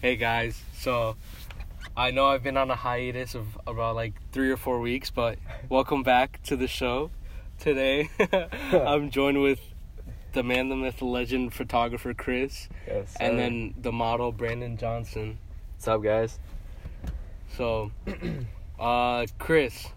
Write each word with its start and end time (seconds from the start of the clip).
Hey 0.00 0.16
guys, 0.16 0.60
so 0.74 1.16
I 1.96 2.10
know 2.12 2.26
I've 2.26 2.42
been 2.42 2.56
on 2.56 2.70
a 2.70 2.76
hiatus 2.76 3.34
of 3.34 3.58
about 3.66 3.96
like 3.96 4.14
three 4.32 4.50
or 4.50 4.56
four 4.56 4.80
weeks, 4.80 5.10
but 5.10 5.38
welcome 5.68 6.02
back 6.02 6.40
to 6.44 6.56
the 6.56 6.68
show. 6.68 7.10
Today, 7.58 8.08
I'm 8.72 9.10
joined 9.10 9.42
with 9.42 9.58
the 10.32 10.44
man, 10.44 10.68
the 10.68 10.76
myth, 10.76 10.98
the 10.98 11.06
legend, 11.06 11.52
photographer 11.52 12.14
Kris, 12.14 12.68
Yes. 12.86 13.16
and 13.18 13.32
sir. 13.32 13.36
then 13.36 13.74
the 13.80 13.90
model 13.90 14.30
Brandon 14.30 14.76
Johnson. 14.76 15.38
what's 15.74 15.88
up, 15.88 16.02
guys? 16.04 16.38
So, 17.56 17.90
uh, 18.78 19.26
Kris, 19.40 19.88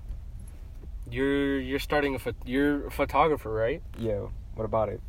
you're 1.12 1.60
you're 1.60 1.78
starting 1.80 2.16
a 2.16 2.20
pho- 2.20 2.34
you're 2.46 2.88
a 2.88 2.92
photographer, 2.92 3.52
right? 3.54 3.84
Yeah. 4.00 4.28
what 4.56 4.66
about 4.66 4.90
it? 4.90 5.02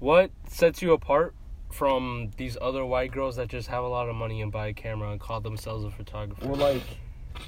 What 0.00 0.32
sets 0.48 0.82
you 0.82 0.92
apart 0.92 1.32
from 1.74 2.30
these 2.36 2.56
other 2.60 2.86
white 2.86 3.10
girls 3.10 3.34
that 3.34 3.48
just 3.48 3.66
have 3.66 3.82
a 3.82 3.88
lot 3.88 4.08
of 4.08 4.14
money 4.14 4.40
and 4.42 4.52
buy 4.52 4.68
a 4.68 4.72
camera 4.72 5.10
and 5.10 5.20
call 5.20 5.40
themselves 5.40 5.84
a 5.84 5.90
photographer? 5.90 6.46
Well, 6.46 6.56
like, 6.56 6.82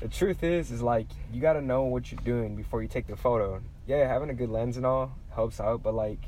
the 0.00 0.08
truth 0.08 0.42
is, 0.42 0.72
is 0.72 0.82
like 0.82 1.06
you 1.32 1.40
gotta 1.40 1.62
know 1.62 1.84
what 1.84 2.10
you're 2.10 2.20
doing 2.24 2.56
before 2.56 2.82
you 2.82 2.88
take 2.88 3.06
the 3.06 3.16
photo. 3.16 3.62
Yeah, 3.86 4.08
having 4.08 4.30
a 4.30 4.34
good 4.34 4.50
lens 4.50 4.76
and 4.76 4.84
all 4.84 5.12
helps 5.32 5.60
out, 5.60 5.84
but 5.84 5.94
like, 5.94 6.18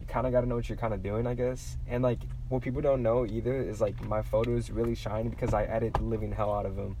you 0.00 0.06
kind 0.06 0.26
of 0.26 0.32
gotta 0.32 0.46
know 0.46 0.54
what 0.56 0.70
you're 0.70 0.78
kind 0.78 0.94
of 0.94 1.02
doing, 1.02 1.26
I 1.26 1.34
guess. 1.34 1.76
And 1.86 2.02
like, 2.02 2.20
what 2.48 2.62
people 2.62 2.80
don't 2.80 3.02
know 3.02 3.26
either 3.26 3.60
is 3.60 3.78
like 3.78 4.02
my 4.02 4.22
photos 4.22 4.70
really 4.70 4.94
shine 4.94 5.28
because 5.28 5.52
I 5.52 5.64
edit 5.64 5.94
the 5.94 6.04
living 6.04 6.32
hell 6.32 6.54
out 6.54 6.64
of 6.64 6.76
them. 6.76 6.96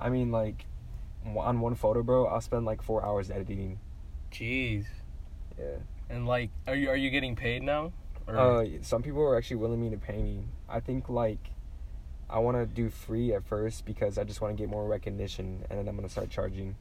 I 0.00 0.08
mean, 0.08 0.30
like, 0.30 0.66
on 1.36 1.58
one 1.58 1.74
photo, 1.74 2.04
bro, 2.04 2.26
I'll 2.26 2.40
spend 2.40 2.64
like 2.64 2.80
four 2.80 3.04
hours 3.04 3.28
editing. 3.28 3.80
Jeez. 4.30 4.84
Yeah. 5.58 5.78
And 6.08 6.28
like, 6.28 6.50
are 6.68 6.76
you 6.76 6.90
are 6.90 6.96
you 6.96 7.10
getting 7.10 7.34
paid 7.34 7.64
now? 7.64 7.92
Or 8.28 8.36
Uh, 8.36 8.66
some 8.82 9.02
people 9.02 9.22
are 9.22 9.36
actually 9.36 9.56
willing 9.56 9.80
me 9.80 9.90
to 9.90 9.96
pay 9.96 10.22
me. 10.22 10.44
I 10.68 10.80
think 10.80 11.08
like 11.08 11.50
I 12.30 12.38
want 12.40 12.56
to 12.58 12.66
do 12.66 12.90
free 12.90 13.32
at 13.32 13.42
first 13.44 13.86
because 13.86 14.18
I 14.18 14.24
just 14.24 14.40
want 14.42 14.54
to 14.56 14.62
get 14.62 14.68
more 14.68 14.86
recognition, 14.86 15.64
and 15.70 15.78
then 15.78 15.88
I'm 15.88 15.96
gonna 15.96 16.08
start 16.10 16.28
charging. 16.30 16.76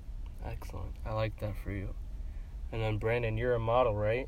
excellent. 0.45 0.94
I 1.05 1.13
like 1.13 1.38
that 1.39 1.55
for 1.63 1.72
you. 1.72 1.89
And 2.72 2.81
then 2.81 2.97
Brandon, 2.97 3.38
you're 3.38 3.55
a 3.55 3.59
model, 3.59 3.95
right? 3.95 4.27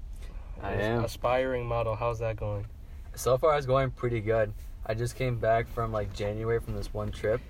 I 0.62 0.74
As- 0.74 0.86
am. 0.86 1.04
Aspiring 1.06 1.66
model. 1.66 1.96
How's 1.96 2.20
that 2.20 2.36
going? 2.38 2.66
So 3.16 3.38
far, 3.38 3.58
it's 3.58 3.66
going 3.66 3.92
pretty 3.92 4.22
good. 4.22 4.54
I 4.86 4.94
just 4.94 5.16
came 5.16 5.38
back 5.40 5.68
from 5.68 5.92
like 5.92 6.14
January 6.14 6.60
from 6.60 6.76
this 6.76 6.94
one 6.94 7.12
trip. 7.12 7.42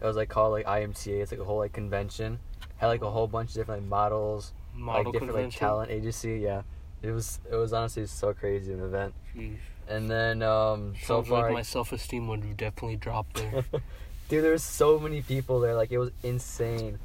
It 0.00 0.04
was 0.04 0.16
like 0.16 0.28
called 0.28 0.52
like 0.52 0.66
IMTA. 0.66 1.20
It's 1.22 1.32
like 1.32 1.40
a 1.40 1.44
whole 1.44 1.58
like 1.58 1.72
convention. 1.72 2.38
Had 2.76 2.86
like 2.88 3.02
a 3.02 3.10
whole 3.10 3.26
bunch 3.26 3.50
of 3.50 3.54
different 3.56 3.82
like 3.82 3.88
models, 3.90 4.52
Model 4.74 5.04
like 5.04 5.12
different 5.12 5.32
like 5.34 5.42
convention. 5.42 5.60
talent 5.60 5.90
agency. 5.90 6.38
Yeah, 6.38 6.62
it 7.02 7.10
was 7.12 7.38
it 7.50 7.56
was 7.56 7.72
honestly 7.72 8.06
so 8.06 8.32
crazy 8.34 8.72
an 8.72 8.80
event. 8.82 9.14
Jeez. 9.36 9.56
And 9.88 10.10
then 10.10 10.42
um 10.42 10.94
so 11.02 11.22
far, 11.22 11.44
like 11.44 11.52
my 11.52 11.62
self 11.62 11.92
esteem 11.92 12.28
would 12.28 12.44
have 12.44 12.56
definitely 12.56 12.96
dropped 12.96 13.36
there. 13.36 13.64
dude, 14.28 14.44
there 14.44 14.52
was 14.52 14.62
so 14.62 14.98
many 14.98 15.22
people 15.22 15.60
there. 15.60 15.74
Like 15.74 15.90
it 15.92 15.98
was 15.98 16.10
insane. 16.22 16.98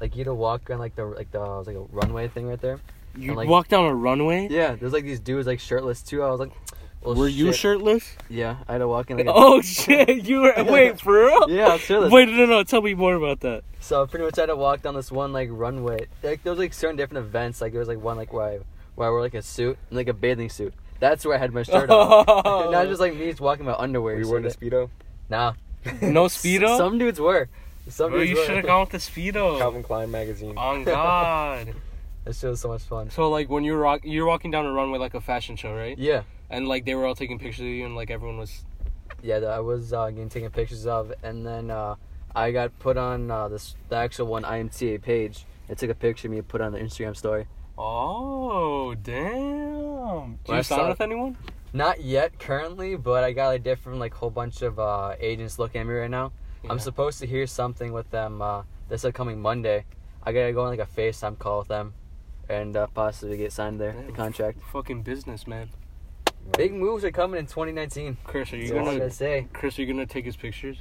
Like 0.00 0.14
you 0.14 0.20
had 0.20 0.26
to 0.26 0.34
walk 0.34 0.70
on 0.70 0.78
like 0.78 0.94
the 0.96 1.04
like 1.04 1.30
the 1.32 1.40
was 1.40 1.66
like 1.66 1.76
a 1.76 1.80
runway 1.90 2.28
thing 2.28 2.46
right 2.48 2.60
there. 2.60 2.78
you 3.16 3.28
And, 3.30 3.36
like- 3.36 3.48
walked 3.48 3.70
down 3.70 3.84
a 3.86 3.94
runway. 3.94 4.48
Yeah, 4.50 4.74
there's 4.76 4.92
like 4.92 5.04
these 5.04 5.20
dudes 5.20 5.46
like 5.46 5.60
shirtless 5.60 6.02
too. 6.02 6.22
I 6.22 6.30
was 6.30 6.40
like, 6.40 6.52
well, 7.02 7.14
Were 7.16 7.28
you 7.28 7.52
shirtless? 7.52 8.16
Yeah, 8.28 8.56
I 8.68 8.72
had 8.72 8.78
to 8.78 8.88
walk 8.88 9.10
in 9.10 9.16
like. 9.16 9.26
Oh 9.30 9.60
shit! 9.60 10.24
You 10.24 10.42
were 10.42 10.54
wait 10.64 11.00
for 11.00 11.24
real? 11.24 11.50
yeah, 11.50 11.66
I 11.68 11.72
was 11.72 11.80
shirtless. 11.82 12.12
Wait, 12.12 12.28
no, 12.28 12.46
no. 12.46 12.62
Tell 12.62 12.82
me 12.82 12.94
more 12.94 13.14
about 13.14 13.40
that. 13.40 13.64
So 13.80 14.06
pretty 14.06 14.24
much 14.24 14.38
I 14.38 14.42
had 14.42 14.46
to 14.46 14.56
walk 14.56 14.82
down 14.82 14.94
this 14.94 15.10
one 15.10 15.32
like 15.32 15.48
runway. 15.50 16.06
Like 16.22 16.44
there 16.44 16.52
was 16.52 16.58
like 16.60 16.72
certain 16.72 16.96
different 16.96 17.26
events. 17.26 17.60
Like 17.60 17.72
there 17.72 17.80
was 17.80 17.88
like 17.88 18.00
one 18.00 18.16
like 18.16 18.32
where 18.32 18.46
I 18.46 18.58
where 18.94 19.08
I 19.08 19.10
wore 19.10 19.20
like 19.20 19.34
a 19.34 19.42
suit 19.42 19.78
and 19.88 19.96
like 19.96 20.08
a 20.08 20.12
bathing 20.12 20.48
suit. 20.48 20.74
That's 21.00 21.24
where 21.26 21.34
I 21.34 21.38
had 21.38 21.52
my 21.52 21.62
shirt 21.64 21.90
on. 21.90 22.70
Not 22.72 22.86
just 22.86 23.00
like 23.00 23.14
me 23.14 23.26
just 23.28 23.40
walking 23.40 23.66
my 23.66 23.74
underwear. 23.74 24.14
Were 24.14 24.18
you 24.20 24.24
so 24.24 24.30
wearing 24.30 24.46
a 24.46 24.50
speedo? 24.50 24.90
Nah. 25.28 25.54
No 26.00 26.24
speedo. 26.26 26.76
Some 26.76 26.98
dudes 26.98 27.18
were. 27.18 27.48
Some 27.88 28.10
Bro, 28.10 28.20
dudes 28.20 28.30
you 28.30 28.36
were. 28.36 28.44
should 28.44 28.56
have 28.56 28.66
gone 28.66 28.80
with 28.80 28.90
the 28.90 28.98
speedo. 28.98 29.58
Calvin 29.58 29.82
Klein 29.82 30.10
magazine. 30.10 30.56
On 30.56 30.84
God. 30.84 31.74
That 32.24 32.36
shit 32.36 32.50
was 32.50 32.60
so 32.60 32.68
much 32.68 32.82
fun. 32.82 33.10
So 33.10 33.28
like 33.28 33.50
when 33.50 33.64
you 33.64 33.72
were 33.72 33.80
rock, 33.80 34.02
you're 34.04 34.26
walking 34.26 34.52
down 34.52 34.64
a 34.64 34.70
runway 34.72 35.00
like 35.00 35.14
a 35.14 35.20
fashion 35.20 35.56
show, 35.56 35.74
right? 35.74 35.98
Yeah. 35.98 36.22
And 36.50 36.68
like 36.68 36.84
they 36.84 36.94
were 36.94 37.04
all 37.04 37.16
taking 37.16 37.40
pictures 37.40 37.62
of 37.62 37.66
you, 37.66 37.84
and 37.84 37.96
like 37.96 38.12
everyone 38.12 38.38
was. 38.38 38.64
Yeah, 39.22 39.40
that 39.40 39.50
I 39.50 39.58
was 39.58 39.92
uh, 39.92 40.08
getting 40.10 40.28
taken 40.28 40.50
pictures 40.52 40.86
of, 40.86 41.12
and 41.24 41.44
then 41.44 41.70
uh, 41.72 41.96
I 42.34 42.52
got 42.52 42.78
put 42.78 42.96
on 42.96 43.28
uh, 43.28 43.48
this 43.48 43.74
the 43.88 43.96
actual 43.96 44.28
one 44.28 44.44
IMTA 44.44 45.02
page. 45.02 45.44
They 45.66 45.74
took 45.74 45.90
a 45.90 45.94
picture 45.96 46.28
of 46.28 46.32
me 46.32 46.38
and 46.38 46.46
put 46.46 46.60
it 46.60 46.64
on 46.64 46.72
the 46.72 46.78
Instagram 46.78 47.16
story. 47.16 47.46
Oh 47.78 48.94
damn! 48.94 49.32
Do 49.32 50.38
When 50.46 50.58
you 50.58 50.62
sign 50.62 50.88
with 50.88 51.00
anyone? 51.00 51.36
Not 51.72 52.02
yet 52.02 52.38
currently, 52.38 52.96
but 52.96 53.24
I 53.24 53.32
got 53.32 53.48
like 53.48 53.62
different 53.62 53.98
like 53.98 54.12
whole 54.14 54.30
bunch 54.30 54.60
of 54.62 54.78
uh, 54.78 55.14
agents 55.18 55.58
looking 55.58 55.80
at 55.80 55.86
me 55.86 55.94
right 55.94 56.10
now. 56.10 56.32
I'm 56.68 56.78
supposed 56.78 57.18
to 57.20 57.26
hear 57.26 57.46
something 57.46 57.92
with 57.92 58.10
them 58.10 58.40
uh, 58.42 58.62
this 58.88 59.04
upcoming 59.04 59.40
Monday. 59.40 59.84
I 60.22 60.32
gotta 60.32 60.52
go 60.52 60.62
on 60.62 60.76
like 60.76 60.86
a 60.86 60.86
FaceTime 61.00 61.38
call 61.38 61.60
with 61.60 61.68
them, 61.68 61.94
and 62.48 62.76
uh, 62.76 62.86
possibly 62.88 63.36
get 63.36 63.52
signed 63.52 63.80
there 63.80 63.92
the 63.92 64.02
Damn. 64.02 64.14
contract. 64.14 64.60
Fucking 64.72 65.02
business, 65.02 65.46
man. 65.46 65.70
Big 66.56 66.72
moves 66.74 67.04
are 67.04 67.10
coming 67.10 67.38
in 67.40 67.46
2019. 67.46 68.18
Kris, 68.24 68.52
are 68.52 68.56
you 68.56 68.68
That's 68.68 68.72
gonna? 68.86 68.98
gotta 68.98 69.10
say. 69.10 69.48
Kris, 69.52 69.78
are 69.78 69.82
you 69.82 69.92
gonna 69.92 70.06
take 70.06 70.24
his 70.26 70.36
pictures? 70.36 70.76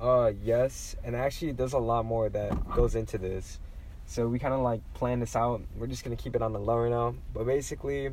Uh, 0.00 0.30
yes, 0.42 0.94
and 1.04 1.16
actually, 1.16 1.52
there's 1.52 1.72
a 1.72 1.78
lot 1.78 2.04
more 2.04 2.28
that 2.28 2.70
goes 2.74 2.94
into 2.94 3.18
this. 3.18 3.58
So 4.06 4.28
we 4.28 4.38
kind 4.38 4.54
of 4.54 4.60
like 4.60 4.80
plan 4.94 5.20
this 5.20 5.36
out. 5.36 5.60
We're 5.76 5.86
just 5.86 6.04
gonna 6.04 6.16
keep 6.16 6.36
it 6.36 6.42
on 6.42 6.52
the 6.52 6.60
lower 6.60 6.88
now, 6.88 7.14
but 7.34 7.44
basically, 7.46 8.10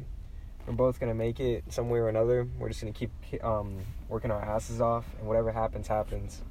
we're 0.65 0.73
both 0.73 0.99
gonna 0.99 1.13
make 1.13 1.39
it 1.39 1.63
some 1.69 1.89
way 1.89 1.99
or 1.99 2.09
another. 2.09 2.47
We're 2.57 2.69
just 2.69 2.81
gonna 2.81 2.93
keep 2.93 3.11
um 3.43 3.77
working 4.09 4.31
our 4.31 4.41
asses 4.41 4.81
off, 4.81 5.05
and 5.19 5.27
whatever 5.27 5.51
happens, 5.51 5.87
happens. 5.87 6.41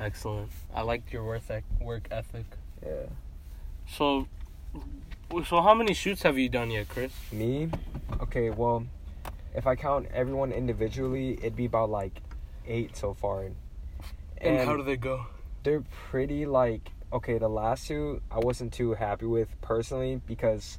Excellent. 0.00 0.50
I 0.74 0.82
liked 0.82 1.12
your 1.12 1.24
work 1.24 1.42
work 1.80 2.08
ethic. 2.10 2.46
Yeah. 2.84 3.06
So, 3.88 4.28
so 5.46 5.60
how 5.60 5.74
many 5.74 5.94
shoots 5.94 6.22
have 6.22 6.38
you 6.38 6.48
done 6.48 6.70
yet, 6.70 6.88
Kris? 6.88 7.12
Me, 7.32 7.68
okay. 8.20 8.50
Well, 8.50 8.86
if 9.54 9.66
I 9.66 9.74
count 9.74 10.06
everyone 10.12 10.52
individually, 10.52 11.32
it'd 11.38 11.56
be 11.56 11.64
about 11.64 11.90
like 11.90 12.20
eight 12.66 12.96
so 12.96 13.14
far. 13.14 13.50
And, 14.40 14.68
how 14.68 14.76
do 14.76 14.84
they 14.84 14.96
go? 14.96 15.26
they're 15.68 15.84
pretty 16.10 16.46
like 16.46 16.90
okay 17.12 17.38
the 17.38 17.48
last 17.48 17.86
two 17.86 18.20
i 18.30 18.38
wasn't 18.38 18.72
too 18.72 18.94
happy 18.94 19.26
with 19.26 19.48
personally 19.60 20.20
because 20.26 20.78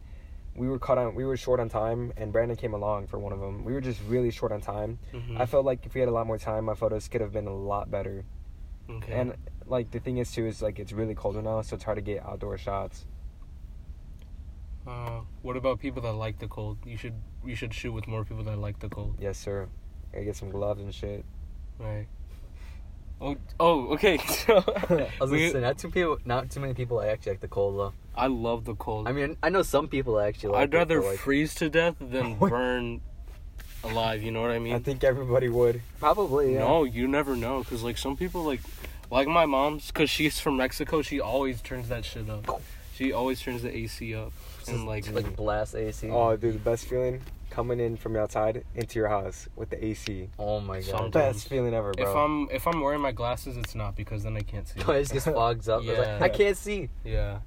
we 0.56 0.68
were 0.68 0.78
cut 0.80 0.98
on 0.98 1.16
we 1.16 1.26
were 1.26 1.38
short 1.38 1.60
on 1.60 1.70
time 1.70 2.12
and 2.18 2.32
brandon 2.32 2.56
came 2.58 2.74
along 2.74 3.08
for 3.08 3.18
one 3.18 3.32
of 3.34 3.40
them 3.40 3.64
we 3.66 3.74
were 3.74 3.82
just 3.82 4.00
really 4.08 4.30
short 4.32 4.52
on 4.52 4.62
time 4.62 5.00
Mhm. 5.14 5.40
i 5.40 5.46
felt 5.46 5.66
like 5.66 5.86
if 5.86 5.94
we 5.94 6.00
had 6.02 6.10
a 6.10 6.12
lot 6.12 6.28
more 6.28 6.38
time 6.38 6.66
my 6.66 6.76
photos 6.76 7.08
could 7.08 7.22
have 7.22 7.32
been 7.34 7.48
a 7.48 7.56
lot 7.56 7.90
better 7.90 8.26
Okay. 8.90 9.14
and 9.14 9.34
like 9.68 9.92
the 9.92 10.00
thing 10.00 10.18
is 10.18 10.32
too 10.32 10.46
is 10.48 10.62
like 10.62 10.80
it's 10.80 10.92
really 10.92 11.16
colder 11.16 11.42
now 11.42 11.62
so 11.62 11.76
it's 11.76 11.84
hard 11.84 11.98
to 11.98 12.02
get 12.02 12.24
outdoor 12.26 12.58
shots 12.58 13.06
uh, 14.88 15.22
what 15.44 15.56
about 15.58 15.80
people 15.80 16.02
that 16.02 16.14
like 16.14 16.40
the 16.40 16.48
cold? 16.48 16.78
You 16.86 16.98
should 16.98 17.14
you 17.46 17.54
should 17.56 17.74
shoot 17.74 17.92
with 17.92 18.08
more 18.08 18.26
people 18.26 18.44
that 18.46 18.58
like 18.58 18.80
the 18.80 18.90
cold, 18.90 19.16
yes 19.20 19.38
sir 19.38 19.68
i 20.16 20.22
get 20.24 20.36
some 20.36 20.50
gloves 20.50 20.82
and 20.82 20.94
shit 20.94 21.24
right? 21.80 22.08
Oh, 23.22 23.36
oh, 23.60 23.88
okay. 23.94 24.18
So, 24.18 24.58
I 24.66 25.10
was 25.20 25.30
we- 25.30 25.40
gonna 25.40 25.52
say 25.52 25.60
not 25.62 25.78
too 25.78 25.92
people, 25.92 26.18
not 26.26 26.50
too 26.50 26.60
many 26.60 26.74
people 26.74 27.02
actually 27.02 27.34
like 27.34 27.42
the 27.42 27.48
cold 27.48 27.78
though. 27.78 27.94
I 28.16 28.28
love 28.28 28.66
the 28.66 28.76
cold. 28.76 29.08
I 29.08 29.12
mean, 29.12 29.38
I 29.44 29.50
know 29.50 29.62
some 29.62 29.88
people 29.88 30.20
actually. 30.20 30.54
Like 30.54 30.62
I'd 30.64 30.74
rather 30.74 31.02
but, 31.02 31.08
like, 31.08 31.20
freeze 31.20 31.54
to 31.56 31.70
death 31.70 31.96
than 32.00 32.36
burn 32.40 33.02
alive. 33.84 34.24
You 34.24 34.32
know 34.32 34.42
what 34.42 34.52
I 34.52 34.60
mean? 34.60 34.76
i 34.76 34.80
think 34.80 35.04
everybody 35.04 35.50
would 35.50 35.82
probably. 36.00 36.54
Yeah. 36.54 36.60
No, 36.60 36.84
you 36.84 37.08
never 37.08 37.36
know, 37.36 37.64
cause 37.64 37.84
like 37.84 37.98
some 37.98 38.16
people 38.16 38.44
like, 38.44 38.62
like 39.12 39.28
my 39.28 39.46
mom's, 39.46 39.92
cause 39.92 40.10
she's 40.10 40.40
from 40.40 40.58
Mexico. 40.58 41.02
She 41.02 41.20
always 41.20 41.62
turns 41.62 41.90
that 41.90 42.06
shit 42.06 42.30
up. 42.30 42.62
She 42.96 43.14
always 43.14 43.40
turns 43.42 43.64
the 43.64 43.76
AC 43.76 44.14
up 44.16 44.34
and 44.68 44.86
like, 44.86 45.12
like 45.12 45.36
blast 45.36 45.76
AC. 45.76 46.10
oh 46.10 46.36
dude 46.36 46.56
the 46.56 46.60
best 46.60 46.86
feeling 46.86 47.22
coming 47.50 47.80
in 47.80 47.98
from 47.98 48.16
outside 48.16 48.64
into 48.76 49.00
your 49.00 49.08
house 49.08 49.48
with 49.56 49.70
the 49.70 49.84
ac 49.86 50.30
Oh 50.38 50.60
my 50.60 50.78
god. 50.80 50.86
Sometimes. 50.86 51.14
best 51.14 51.48
feeling 51.48 51.74
ever 51.74 51.92
bro 51.92 52.10
if 52.10 52.16
I'm 52.16 52.50
if 52.52 52.68
I'm 52.68 52.82
wearing 52.82 53.02
my 53.02 53.12
glasses, 53.12 53.58
it's 53.58 53.76
not 53.76 53.96
because 53.96 54.24
then 54.24 54.38
I 54.38 54.42
can't 54.42 54.68
see. 54.68 54.80
it 54.80 54.86
just 54.86 55.14
gets 55.14 55.26
fogs 55.26 55.68
up. 55.70 55.82
It's 55.84 55.98
like, 55.98 56.08
Yeah. 56.08 56.20
I 56.22 56.30
can't 56.30 56.58
see. 56.58 56.90
Yeah. 57.04 57.40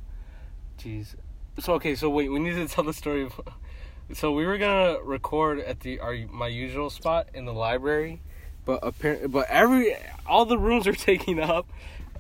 Jeez. 0.79 1.15
So 1.61 1.75
okay, 1.75 1.95
so 1.95 2.09
wait, 2.11 2.31
we 2.31 2.39
need 2.39 2.55
to 2.55 2.69
tell 2.75 2.85
the 2.85 2.93
story. 2.93 3.25
Of, 3.25 3.41
so 4.13 4.33
we 4.33 4.47
were 4.47 4.59
gonna 4.59 4.99
record 5.03 5.61
at 5.61 5.81
the 5.81 6.01
our 6.01 6.17
my 6.31 6.49
usual 6.49 6.91
spot 6.91 7.29
in 7.35 7.45
the 7.45 7.53
library, 7.53 8.21
but 8.65 8.81
apparently, 8.83 9.29
but 9.29 9.49
every 9.49 9.97
all 10.27 10.45
the 10.45 10.59
rooms 10.59 10.87
are 10.87 10.95
taken 10.95 11.39
up, 11.39 11.69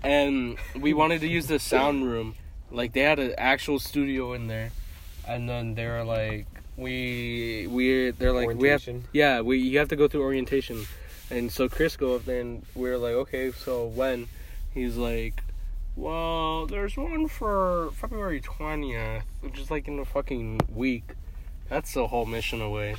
and 0.02 0.58
we 0.78 0.92
wanted 0.92 1.20
to 1.22 1.28
use 1.28 1.46
the 1.46 1.58
sound 1.58 2.04
room. 2.04 2.34
Like 2.70 2.92
they 2.92 3.00
had 3.00 3.18
an 3.18 3.34
actual 3.36 3.78
studio 3.78 4.32
in 4.32 4.46
there, 4.46 4.70
and 5.26 5.48
then 5.48 5.74
they 5.74 5.86
were 5.86 6.04
like, 6.04 6.46
we 6.76 7.66
we 7.68 8.10
they're 8.10 8.32
like 8.32 8.56
we 8.56 8.68
have 8.68 8.86
yeah 9.12 9.40
we 9.40 9.58
you 9.58 9.78
have 9.78 9.88
to 9.88 9.96
go 9.96 10.08
through 10.08 10.22
orientation, 10.22 10.84
and 11.30 11.50
so 11.50 11.68
Kris 11.68 11.96
go 11.96 12.16
up 12.16 12.24
there 12.24 12.40
and 12.40 12.64
we 12.74 12.88
are 12.90 12.98
like 12.98 13.14
okay 13.14 13.52
so 13.52 13.86
when, 13.86 14.28
he's 14.74 14.96
like 14.96 15.42
well, 15.94 16.66
there's 16.66 16.96
one 16.96 17.28
for 17.28 17.90
February 17.92 18.40
20th, 18.40 19.22
which 19.40 19.58
is 19.58 19.70
like 19.70 19.88
in 19.88 19.98
a 19.98 20.04
fucking 20.04 20.60
week. 20.74 21.04
That's 21.68 21.92
the 21.92 22.06
whole 22.06 22.24
mission 22.24 22.62
away. 22.62 22.96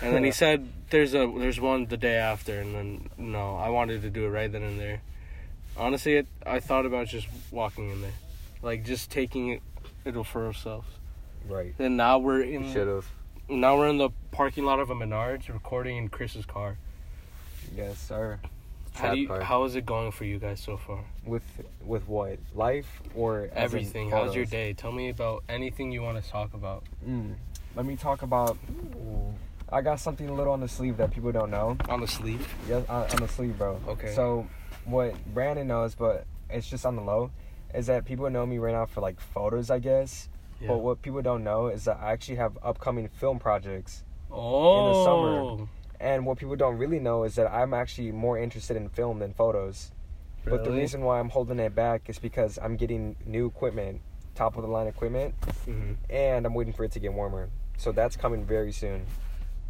And 0.00 0.14
then 0.14 0.24
he 0.24 0.30
said 0.32 0.68
there's 0.90 1.14
a 1.14 1.32
there's 1.38 1.60
one 1.60 1.86
the 1.86 1.96
day 1.96 2.16
after, 2.16 2.58
and 2.58 2.74
then 2.74 3.10
no, 3.16 3.56
I 3.56 3.68
wanted 3.68 4.02
to 4.02 4.10
do 4.10 4.24
it 4.24 4.30
right 4.30 4.50
then 4.50 4.62
and 4.62 4.80
there. 4.80 5.02
Honestly, 5.76 6.16
it, 6.16 6.26
I 6.44 6.60
thought 6.60 6.84
about 6.84 7.06
just 7.06 7.28
walking 7.50 7.90
in 7.90 8.02
there, 8.02 8.12
like 8.60 8.84
just 8.84 9.10
taking 9.10 9.50
it, 9.50 9.62
it 10.04 10.26
for 10.26 10.46
ourselves. 10.46 10.88
Right. 11.48 11.74
Then 11.76 11.96
now 11.96 12.18
we're 12.18 12.42
in 12.42 12.72
Should 12.72 12.88
have. 12.88 13.06
now 13.48 13.76
we're 13.76 13.88
in 13.88 13.98
the 13.98 14.10
parking 14.30 14.64
lot 14.64 14.80
of 14.80 14.90
a 14.90 14.94
Menards 14.94 15.48
recording 15.48 15.96
in 15.96 16.08
Kris's 16.08 16.46
car. 16.46 16.76
Yes, 17.74 17.98
sir. 17.98 18.38
How 18.94 19.14
do 19.14 19.20
you, 19.20 19.32
how 19.32 19.64
is 19.64 19.74
it 19.74 19.86
going 19.86 20.12
for 20.12 20.24
you 20.24 20.38
guys 20.38 20.60
so 20.60 20.76
far? 20.76 21.02
With 21.24 21.42
with 21.84 22.06
what? 22.06 22.38
Life 22.54 23.00
or 23.14 23.48
Everything. 23.54 24.10
How's 24.10 24.34
your 24.34 24.44
day? 24.44 24.74
Tell 24.74 24.92
me 24.92 25.08
about 25.08 25.44
anything 25.48 25.92
you 25.92 26.02
want 26.02 26.22
to 26.22 26.30
talk 26.30 26.52
about. 26.52 26.84
Mm. 27.06 27.34
Let 27.74 27.86
me 27.86 27.96
talk 27.96 28.22
about. 28.22 28.58
I 29.70 29.80
got 29.80 30.00
something 30.00 30.28
a 30.28 30.34
little 30.34 30.52
on 30.52 30.60
the 30.60 30.68
sleeve 30.68 30.98
that 30.98 31.10
people 31.10 31.32
don't 31.32 31.50
know. 31.50 31.78
On 31.88 32.00
the 32.00 32.06
sleeve. 32.06 32.46
Yeah, 32.68 32.82
on, 32.90 33.10
on 33.10 33.16
the 33.16 33.28
sleeve, 33.28 33.56
bro. 33.56 33.80
Okay. 33.88 34.14
So, 34.14 34.46
what 34.84 35.14
Brandon 35.32 35.66
knows, 35.66 35.94
but 35.94 36.26
it's 36.50 36.68
just 36.68 36.84
on 36.84 36.94
the 36.96 37.02
low, 37.02 37.30
is 37.74 37.86
that 37.86 38.04
people 38.04 38.28
know 38.28 38.44
me 38.44 38.58
right 38.58 38.74
now 38.74 38.84
for 38.84 39.00
like 39.00 39.18
photos, 39.18 39.70
I 39.70 39.78
guess. 39.78 40.28
Yeah. 40.62 40.68
But 40.68 40.78
what 40.78 41.02
people 41.02 41.20
don't 41.22 41.42
know 41.44 41.66
is 41.66 41.84
that 41.84 41.98
I 42.00 42.12
actually 42.12 42.36
have 42.36 42.56
upcoming 42.62 43.08
film 43.08 43.38
projects. 43.38 44.04
oh. 44.30 44.86
In 44.86 44.92
the 44.92 45.04
summer. 45.04 45.68
And 46.00 46.24
what 46.26 46.38
people 46.38 46.56
don't 46.56 46.78
really 46.78 46.98
know 46.98 47.24
is 47.24 47.34
that 47.36 47.50
I'm 47.52 47.74
actually 47.74 48.10
more 48.12 48.38
interested 48.38 48.76
in 48.76 48.88
film 48.88 49.18
than 49.20 49.34
photos. 49.34 49.92
But 50.44 50.64
the 50.64 50.70
reason 50.72 51.02
why 51.02 51.20
I'm 51.20 51.28
holding 51.28 51.60
it 51.60 51.74
back 51.74 52.08
is 52.08 52.18
because 52.18 52.58
I'm 52.60 52.76
getting 52.76 53.14
new 53.24 53.46
equipment, 53.46 54.00
top 54.34 54.56
of 54.56 54.62
the 54.62 54.68
line 54.68 54.88
equipment, 54.88 55.34
Mhm. 55.66 55.96
and 56.10 56.44
I'm 56.46 56.54
waiting 56.54 56.72
for 56.72 56.82
it 56.84 56.90
to 56.92 56.98
get 56.98 57.12
warmer. 57.12 57.50
So 57.76 57.92
that's 57.92 58.16
coming 58.16 58.44
very 58.44 58.72
soon. 58.72 59.06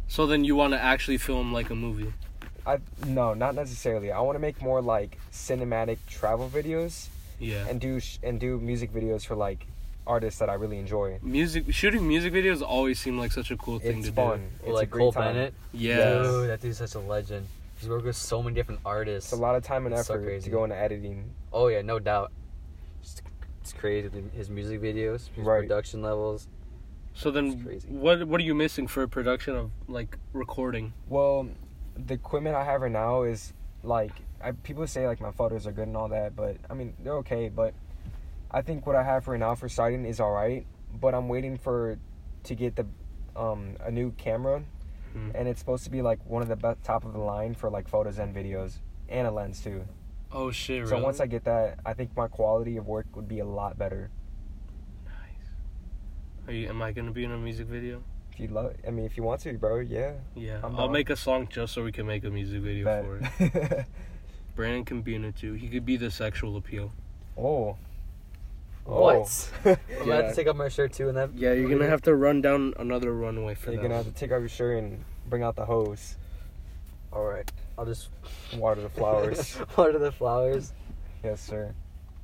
So 0.07 0.25
then 0.25 0.43
you 0.43 0.55
want 0.55 0.73
to 0.73 0.79
actually 0.79 1.17
film 1.19 1.53
like 1.53 1.69
a 1.69 1.75
movie? 1.75 2.13
I 2.65 2.79
no, 3.05 3.33
not 3.35 3.53
necessarily. 3.55 4.11
I 4.11 4.19
want 4.21 4.35
to 4.35 4.39
make 4.39 4.61
more 4.61 4.81
like 4.81 5.19
cinematic 5.31 5.97
travel 6.07 6.49
videos 6.49 7.09
Yeah. 7.39 7.67
and 7.69 7.79
do 7.79 7.99
sh- 7.99 8.17
and 8.23 8.39
do 8.39 8.59
music 8.59 8.91
videos 8.91 9.25
for 9.25 9.35
like 9.35 9.67
artists 10.05 10.39
that 10.39 10.49
I 10.49 10.53
really 10.55 10.77
enjoy. 10.79 11.19
music 11.21 11.73
shooting 11.73 12.07
music 12.07 12.33
videos 12.33 12.61
always 12.61 12.99
seem 12.99 13.17
like 13.17 13.31
such 13.31 13.51
a 13.51 13.57
cool 13.57 13.79
thing 13.79 13.99
It's 13.99 14.07
to 14.07 14.13
fun. 14.13 14.49
It's 14.63 14.71
like 14.73 14.87
a 14.87 14.91
great 14.91 14.99
Cole 15.01 15.11
time. 15.13 15.33
Bennett. 15.35 15.53
do. 15.71 15.77
Yeah. 15.79 16.23
Dude, 16.23 16.49
that 16.49 16.61
dude's 16.61 16.77
such 16.79 16.95
a 16.95 16.99
legend. 16.99 17.47
He's 17.79 17.89
worked 17.89 18.05
with 18.05 18.15
so 18.15 18.41
many 18.43 18.55
different 18.55 18.81
artists. 18.85 19.31
It's 19.31 19.39
a 19.39 19.41
lot 19.41 19.55
of 19.55 19.63
time 19.63 19.85
and 19.85 19.93
It's 19.95 20.07
so 20.07 20.13
effort 20.15 20.23
crazy. 20.25 20.45
to 20.45 20.49
go 20.49 20.63
into 20.63 20.75
editing. 20.77 21.29
Oh 21.51 21.67
yeah, 21.67 21.81
no 21.81 21.99
doubt. 21.99 22.31
It's, 23.01 23.21
it's 23.61 23.73
crazy. 23.73 24.09
His 24.35 24.49
music 24.49 24.81
videos, 24.81 25.29
his 25.35 25.45
Right. 25.45 25.61
production 25.61 26.01
levels. 26.01 26.47
So 27.15 27.29
then, 27.29 27.63
crazy. 27.63 27.87
what 27.89 28.25
what 28.27 28.39
are 28.41 28.43
you 28.43 28.55
missing 28.55 28.87
for 28.87 29.07
production 29.07 29.55
of 29.55 29.71
like 29.87 30.17
recording? 30.33 30.93
Well, 31.09 31.47
the 31.95 32.15
equipment 32.15 32.55
I 32.55 32.63
have 32.63 32.81
right 32.81 32.91
now 32.91 33.23
is 33.23 33.53
like 33.83 34.11
I, 34.41 34.51
people 34.51 34.85
say 34.87 35.07
like 35.07 35.21
my 35.21 35.31
photos 35.31 35.67
are 35.67 35.71
good 35.71 35.87
and 35.87 35.95
all 35.95 36.09
that, 36.09 36.35
but 36.35 36.57
I 36.69 36.73
mean 36.73 36.93
they're 37.03 37.17
okay. 37.17 37.49
But 37.49 37.73
I 38.53 38.61
think 38.61 38.85
what 38.85 38.95
I 38.95 39.03
have 39.03 39.27
right 39.27 39.39
now 39.39 39.55
for 39.55 39.67
starting 39.67 40.05
is 40.05 40.19
all 40.19 40.31
right. 40.31 40.65
But 40.93 41.15
I'm 41.15 41.27
waiting 41.27 41.57
for 41.57 41.97
to 42.43 42.55
get 42.55 42.75
the 42.75 42.85
um, 43.35 43.75
a 43.79 43.89
new 43.89 44.11
camera, 44.11 44.63
Hmm. 45.13 45.29
and 45.35 45.47
it's 45.47 45.59
supposed 45.59 45.83
to 45.85 45.89
be 45.91 46.01
like 46.01 46.19
one 46.25 46.41
of 46.41 46.47
the 46.47 46.55
best 46.55 46.83
top 46.83 47.05
of 47.05 47.13
the 47.13 47.19
line 47.19 47.53
for 47.55 47.69
like 47.69 47.87
photos 47.87 48.17
and 48.19 48.35
videos 48.35 48.77
and 49.09 49.27
a 49.27 49.31
lens 49.31 49.61
too. 49.61 49.85
Oh 50.31 50.49
shit! 50.51 50.87
So 50.87 50.99
once 50.99 51.19
I 51.19 51.25
get 51.27 51.43
that, 51.45 51.79
I 51.85 51.93
think 51.93 52.15
my 52.17 52.27
quality 52.27 52.77
of 52.77 52.87
work 52.87 53.05
would 53.15 53.27
be 53.27 53.39
a 53.39 53.45
lot 53.45 53.77
better. 53.77 54.09
nice. 55.05 55.49
Are 56.47 56.53
you? 56.53 56.67
Am 56.69 56.81
I 56.81 56.91
gonna 56.91 57.11
be 57.11 57.23
in 57.23 57.31
a 57.31 57.37
music 57.37 57.67
video? 57.67 58.03
If 58.31 58.39
you 58.39 58.47
love, 58.47 58.73
I 58.87 58.89
mean, 58.89 59.05
if 59.05 59.15
you 59.15 59.21
want 59.23 59.41
to, 59.41 59.53
bro, 59.53 59.79
yeah. 59.79 60.13
Yeah. 60.35 60.59
I'm 60.63 60.75
I'll 60.79 60.89
make 60.89 61.11
a 61.11 61.15
song 61.15 61.47
just 61.51 61.73
so 61.73 61.83
we 61.83 61.91
can 61.91 62.07
make 62.07 62.23
a 62.23 62.31
music 62.31 62.61
video 62.63 62.85
for 63.03 63.19
it. 63.39 63.85
Brandon 64.55 64.83
can 64.85 65.01
be 65.03 65.13
in 65.13 65.23
it 65.25 65.35
too. 65.35 65.53
He 65.53 65.67
could 65.67 65.85
be 65.85 65.97
the 65.97 66.09
sexual 66.11 66.57
appeal. 66.57 66.91
oh. 67.37 67.77
Oh. 68.85 69.01
What? 69.01 69.51
Oh. 69.65 69.69
I'm 69.99 70.07
gonna 70.07 70.15
have 70.23 70.29
to 70.29 70.35
take 70.35 70.47
off 70.47 70.55
my 70.55 70.69
shirt 70.69 70.93
too, 70.93 71.07
and 71.09 71.17
then 71.17 71.31
Yeah, 71.35 71.53
you're 71.53 71.69
gonna 71.69 71.89
have 71.89 72.01
to 72.03 72.15
run 72.15 72.41
down 72.41 72.73
another 72.77 73.13
runway 73.13 73.55
for 73.55 73.67
that. 73.67 73.73
You're 73.73 73.81
that. 73.83 73.87
gonna 73.89 74.03
have 74.03 74.13
to 74.13 74.19
take 74.19 74.31
off 74.31 74.39
your 74.39 74.49
shirt 74.49 74.83
and 74.83 75.03
bring 75.29 75.43
out 75.43 75.55
the 75.55 75.65
hose, 75.65 76.17
All 77.11 77.23
right, 77.25 77.49
I'll 77.77 77.85
just 77.85 78.09
water 78.57 78.81
the 78.81 78.89
flowers. 78.89 79.57
water 79.77 79.97
the 79.99 80.11
flowers. 80.11 80.73
yes, 81.23 81.41
sir. 81.41 81.73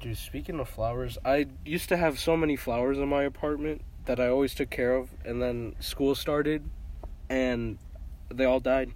Dude, 0.01 0.17
speaking 0.17 0.59
of 0.59 0.69
flowers, 0.69 1.17
I 1.25 1.47
used 1.65 1.89
to 1.89 1.97
have 1.97 2.19
so 2.19 2.37
many 2.37 2.55
flowers 2.55 2.97
in 2.97 3.07
my 3.09 3.23
apartment 3.23 3.81
that 4.05 4.19
I 4.19 4.27
always 4.29 4.53
took 4.55 4.69
care 4.69 4.95
of, 4.95 5.09
and 5.25 5.41
then 5.41 5.75
school 5.79 6.15
started, 6.15 6.63
and 7.29 7.77
they 8.33 8.45
all 8.45 8.59
died. 8.59 8.91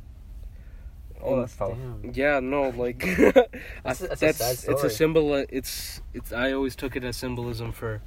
Oh, 1.25 1.39
that's 1.39 1.55
tough. 1.55 1.71
Damn. 1.71 2.11
Yeah, 2.13 2.39
no, 2.39 2.69
like 2.69 2.99
That's 3.83 4.01
a- 4.01 4.07
that's 4.07 4.19
that's, 4.19 4.39
a 4.41 4.55
sad 4.55 4.71
it's 4.73 4.83
a 4.83 4.89
symbol. 4.89 5.33
It's 5.35 6.01
it's. 6.13 6.31
I 6.33 6.51
always 6.53 6.75
took 6.75 6.95
it 6.95 7.03
as 7.03 7.15
symbolism 7.17 7.71
for. 7.71 8.01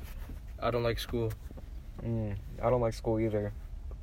I 0.61 0.71
don't 0.71 0.83
like 0.83 0.99
school. 0.99 1.33
Mm, 2.05 2.37
I 2.63 2.71
don't 2.71 2.81
like 2.81 2.95
school 2.95 3.19
either. 3.21 3.53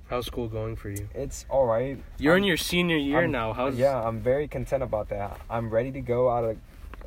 How's 0.10 0.26
school 0.26 0.48
going 0.48 0.76
for 0.76 0.90
you? 0.90 1.08
It's 1.16 1.46
all 1.50 1.66
right. 1.66 1.98
You're 2.20 2.36
in 2.38 2.44
I'm- 2.44 2.48
your 2.48 2.58
senior 2.58 2.98
year 2.98 3.22
I'm- 3.22 3.32
now. 3.32 3.54
How's 3.54 3.76
Yeah, 3.76 4.02
I'm 4.02 4.20
very 4.20 4.48
content 4.48 4.84
about 4.84 5.10
that. 5.10 5.40
I'm 5.50 5.70
ready 5.70 5.92
to 5.92 6.02
go 6.02 6.30
out 6.30 6.44
of. 6.44 6.58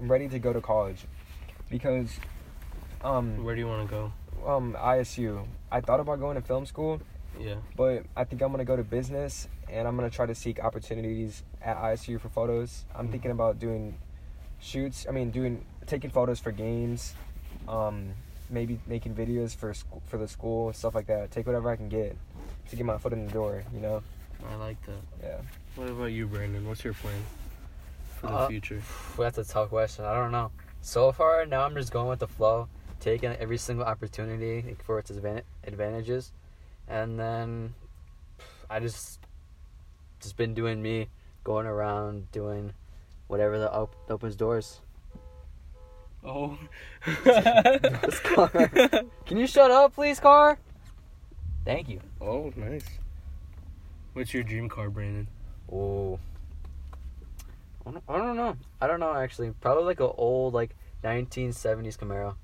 I'm 0.00 0.10
ready 0.10 0.28
to 0.28 0.38
go 0.38 0.52
to 0.52 0.60
college, 0.60 1.06
because, 1.70 2.10
um, 3.02 3.42
Where 3.44 3.54
do 3.54 3.60
you 3.60 3.66
want 3.66 3.88
to 3.88 3.94
go? 3.94 4.12
um, 4.46 4.76
ISU. 4.78 5.46
I 5.72 5.80
thought 5.80 6.00
about 6.00 6.20
going 6.20 6.36
to 6.36 6.42
film 6.42 6.66
school, 6.66 7.00
Yeah. 7.40 7.54
but 7.76 8.04
I 8.16 8.24
think 8.24 8.42
I'm 8.42 8.50
gonna 8.50 8.64
go 8.64 8.76
to 8.76 8.84
business, 8.84 9.48
and 9.68 9.86
I'm 9.88 9.96
gonna 9.96 10.10
try 10.10 10.26
to 10.26 10.34
seek 10.34 10.60
opportunities 10.62 11.42
at 11.62 11.76
ISU 11.76 12.18
for 12.20 12.28
photos. 12.28 12.84
I'm 12.94 13.08
Mhm. 13.08 13.12
thinking 13.12 13.30
about 13.30 13.58
doing 13.58 13.98
shoots. 14.60 15.06
I 15.08 15.12
mean, 15.12 15.30
doing 15.30 15.64
taking 15.86 16.10
photos 16.10 16.40
for 16.40 16.50
games, 16.52 17.14
um, 17.68 18.12
maybe 18.50 18.80
making 18.86 19.14
videos 19.14 19.54
for 19.54 19.72
sc- 19.74 19.86
for 20.06 20.18
the 20.18 20.28
school, 20.28 20.72
stuff 20.72 20.94
like 20.94 21.06
that. 21.06 21.30
Take 21.30 21.46
whatever 21.46 21.70
I 21.70 21.76
can 21.76 21.88
get 21.88 22.16
to 22.68 22.76
get 22.76 22.84
my 22.86 22.98
foot 22.98 23.12
in 23.12 23.26
the 23.26 23.32
door. 23.32 23.62
You 23.72 23.80
know? 23.80 24.02
I 24.48 24.54
like 24.56 24.80
that. 24.86 25.02
Yeah. 25.22 25.40
What 25.76 25.88
about 25.90 26.06
you, 26.06 26.26
Brandon? 26.26 26.66
What's 26.66 26.84
your 26.84 26.94
plan 26.94 27.22
for 28.16 28.26
the 28.28 28.32
Uh, 28.34 28.48
future? 28.48 28.82
Well, 29.16 29.24
that's 29.30 29.38
a 29.38 29.44
tough 29.52 29.68
question. 29.70 30.04
I 30.04 30.14
don't 30.14 30.32
know. 30.32 30.50
So 30.80 31.10
far, 31.12 31.44
now 31.46 31.64
I'm 31.64 31.74
just 31.74 31.92
going 31.92 32.08
with 32.08 32.20
the 32.20 32.28
flow, 32.28 32.68
taking 33.00 33.30
every 33.32 33.58
single 33.58 33.84
opportunity 33.84 34.76
for 34.84 34.98
its 34.98 35.10
advan- 35.10 35.42
advantages, 35.64 36.32
and 36.86 37.18
then 37.18 37.74
I 38.70 38.78
just 38.80 39.20
just 40.26 40.36
been 40.36 40.54
doing 40.54 40.82
me, 40.82 41.06
going 41.44 41.66
around 41.66 42.30
doing 42.32 42.72
whatever 43.28 43.58
that 43.60 43.72
op- 43.72 43.94
opens 44.10 44.34
doors. 44.34 44.80
Oh. 46.24 46.58
This 47.24 48.18
car. 48.24 48.48
Can 49.26 49.36
you 49.36 49.46
shut 49.46 49.70
up, 49.70 49.94
please, 49.94 50.18
car? 50.18 50.58
Thank 51.64 51.88
you. 51.88 52.00
oh, 52.20 52.52
nice. 52.56 52.84
What's 54.14 54.34
your 54.34 54.42
dream 54.42 54.68
car, 54.68 54.90
Brandon? 54.90 55.28
Oh. 55.72 56.18
I 57.86 57.92
don't, 57.92 58.04
I 58.08 58.16
don't 58.18 58.36
know. 58.36 58.56
I 58.80 58.86
don't 58.88 58.98
know 58.98 59.14
actually. 59.14 59.52
Probably 59.60 59.84
like 59.84 60.00
an 60.00 60.10
old 60.16 60.54
like 60.54 60.74
1970s 61.04 61.96
Camaro. 61.96 62.34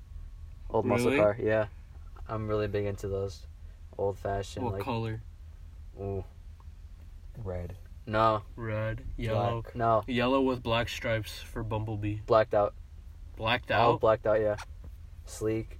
Old 0.69 0.85
muscle 0.85 1.07
Really? 1.07 1.17
car. 1.19 1.37
Yeah. 1.37 1.65
I'm 2.29 2.47
really 2.47 2.67
big 2.69 2.85
into 2.85 3.09
those 3.09 3.45
old 3.97 4.17
fashioned 4.17 4.63
what 4.63 4.75
like 4.75 4.83
color? 4.83 5.21
ooh. 5.99 6.23
Red. 7.37 7.75
No. 8.05 8.43
Red, 8.55 9.03
yellow, 9.17 9.61
Black. 9.61 9.75
No. 9.75 10.03
yellow 10.07 10.41
with 10.41 10.61
black 10.61 10.89
stripes 10.89 11.39
for 11.39 11.63
Bumblebee. 11.63 12.17
Blacked 12.25 12.53
out. 12.53 12.73
Blacked 13.37 13.71
All 13.71 13.93
out. 13.93 14.01
blacked 14.01 14.27
out, 14.27 14.41
yeah. 14.41 14.55
Sleek. 15.25 15.79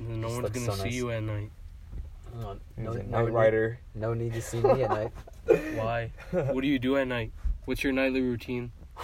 no 0.00 0.28
Just 0.28 0.42
one's 0.42 0.50
gonna 0.50 0.66
so 0.66 0.72
see 0.72 0.82
nice. 0.84 0.92
you 0.94 1.10
at 1.10 1.22
night. 1.22 1.50
No, 2.40 2.58
no, 2.76 2.92
no, 2.92 3.02
night 3.02 3.24
need, 3.26 3.32
rider. 3.32 3.78
no 3.94 4.14
need 4.14 4.32
to 4.34 4.42
see 4.42 4.60
me 4.60 4.82
at 4.82 4.90
night. 4.90 5.12
Why? 5.76 6.12
what 6.30 6.60
do 6.62 6.68
you 6.68 6.78
do 6.78 6.96
at 6.96 7.08
night? 7.08 7.32
What's 7.64 7.82
your 7.82 7.92
nightly 7.92 8.20
routine? 8.20 8.72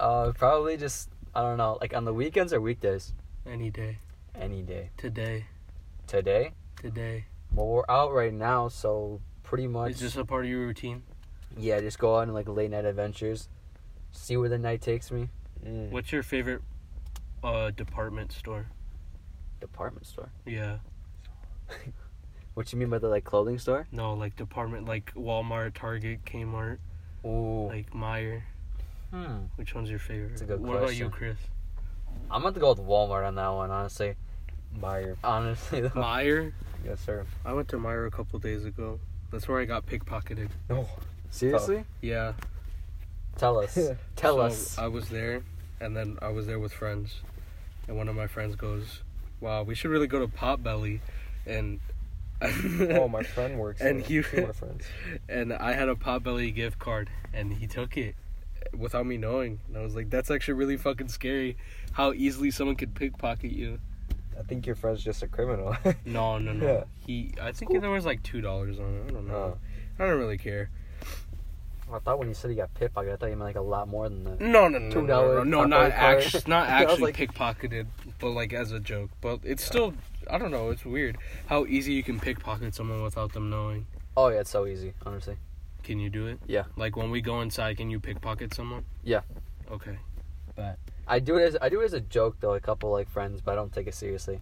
uh, 0.00 0.32
probably 0.32 0.76
just 0.76 1.10
I 1.34 1.42
don't 1.42 1.58
know, 1.58 1.78
like 1.80 1.94
on 1.94 2.04
the 2.04 2.14
weekends 2.14 2.52
or 2.52 2.60
weekdays. 2.60 3.12
Any 3.46 3.70
day. 3.70 3.98
Any 4.34 4.62
day. 4.62 4.90
Today. 4.96 5.46
Today, 6.06 6.52
Today. 6.80 7.24
Well, 7.52 7.66
we're 7.66 7.84
out 7.88 8.12
right 8.12 8.32
now, 8.32 8.68
so 8.68 9.20
pretty 9.42 9.66
much. 9.66 9.92
Is 9.92 10.00
this 10.00 10.16
a 10.16 10.24
part 10.24 10.44
of 10.44 10.50
your 10.50 10.60
routine? 10.60 11.02
Yeah, 11.56 11.80
just 11.80 11.98
go 11.98 12.16
on 12.16 12.32
like 12.32 12.48
late 12.48 12.70
night 12.70 12.84
adventures. 12.84 13.48
See 14.12 14.36
where 14.36 14.48
the 14.48 14.58
night 14.58 14.82
takes 14.82 15.10
me. 15.10 15.28
Mm. 15.64 15.90
What's 15.90 16.12
your 16.12 16.22
favorite 16.22 16.62
uh 17.42 17.70
department 17.70 18.32
store? 18.32 18.66
Department 19.60 20.06
store. 20.06 20.30
Yeah. 20.44 20.78
What 22.56 22.72
you 22.72 22.78
mean 22.78 22.88
by 22.88 22.96
the 22.96 23.08
like 23.08 23.24
clothing 23.24 23.58
store? 23.58 23.86
No, 23.92 24.14
like 24.14 24.34
department 24.34 24.88
like 24.88 25.12
Walmart, 25.14 25.74
Target, 25.74 26.24
Kmart, 26.24 26.78
Ooh. 27.22 27.66
like 27.68 27.90
Meijer. 27.90 28.44
Hmm. 29.12 29.40
Which 29.56 29.74
one's 29.74 29.90
your 29.90 29.98
favorite? 29.98 30.30
That's 30.30 30.40
a 30.40 30.46
good 30.46 30.62
what 30.62 30.78
about 30.78 30.96
you. 30.96 31.10
Kris? 31.10 31.36
I'm 32.30 32.40
about 32.40 32.54
to 32.54 32.60
go 32.60 32.70
with 32.70 32.78
Walmart 32.78 33.26
on 33.26 33.34
that 33.34 33.48
one, 33.48 33.70
honestly. 33.70 34.14
Meijer. 34.80 35.18
Honestly, 35.22 35.82
though. 35.82 35.90
Meijer. 35.90 36.54
Yes, 36.86 37.00
sir. 37.00 37.26
I 37.44 37.52
went 37.52 37.68
to 37.68 37.76
Meijer 37.78 38.06
a 38.06 38.10
couple 38.10 38.38
days 38.38 38.64
ago. 38.64 39.00
That's 39.32 39.48
where 39.48 39.60
I 39.60 39.64
got 39.64 39.86
pickpocketed. 39.86 40.48
No. 40.70 40.88
seriously, 41.30 41.84
Yeah. 42.00 42.34
tell 43.36 43.58
us. 43.58 43.74
Tell 44.16 44.36
So, 44.36 44.40
us. 44.40 44.78
I 44.78 44.86
was 44.86 45.08
there, 45.08 45.42
and 45.80 45.96
then 45.96 46.18
I 46.22 46.28
was 46.28 46.46
there 46.46 46.58
with 46.60 46.72
friends, 46.72 47.20
and 47.88 47.96
one 47.96 48.08
of 48.08 48.14
my 48.14 48.26
friends 48.28 48.54
goes, 48.56 49.02
"Wow, 49.40 49.64
we 49.64 49.74
should 49.74 49.90
really 49.90 50.06
go 50.06 50.20
to 50.20 50.28
Potbelly," 50.28 51.00
and 51.44 51.80
oh, 52.40 53.08
my 53.08 53.22
friend 53.24 53.58
works. 53.58 53.80
And 53.80 54.02
there. 54.04 54.10
you- 54.12 54.22
Two 54.22 54.36
of 54.42 54.46
my 54.46 54.52
friends. 54.52 54.84
and 55.28 55.52
I 55.52 55.72
had 55.72 55.88
a 55.88 55.94
Potbelly 55.96 56.54
gift 56.54 56.78
card, 56.78 57.10
and 57.34 57.52
he 57.52 57.66
took 57.66 57.96
it 57.96 58.14
without 58.76 59.06
me 59.06 59.16
knowing, 59.16 59.58
and 59.68 59.76
I 59.76 59.80
was 59.82 59.94
like, 59.96 60.08
"That's 60.10 60.30
actually 60.30 60.54
really 60.54 60.76
fucking 60.76 61.08
scary, 61.08 61.56
how 61.92 62.12
easily 62.12 62.50
someone 62.52 62.76
could 62.76 62.94
pickpocket 62.94 63.50
you." 63.50 63.80
I 64.38 64.42
think 64.42 64.66
your 64.66 64.74
friend's 64.76 65.02
just 65.02 65.22
a 65.22 65.28
criminal. 65.28 65.74
No, 66.04 66.38
no, 66.38 66.52
no. 66.52 66.66
Yeah. 66.66 66.84
He, 67.06 67.32
I 67.40 67.52
think 67.52 67.80
there 67.80 67.90
was 67.90 68.04
like 68.06 68.22
two 68.22 68.40
dollars 68.40 68.78
on 68.78 68.94
it. 68.94 69.04
I 69.08 69.12
don't 69.12 69.26
know. 69.28 69.34
Oh. 69.34 69.58
I 69.98 70.06
don't 70.06 70.18
really 70.18 70.38
care. 70.38 70.70
I 71.92 71.98
thought 72.00 72.18
when 72.18 72.26
you 72.28 72.34
said 72.34 72.50
he 72.50 72.56
got 72.56 72.74
pickpocketed, 72.74 73.12
I 73.12 73.16
thought 73.16 73.26
you 73.26 73.36
meant 73.36 73.42
like 73.42 73.56
a 73.56 73.60
lot 73.60 73.86
more 73.88 74.08
than 74.08 74.24
that. 74.24 74.40
No, 74.40 74.66
no, 74.68 74.78
no, 74.78 74.90
Two 74.90 75.02
no, 75.02 75.06
dollar 75.06 75.44
no, 75.44 75.64
no, 75.64 75.66
Potbelly 75.66 75.70
not 75.70 75.92
card. 75.96 76.18
actually, 76.18 76.42
not 76.48 76.68
actually 76.68 77.02
like- 77.02 77.16
pickpocketed, 77.16 77.86
but 78.18 78.30
like 78.30 78.52
as 78.52 78.72
a 78.72 78.80
joke. 78.80 79.10
But 79.20 79.40
it's 79.44 79.64
still, 79.64 79.94
I 80.28 80.36
don't 80.38 80.50
know. 80.50 80.70
It's 80.70 80.84
weird 80.84 81.16
how 81.46 81.64
easy 81.66 81.92
you 81.94 82.02
can 82.02 82.18
pickpocket 82.18 82.74
someone 82.74 83.02
without 83.02 83.32
them 83.32 83.50
knowing. 83.50 83.86
Oh 84.16 84.28
yeah, 84.28 84.40
it's 84.40 84.50
so 84.50 84.66
easy, 84.66 84.94
honestly. 85.04 85.36
Can 85.84 86.00
you 86.00 86.10
do 86.10 86.26
it? 86.26 86.40
Yeah. 86.48 86.64
Like 86.76 86.96
when 86.96 87.10
we 87.12 87.20
go 87.20 87.40
inside, 87.40 87.76
can 87.76 87.88
you 87.90 88.00
pickpocket 88.00 88.52
someone? 88.52 88.84
Yeah. 89.04 89.20
Okay. 89.70 89.96
I 91.06 91.18
do 91.20 91.36
it 91.36 91.42
as 91.44 91.56
I 91.60 91.68
do 91.68 91.80
it 91.80 91.84
as 91.84 91.92
a 91.92 92.00
joke 92.00 92.36
though, 92.40 92.54
a 92.54 92.60
couple 92.60 92.90
like 92.90 93.08
friends, 93.08 93.40
but 93.40 93.52
I 93.52 93.54
don't 93.54 93.72
take 93.72 93.86
it 93.86 93.94
seriously, 93.94 94.40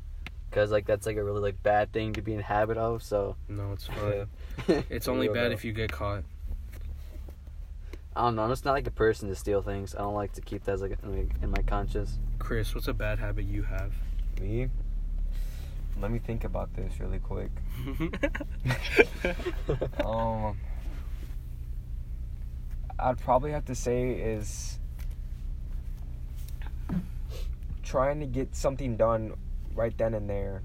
cause 0.50 0.71
like 0.71 0.87
that's 0.87 1.06
like 1.06 1.16
a 1.16 1.25
really 1.25 1.40
like 1.40 1.62
bad 1.62 1.92
thing 1.92 2.12
to 2.14 2.23
be 2.23 2.33
in 2.35 2.40
habit 2.40 2.78
of. 2.78 3.02
So 3.02 3.37
No, 3.49 3.73
it's 3.73 3.88
Yeah. 3.88 4.25
fine. 4.66 4.85
It's 4.88 5.09
only 5.09 5.28
bad 5.28 5.52
if 5.52 5.64
you 5.64 5.73
get 5.73 5.92
caught. 5.92 6.25
I 8.16 8.23
don't 8.23 8.37
know. 8.37 8.44
I'm 8.44 8.50
just 8.50 8.64
not 8.64 8.73
like 8.73 8.87
a 8.87 8.92
person 8.92 9.28
to 9.28 9.35
steal 9.35 9.61
things. 9.61 9.94
I 9.94 9.99
don't 9.99 10.14
like 10.14 10.33
to 10.35 10.40
keep 10.40 10.64
that 10.64 10.73
as 10.73 10.83
like 10.83 10.97
in 11.02 11.11
my- 11.11 11.26
in 11.42 11.50
my 11.50 11.62
conscience. 11.66 12.18
Kris, 12.38 12.75
what's 12.75 12.88
a 12.88 12.94
bad 12.94 13.18
habit 13.18 13.44
you 13.47 13.62
have? 13.64 13.92
Me? 14.40 14.68
Let 16.00 16.11
me 16.11 16.18
think 16.18 16.44
about 16.44 16.75
this 16.75 16.99
really 17.00 17.18
quick. 17.18 17.50
Um, 20.04 20.56
I'd 22.99 23.18
probably 23.21 23.52
have 23.52 23.64
to 23.66 23.75
say 23.75 24.11
is 24.12 24.78
trying 27.84 28.20
to 28.20 28.26
get 28.26 28.54
something 28.54 28.96
done 28.96 29.34
right 29.74 29.96
then 29.96 30.14
and 30.14 30.28
there. 30.28 30.62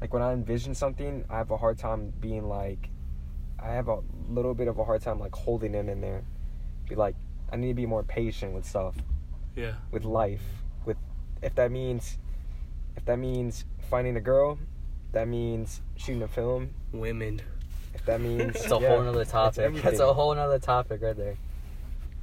Like 0.00 0.12
when 0.12 0.22
I 0.22 0.32
envision 0.32 0.74
something, 0.74 1.24
I 1.30 1.36
have 1.38 1.50
a 1.50 1.56
hard 1.56 1.78
time 1.78 2.12
being 2.20 2.48
like, 2.48 2.88
I 3.62 3.68
have 3.72 3.88
a 3.88 4.00
little 4.28 4.54
bit 4.54 4.68
of 4.68 4.78
a 4.78 4.84
hard 4.84 5.02
time 5.02 5.18
like 5.20 5.34
holding 5.34 5.74
it 5.74 5.88
in 5.88 6.00
there. 6.00 6.22
Be 6.88 6.94
like, 6.94 7.14
I 7.52 7.56
need 7.56 7.68
to 7.68 7.74
be 7.74 7.86
more 7.86 8.02
patient 8.02 8.54
with 8.54 8.64
stuff, 8.64 8.96
yeah. 9.56 9.74
with 9.90 10.04
life, 10.04 10.42
with 10.86 10.96
if 11.42 11.54
that 11.56 11.70
means, 11.70 12.18
if 12.96 13.04
that 13.04 13.18
means 13.18 13.64
finding 13.90 14.16
a 14.16 14.20
girl, 14.20 14.58
that 15.12 15.28
means 15.28 15.82
shooting 15.96 16.22
a 16.22 16.28
film, 16.28 16.70
Women. 16.92 17.42
if 17.94 18.04
that 18.06 18.20
means 18.20 18.56
It's 18.56 18.70
a 18.70 18.78
yeah, 18.80 18.88
whole 18.88 19.02
nother 19.02 19.24
topic. 19.24 19.56
That's 19.56 19.66
everything. 19.66 20.00
a 20.00 20.12
whole 20.12 20.34
nother 20.34 20.58
topic 20.58 21.02
right 21.02 21.16
there. 21.16 21.36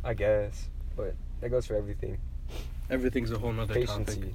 I 0.04 0.14
guess, 0.14 0.70
but 0.96 1.14
that 1.42 1.50
goes 1.50 1.66
for 1.68 1.76
everything. 1.76 2.18
Everything's 2.90 3.32
a 3.32 3.38
whole 3.38 3.52
nother 3.52 3.74
Patience, 3.74 4.16
topic. 4.16 4.34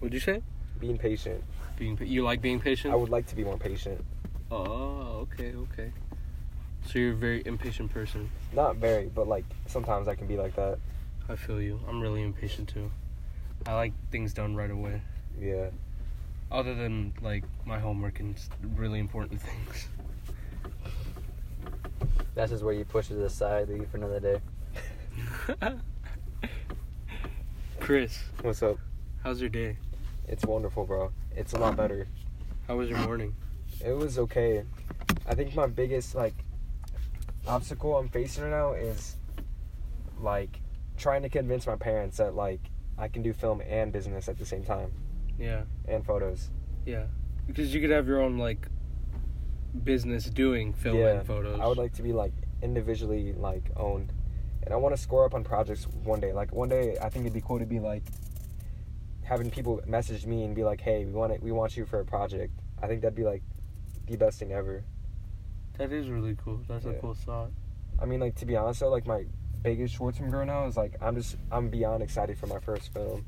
What'd 0.00 0.14
you 0.14 0.20
say? 0.20 0.42
being 0.80 0.96
patient. 0.98 1.44
Being 1.78 1.96
pa- 1.96 2.04
you 2.04 2.22
like 2.22 2.40
being 2.40 2.58
patient? 2.58 2.92
I 2.92 2.96
would 2.96 3.10
like 3.10 3.26
to 3.26 3.36
be 3.36 3.44
more 3.44 3.58
patient. 3.58 4.02
Oh, 4.50 5.28
okay, 5.32 5.54
okay. 5.54 5.92
So 6.86 6.98
you're 6.98 7.12
a 7.12 7.16
very 7.16 7.42
impatient 7.44 7.92
person. 7.92 8.30
Not 8.52 8.76
very, 8.76 9.06
but 9.14 9.28
like 9.28 9.44
sometimes 9.66 10.08
I 10.08 10.14
can 10.14 10.26
be 10.26 10.36
like 10.36 10.56
that. 10.56 10.78
I 11.28 11.36
feel 11.36 11.60
you. 11.60 11.78
I'm 11.86 12.00
really 12.00 12.22
impatient 12.22 12.68
too. 12.68 12.90
I 13.66 13.74
like 13.74 13.92
things 14.10 14.32
done 14.32 14.56
right 14.56 14.70
away. 14.70 15.02
Yeah. 15.38 15.68
Other 16.50 16.74
than 16.74 17.12
like 17.20 17.44
my 17.66 17.78
homework 17.78 18.20
and 18.20 18.34
really 18.74 18.98
important 18.98 19.40
things. 19.48 19.88
That's 22.34 22.50
just 22.50 22.64
where 22.64 22.74
you 22.74 22.84
push 22.84 23.06
it 23.10 23.14
to 23.14 23.20
the 23.20 23.30
side, 23.30 23.68
leave 23.68 23.82
it 23.82 23.90
for 23.90 23.98
another 23.98 24.20
day. 24.20 24.40
Kris, 27.80 28.18
What's 28.42 28.62
up? 28.62 28.78
how's 29.24 29.40
your 29.40 29.50
day? 29.50 29.76
It's 30.28 30.44
wonderful, 30.44 30.84
bro. 30.84 31.12
It's 31.34 31.52
a 31.54 31.58
lot 31.58 31.76
better. 31.76 32.06
How 32.68 32.76
was 32.76 32.88
your 32.88 32.98
morning? 33.00 33.34
It 33.84 33.92
was 33.96 34.18
okay. 34.18 34.62
I 35.26 35.34
think 35.34 35.54
my 35.54 35.66
biggest 35.66 36.14
like 36.14 36.34
obstacle 37.46 37.96
I'm 37.96 38.08
facing 38.08 38.44
right 38.44 38.50
now 38.50 38.72
is 38.72 39.16
like 40.20 40.60
trying 40.98 41.22
to 41.22 41.28
convince 41.28 41.66
my 41.66 41.76
parents 41.76 42.18
that 42.18 42.34
like 42.34 42.60
I 42.98 43.08
can 43.08 43.22
do 43.22 43.32
film 43.32 43.60
and 43.66 43.92
business 43.92 44.28
at 44.28 44.38
the 44.38 44.44
same 44.46 44.62
time 44.62 44.92
Yeah, 45.38 45.62
and 45.88 46.04
photos. 46.04 46.50
yeah. 46.86 47.06
Because 47.46 47.74
you 47.74 47.80
could 47.80 47.90
have 47.90 48.06
your 48.06 48.20
own 48.20 48.38
like 48.38 48.68
business 49.84 50.24
doing 50.26 50.72
film 50.74 50.98
and 50.98 51.26
photos. 51.26 51.58
I 51.60 51.66
would 51.66 51.78
like 51.78 51.94
to 51.94 52.02
be 52.02 52.12
like 52.12 52.32
individually 52.62 53.32
like 53.32 53.64
owned, 53.76 54.12
and 54.62 54.74
I 54.74 54.76
want 54.76 54.94
to 54.94 55.00
score 55.00 55.24
up 55.24 55.34
on 55.34 55.44
projects 55.44 55.86
one 56.04 56.20
day. 56.20 56.32
Like 56.32 56.52
one 56.52 56.68
day, 56.68 56.96
I 57.00 57.08
think 57.08 57.24
it'd 57.24 57.34
be 57.34 57.40
cool 57.40 57.58
to 57.58 57.66
be 57.66 57.80
like 57.80 58.02
having 59.22 59.50
people 59.50 59.80
message 59.86 60.26
me 60.26 60.44
and 60.44 60.54
be 60.54 60.64
like, 60.64 60.80
"Hey, 60.80 61.04
we 61.04 61.12
want 61.12 61.32
it. 61.32 61.42
We 61.42 61.52
want 61.52 61.76
you 61.76 61.84
for 61.84 62.00
a 62.00 62.04
project." 62.04 62.52
I 62.82 62.86
think 62.86 63.02
that'd 63.02 63.14
be 63.14 63.24
like 63.24 63.42
the 64.06 64.16
best 64.16 64.38
thing 64.38 64.52
ever. 64.52 64.84
That 65.78 65.92
is 65.92 66.08
really 66.08 66.36
cool. 66.42 66.60
That's 66.68 66.84
a 66.84 66.94
cool 66.94 67.14
thought. 67.14 67.50
I 68.00 68.06
mean, 68.06 68.20
like 68.20 68.34
to 68.36 68.46
be 68.46 68.56
honest 68.56 68.80
though, 68.80 68.90
like 68.90 69.06
my 69.06 69.24
biggest 69.62 69.94
short 69.94 70.16
term 70.16 70.30
goal 70.30 70.44
now 70.44 70.66
is 70.66 70.76
like 70.76 70.94
I'm 71.00 71.16
just 71.16 71.36
I'm 71.50 71.68
beyond 71.68 72.02
excited 72.02 72.38
for 72.38 72.46
my 72.46 72.58
first 72.58 72.92
film. 72.92 73.24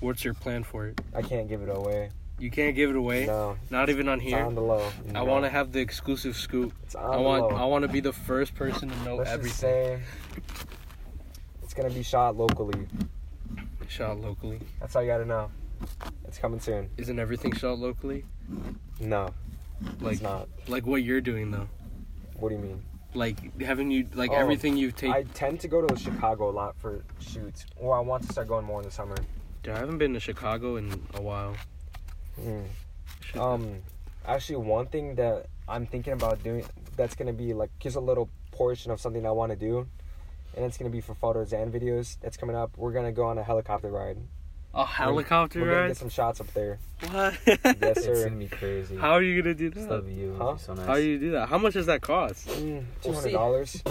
What's 0.00 0.24
your 0.24 0.34
plan 0.34 0.62
for 0.62 0.86
it? 0.86 1.00
I 1.14 1.22
can't 1.22 1.48
give 1.48 1.62
it 1.62 1.68
away. 1.68 2.10
You 2.38 2.50
can't 2.50 2.76
give 2.76 2.90
it 2.90 2.96
away. 2.96 3.26
No, 3.26 3.56
Not 3.70 3.88
even 3.88 4.08
on 4.08 4.18
it's 4.20 4.28
here. 4.28 4.44
on 4.44 4.54
the 4.54 4.60
low. 4.60 4.90
I 5.14 5.22
want 5.22 5.44
to 5.44 5.50
have 5.50 5.72
the 5.72 5.80
exclusive 5.80 6.36
scoop. 6.36 6.72
It's 6.82 6.94
on 6.94 7.14
I 7.14 7.16
the 7.16 7.22
want. 7.22 7.42
low. 7.44 7.48
I 7.56 7.64
want 7.64 7.82
to 7.82 7.88
be 7.88 8.00
the 8.00 8.12
first 8.12 8.54
person 8.54 8.90
to 8.90 8.96
know 9.04 9.16
Let's 9.16 9.30
just 9.30 9.38
everything. 9.38 9.58
say 9.58 10.00
it's 11.62 11.72
gonna 11.74 11.90
be 11.90 12.02
shot 12.02 12.36
locally. 12.36 12.86
Shot 13.88 14.20
locally. 14.20 14.60
That's 14.80 14.94
all 14.96 15.02
you 15.02 15.08
gotta 15.08 15.24
know. 15.24 15.50
It's 16.26 16.36
coming 16.38 16.60
soon. 16.60 16.90
Isn't 16.98 17.18
everything 17.18 17.52
shot 17.54 17.78
locally? 17.78 18.24
No, 19.00 19.30
Like, 20.00 20.14
it's 20.14 20.22
not. 20.22 20.48
like 20.68 20.86
what 20.86 21.02
you're 21.02 21.20
doing 21.20 21.50
though. 21.50 21.68
What 22.38 22.50
do 22.50 22.56
you 22.56 22.60
mean? 22.60 22.82
Like, 23.14 23.60
haven't 23.62 23.90
you 23.92 24.08
like 24.14 24.30
Oh, 24.30 24.34
everything 24.34 24.76
you've 24.76 24.94
taken? 24.96 25.14
I 25.14 25.22
tend 25.34 25.60
to 25.60 25.68
go 25.68 25.80
to 25.86 25.96
Chicago 25.96 26.50
a 26.50 26.52
lot 26.52 26.76
for 26.78 27.02
shoots. 27.18 27.64
Well, 27.78 27.92
I 27.94 28.00
want 28.00 28.24
to 28.24 28.32
start 28.32 28.48
going 28.48 28.66
more 28.66 28.80
in 28.80 28.84
the 28.84 28.90
summer. 28.92 29.16
Dude, 29.62 29.74
I 29.74 29.78
haven't 29.78 29.98
been 29.98 30.12
to 30.14 30.20
Chicago 30.20 30.76
in 30.76 31.00
a 31.14 31.22
while. 31.22 31.54
Mm. 32.40 33.40
Um, 33.40 33.76
actually, 34.26 34.56
one 34.56 34.86
thing 34.86 35.14
that 35.16 35.46
I'm 35.68 35.86
thinking 35.86 36.12
about 36.12 36.42
doing 36.42 36.64
that's 36.96 37.14
gonna 37.14 37.32
be 37.32 37.52
like 37.54 37.70
just 37.78 37.96
a 37.96 38.00
little 38.00 38.28
portion 38.52 38.90
of 38.90 39.00
something 39.00 39.26
I 39.26 39.30
want 39.30 39.50
to 39.52 39.56
do, 39.56 39.86
and 40.56 40.64
it's 40.64 40.78
gonna 40.78 40.90
be 40.90 41.00
for 41.00 41.14
photos 41.14 41.52
and 41.52 41.72
videos. 41.72 42.16
That's 42.20 42.36
coming 42.36 42.56
up. 42.56 42.76
We're 42.76 42.92
gonna 42.92 43.12
go 43.12 43.24
on 43.24 43.38
a 43.38 43.42
helicopter 43.42 43.88
ride. 43.90 44.18
a 44.74 44.84
helicopter 44.86 45.60
We're 45.60 45.66
gonna 45.66 45.80
ride? 45.82 45.86
get 45.88 45.96
some 45.96 46.08
shots 46.10 46.40
up 46.40 46.52
there. 46.54 46.78
What? 47.10 47.34
Yes, 47.46 47.58
sir. 47.62 47.76
It's 47.82 48.04
sir. 48.04 48.24
gonna 48.24 48.36
be 48.36 48.48
crazy. 48.48 48.96
How 48.96 49.12
are 49.12 49.22
you 49.22 49.42
gonna 49.42 49.54
do 49.54 49.70
Just 49.70 49.88
that? 49.88 50.04
the 50.04 50.10
view 50.10 50.32
would 50.32 50.40
Huh? 50.42 50.52
be 50.54 50.58
so 50.60 50.74
nice. 50.74 50.86
How 50.86 50.94
do 50.96 51.02
you 51.02 51.18
do 51.18 51.30
that? 51.32 51.48
How 51.48 51.58
much 51.58 51.74
does 51.74 51.86
that 51.86 52.00
cost? 52.02 52.46
Mm, 52.48 52.84
Two 53.02 53.10
We'll 53.10 53.14
hundred 53.14 53.28
see. 53.28 53.32
dollars. 53.32 53.82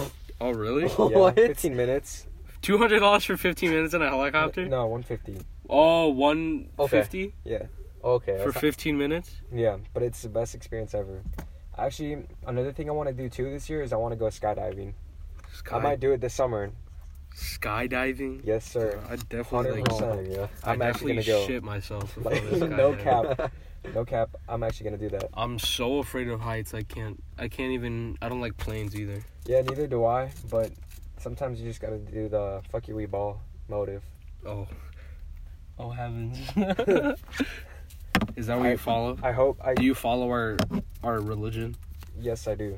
Oh, 0.42 0.52
really? 0.52 0.84
Yeah, 0.90 1.18
What? 1.18 1.36
fifteen 1.36 1.76
minutes. 1.76 2.28
Two 2.62 2.78
hundred 2.78 3.00
dollars 3.00 3.24
for 3.26 3.38
fifteen 3.38 3.70
minutes 3.72 3.94
in 3.94 4.02
a 4.02 4.10
helicopter? 4.10 4.66
No, 4.68 4.88
one 4.88 5.04
fifty. 5.04 5.38
Oh, 5.70 6.10
one 6.10 6.70
fifty 6.90 7.34
Yeah, 7.44 7.64
Okay. 8.06 8.38
for 8.38 8.46
that's- 8.52 8.62
fifteen 8.62 8.98
minutes. 8.98 9.42
yeah, 9.52 9.78
but 9.94 10.04
it's 10.04 10.22
the 10.22 10.30
best 10.30 10.54
experience 10.56 10.94
ever. 10.94 11.22
Actually, 11.78 12.26
another 12.48 12.72
thing 12.72 12.88
I 12.90 12.94
want 12.94 13.10
to 13.10 13.14
do 13.14 13.28
too 13.30 13.50
this 13.50 13.70
year 13.70 13.82
is 13.82 13.92
I 13.92 13.98
want 13.98 14.14
to 14.14 14.16
go 14.16 14.26
skydiving. 14.28 14.94
Sky, 15.54 15.78
I 15.78 15.80
might 15.82 16.00
do 16.00 16.12
it 16.14 16.22
this 16.22 16.34
summer. 16.34 16.72
skydiving. 17.36 18.42
Yes, 18.44 18.66
sir. 18.66 19.00
I 19.10 19.16
definitely 19.16 19.82
like. 19.82 19.90
100%. 19.90 20.02
Oh 20.02 20.16
my 20.24 20.36
god. 20.36 20.50
I 20.64 20.72
I'm 20.72 20.82
actually 20.82 21.14
gonna 21.14 21.26
go. 21.26 21.46
shit 21.48 21.64
myself. 21.64 22.16
Like, 22.18 22.44
no 22.54 22.94
cap. 22.96 23.52
No 23.94 24.04
cap. 24.04 24.30
I'm 24.50 24.64
actually 24.64 24.86
gonna 24.86 24.98
do 24.98 25.10
that. 25.10 25.30
I'm 25.36 25.60
so 25.60 26.00
afraid 26.00 26.28
of 26.28 26.40
heights. 26.40 26.74
I 26.74 26.82
can't. 26.82 27.22
I 27.38 27.48
can't 27.48 27.72
even. 27.72 28.18
I 28.20 28.30
don't 28.30 28.42
like 28.42 28.58
planes 28.58 28.96
either. 28.96 29.24
Yeah, 29.46 29.62
neither 29.62 29.86
do 29.86 30.04
I. 30.06 30.32
But 30.50 30.72
sometimes 31.20 31.62
you 31.62 31.68
just 31.68 31.82
gotta 31.82 32.00
do 32.00 32.28
the 32.28 32.64
fuck 32.72 32.88
your 32.88 32.98
wee 32.98 33.06
ball 33.06 33.42
motive. 33.68 34.02
Oh. 34.44 34.68
Oh 35.78 35.92
heavens. 35.92 36.40
Is 38.36 38.48
that 38.48 38.58
what 38.58 38.68
I- 38.68 38.72
you 38.72 38.78
follow? 38.78 39.18
I 39.24 39.32
hope. 39.32 39.60
I 39.64 39.74
Do 39.74 39.84
you 39.84 39.96
follow 39.96 40.30
our 40.30 40.58
our 41.04 41.20
religion? 41.22 41.76
yes, 42.20 42.48
I 42.48 42.56
do. 42.56 42.78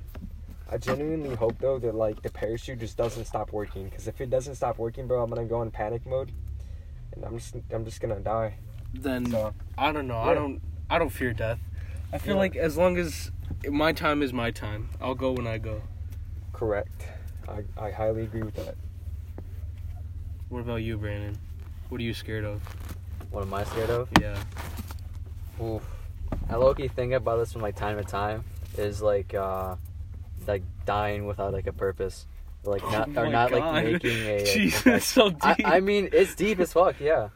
I 0.70 0.78
genuinely 0.78 1.34
hope 1.36 1.58
though 1.60 1.80
that 1.80 1.96
like 1.96 2.22
the 2.22 2.30
parachute 2.30 2.80
just 2.80 2.98
doesn't 2.98 3.26
stop 3.26 3.52
working. 3.54 3.86
Because 3.86 4.08
if 4.08 4.20
it 4.22 4.30
doesn't 4.30 4.56
stop 4.56 4.78
working, 4.78 5.08
bro, 5.08 5.24
I'm 5.24 5.30
gonna 5.30 5.46
go 5.46 5.62
in 5.62 5.72
panic 5.72 6.06
mode, 6.06 6.32
and 7.16 7.24
I'm 7.26 7.38
just 7.40 7.56
I'm 7.72 7.86
just 7.86 8.02
gonna 8.02 8.20
die. 8.20 8.56
then 8.94 9.32
So 9.32 9.54
I 9.78 9.92
don't 9.92 10.08
know. 10.08 10.20
I 10.20 10.34
don't. 10.34 10.62
I 10.90 11.00
don't 11.00 11.10
fear 11.10 11.34
death. 11.34 11.60
I 12.14 12.18
feel 12.18 12.36
Yeah. 12.36 12.40
like 12.42 12.56
as 12.56 12.78
long 12.78 12.98
as 12.98 13.32
my 13.70 13.92
time 13.92 14.22
is 14.22 14.32
my 14.34 14.52
time, 14.52 14.90
I'll 15.02 15.16
go 15.16 15.32
when 15.34 15.48
I 15.48 15.58
go. 15.58 15.82
correct. 16.54 17.08
I 17.48 17.64
I 17.78 17.92
highly 17.92 18.24
agree 18.24 18.42
with 18.44 18.56
that. 18.56 18.76
What 20.50 20.60
about 20.60 20.78
you, 20.78 20.98
Brandon? 20.98 21.38
What 21.90 22.00
are 22.02 22.04
you 22.04 22.14
scared 22.14 22.44
of? 22.46 22.62
What 23.32 23.44
am 23.44 23.54
I 23.54 23.64
scared 23.66 23.90
of? 23.90 24.10
Yeah. 24.20 24.42
Oof. 25.62 25.84
I 26.50 26.56
low 26.56 26.74
key 26.74 26.88
think 26.88 27.14
about 27.14 27.38
this 27.38 27.54
from 27.54 27.62
like 27.62 27.76
time 27.76 27.98
to 27.98 28.04
time. 28.04 28.44
Is 28.78 29.02
like 29.02 29.34
uh 29.34 29.76
like 30.46 30.64
dying 30.86 31.26
without 31.26 31.54
like 31.54 31.68
a 31.68 31.74
purpose. 31.74 32.26
Like 32.64 32.84
not 32.84 33.10
Oh 33.16 33.22
or 33.24 33.30
not 33.30 33.50
God. 33.52 33.60
like 33.62 33.84
making 33.86 34.18
a 34.28 34.44
Jesus, 34.54 35.06
so 35.06 35.30
deep. 35.30 35.42
I, 35.44 35.56
I 35.66 35.80
mean 35.80 36.10
it's 36.12 36.36
deep 36.36 36.60
as 36.60 36.74
fuck, 36.74 37.00
yeah. 37.00 37.30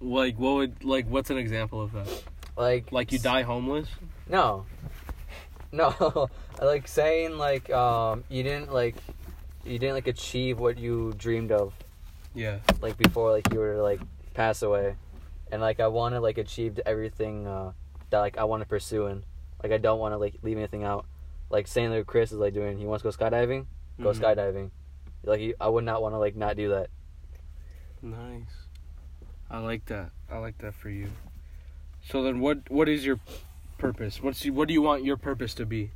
like, 0.00 0.38
what 0.38 0.54
would 0.54 0.84
like? 0.84 1.06
What's 1.08 1.30
an 1.30 1.38
example 1.38 1.82
of 1.82 1.92
that? 1.92 2.08
Like 2.56 2.92
Like 2.92 3.12
you 3.12 3.18
die 3.18 3.42
homeless? 3.42 3.88
No. 4.28 4.66
No. 5.72 6.28
like 6.60 6.88
saying 6.88 7.38
like 7.38 7.70
um 7.70 8.24
you 8.28 8.42
didn't 8.42 8.72
like 8.72 8.96
you 9.64 9.78
didn't 9.78 9.94
like 9.94 10.08
achieve 10.08 10.58
what 10.58 10.78
you 10.78 11.14
dreamed 11.16 11.52
of 11.52 11.72
Yeah. 12.34 12.58
like 12.80 12.96
before 12.98 13.30
like 13.30 13.52
you 13.52 13.60
were 13.60 13.76
like 13.80 14.00
pass 14.34 14.62
away. 14.62 14.96
And 15.52 15.60
like 15.60 15.80
I 15.80 15.88
wanna 15.88 16.20
like 16.20 16.38
achieve 16.38 16.78
everything 16.86 17.46
uh 17.46 17.72
that 18.10 18.18
like 18.20 18.38
I 18.38 18.44
wanna 18.44 18.64
pursue 18.66 19.06
and 19.06 19.22
like 19.62 19.72
I 19.72 19.78
don't 19.78 19.98
wanna 19.98 20.18
like 20.18 20.34
leave 20.42 20.56
anything 20.56 20.84
out. 20.84 21.06
Like 21.50 21.66
saying 21.66 21.90
that 21.90 22.06
Kris 22.06 22.32
is 22.32 22.38
like 22.38 22.54
doing 22.54 22.78
he 22.78 22.86
wants 22.86 23.02
to 23.02 23.10
go 23.10 23.16
skydiving, 23.16 23.66
go 24.00 24.10
Mhm. 24.10 24.20
skydiving. 24.20 24.70
Like 25.24 25.40
he, 25.40 25.54
I 25.60 25.68
would 25.68 25.84
not 25.84 26.02
wanna 26.02 26.18
like 26.18 26.36
not 26.36 26.56
do 26.56 26.68
that. 26.70 26.88
Nice. 28.02 28.66
I 29.50 29.58
like 29.58 29.84
that. 29.86 30.10
I 30.30 30.38
like 30.38 30.58
that 30.58 30.74
for 30.74 30.88
you. 30.88 31.08
So 32.08 32.22
then, 32.22 32.40
what 32.40 32.70
what 32.70 32.88
is 32.88 33.04
your 33.04 33.18
purpose? 33.78 34.22
What's 34.22 34.44
what 34.46 34.68
do 34.68 34.74
you 34.74 34.80
want 34.82 35.04
your 35.04 35.16
purpose 35.16 35.54
to 35.54 35.66
be? 35.66 35.90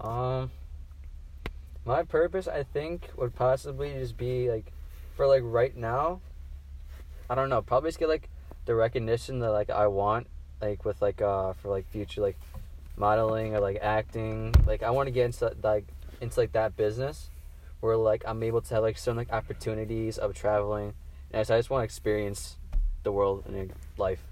Um, 0.00 0.50
my 1.84 2.02
purpose, 2.02 2.48
I 2.48 2.62
think, 2.62 3.10
would 3.16 3.34
possibly 3.34 3.92
just 3.92 4.16
be 4.16 4.50
like, 4.50 4.72
for 5.14 5.26
like 5.26 5.42
right 5.44 5.76
now. 5.76 6.20
I 7.30 7.36
don't 7.36 7.48
know. 7.48 7.62
Probably 7.62 7.88
just 7.90 8.00
get 8.00 8.08
like 8.08 8.28
the 8.66 8.74
recognition 8.74 9.38
that 9.38 9.52
like 9.52 9.70
I 9.70 9.86
want, 9.86 10.26
like 10.60 10.84
with 10.84 11.00
like 11.00 11.22
uh 11.22 11.52
for 11.54 11.68
like 11.70 11.88
future 11.88 12.20
like 12.20 12.36
modeling 12.96 13.54
or 13.54 13.60
like 13.60 13.78
acting. 13.80 14.52
Like 14.66 14.82
I 14.82 14.90
want 14.90 15.06
to 15.06 15.12
get 15.12 15.26
into 15.26 15.54
like 15.62 15.86
into 16.20 16.40
like 16.40 16.52
that 16.52 16.76
business, 16.76 17.30
where 17.78 17.96
like 17.96 18.24
I'm 18.26 18.42
able 18.42 18.60
to 18.62 18.74
have 18.74 18.82
like 18.82 18.98
some 18.98 19.16
like 19.16 19.32
opportunities 19.32 20.18
of 20.18 20.34
traveling, 20.34 20.92
and 21.32 21.46
so 21.46 21.54
I 21.54 21.58
just 21.58 21.70
want 21.70 21.82
to 21.82 21.84
experience 21.84 22.56
the 23.04 23.12
world 23.12 23.44
in 23.48 23.54
a 23.54 24.00
life. 24.00 24.22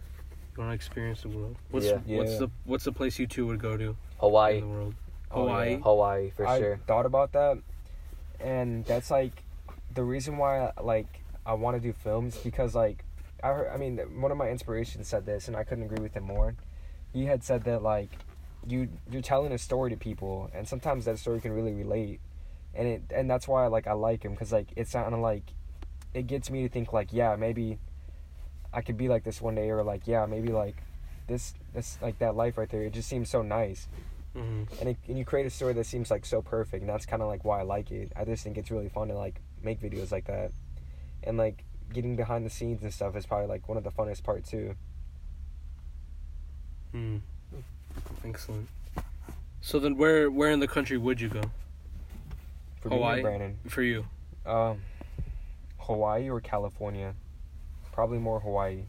You 0.56 0.64
want 0.64 0.72
to 0.72 0.74
experience 0.74 1.22
the 1.22 1.28
world? 1.28 1.56
What's 1.70 1.86
Yeah. 1.86 1.98
what's 2.04 2.32
Yeah. 2.32 2.38
the 2.38 2.50
what's 2.64 2.84
the 2.84 2.92
place 2.92 3.16
you 3.20 3.28
two 3.28 3.46
would 3.46 3.60
go 3.60 3.76
to 3.76 3.96
Hawaii, 4.18 4.58
in 4.58 4.62
the 4.62 4.66
world? 4.76 4.94
Oh, 5.30 5.46
yeah. 5.46 5.52
Hawaii. 5.52 5.80
Hawaii 5.82 6.30
for 6.30 6.46
I 6.48 6.58
sure. 6.58 6.80
thought 6.88 7.06
about 7.06 7.30
that, 7.32 7.58
and 8.40 8.84
that's 8.86 9.08
like 9.08 9.44
the 9.94 10.02
reason 10.02 10.36
why 10.36 10.72
like 10.82 11.17
I 11.48 11.54
want 11.54 11.76
to 11.76 11.80
do 11.80 11.94
films 11.94 12.36
because 12.36 12.74
like 12.74 13.04
I 13.42 13.48
heard, 13.48 13.70
I 13.72 13.78
mean 13.78 13.96
one 14.20 14.30
of 14.30 14.36
my 14.36 14.50
inspirations 14.50 15.08
said 15.08 15.24
this 15.24 15.48
and 15.48 15.56
I 15.56 15.64
couldn't 15.64 15.84
agree 15.84 16.02
with 16.02 16.12
him 16.12 16.24
more. 16.24 16.54
He 17.14 17.24
had 17.24 17.42
said 17.42 17.64
that 17.64 17.82
like 17.82 18.10
you 18.66 18.88
you're 19.10 19.22
telling 19.22 19.52
a 19.52 19.58
story 19.58 19.90
to 19.90 19.96
people 19.96 20.50
and 20.54 20.68
sometimes 20.68 21.06
that 21.06 21.18
story 21.18 21.40
can 21.40 21.52
really 21.52 21.72
relate, 21.72 22.20
and 22.74 22.86
it 22.86 23.02
and 23.14 23.30
that's 23.30 23.48
why 23.48 23.66
like 23.68 23.86
I 23.86 23.94
like 23.94 24.24
him 24.24 24.32
because 24.32 24.52
like 24.52 24.68
it's 24.76 24.92
not 24.92 25.10
like 25.18 25.54
it 26.12 26.26
gets 26.26 26.50
me 26.50 26.62
to 26.64 26.68
think 26.68 26.92
like 26.92 27.14
yeah 27.14 27.34
maybe 27.36 27.78
I 28.70 28.82
could 28.82 28.98
be 28.98 29.08
like 29.08 29.24
this 29.24 29.40
one 29.40 29.54
day 29.54 29.70
or 29.70 29.82
like 29.82 30.06
yeah 30.06 30.26
maybe 30.26 30.48
like 30.48 30.76
this 31.28 31.54
this 31.72 31.96
like 32.02 32.18
that 32.18 32.36
life 32.36 32.58
right 32.58 32.68
there 32.68 32.82
it 32.82 32.92
just 32.92 33.08
seems 33.08 33.30
so 33.30 33.40
nice. 33.40 33.88
Hmm 34.34 34.64
and, 34.80 34.90
it, 34.90 34.98
and 35.08 35.16
you 35.16 35.24
create 35.24 35.46
a 35.46 35.50
story 35.50 35.72
that 35.72 35.86
seems 35.86 36.10
like 36.10 36.26
so 36.26 36.42
perfect 36.42 36.82
and 36.82 36.90
that's 36.90 37.06
kind 37.06 37.22
of 37.22 37.28
like 37.28 37.42
why 37.42 37.60
i 37.60 37.62
like 37.62 37.90
it. 37.90 38.12
I 38.14 38.26
just 38.26 38.44
think 38.44 38.58
it's 38.58 38.70
really 38.70 38.90
fun 38.90 39.08
to 39.08 39.14
like 39.14 39.40
make 39.62 39.80
videos 39.80 40.12
like 40.12 40.26
that 40.26 40.52
and 41.28 41.36
like 41.36 41.62
getting 41.92 42.16
behind 42.16 42.44
the 42.44 42.50
scenes 42.50 42.82
and 42.82 42.92
stuff 42.92 43.14
is 43.14 43.24
probably 43.26 43.46
like 43.46 43.68
one 43.68 43.76
of 43.78 43.84
the 43.84 43.90
funnest 43.90 44.24
part 44.24 44.44
too 44.44 44.74
Mm. 46.94 47.20
Excellent. 48.24 48.66
So 49.60 49.78
then, 49.78 49.96
where 49.98 50.30
where 50.30 50.50
in 50.50 50.58
the 50.60 50.66
country 50.66 50.96
would 50.96 51.20
you 51.20 51.28
go 51.28 51.42
for 52.80 52.88
Hawaii? 52.88 53.20
brandon 53.22 53.58
for 53.68 53.82
you? 53.82 54.06
um 54.46 54.80
hawaii 55.78 56.30
or 56.30 56.40
california 56.40 57.14
probably 57.92 58.18
more 58.18 58.40
hawaii 58.40 58.84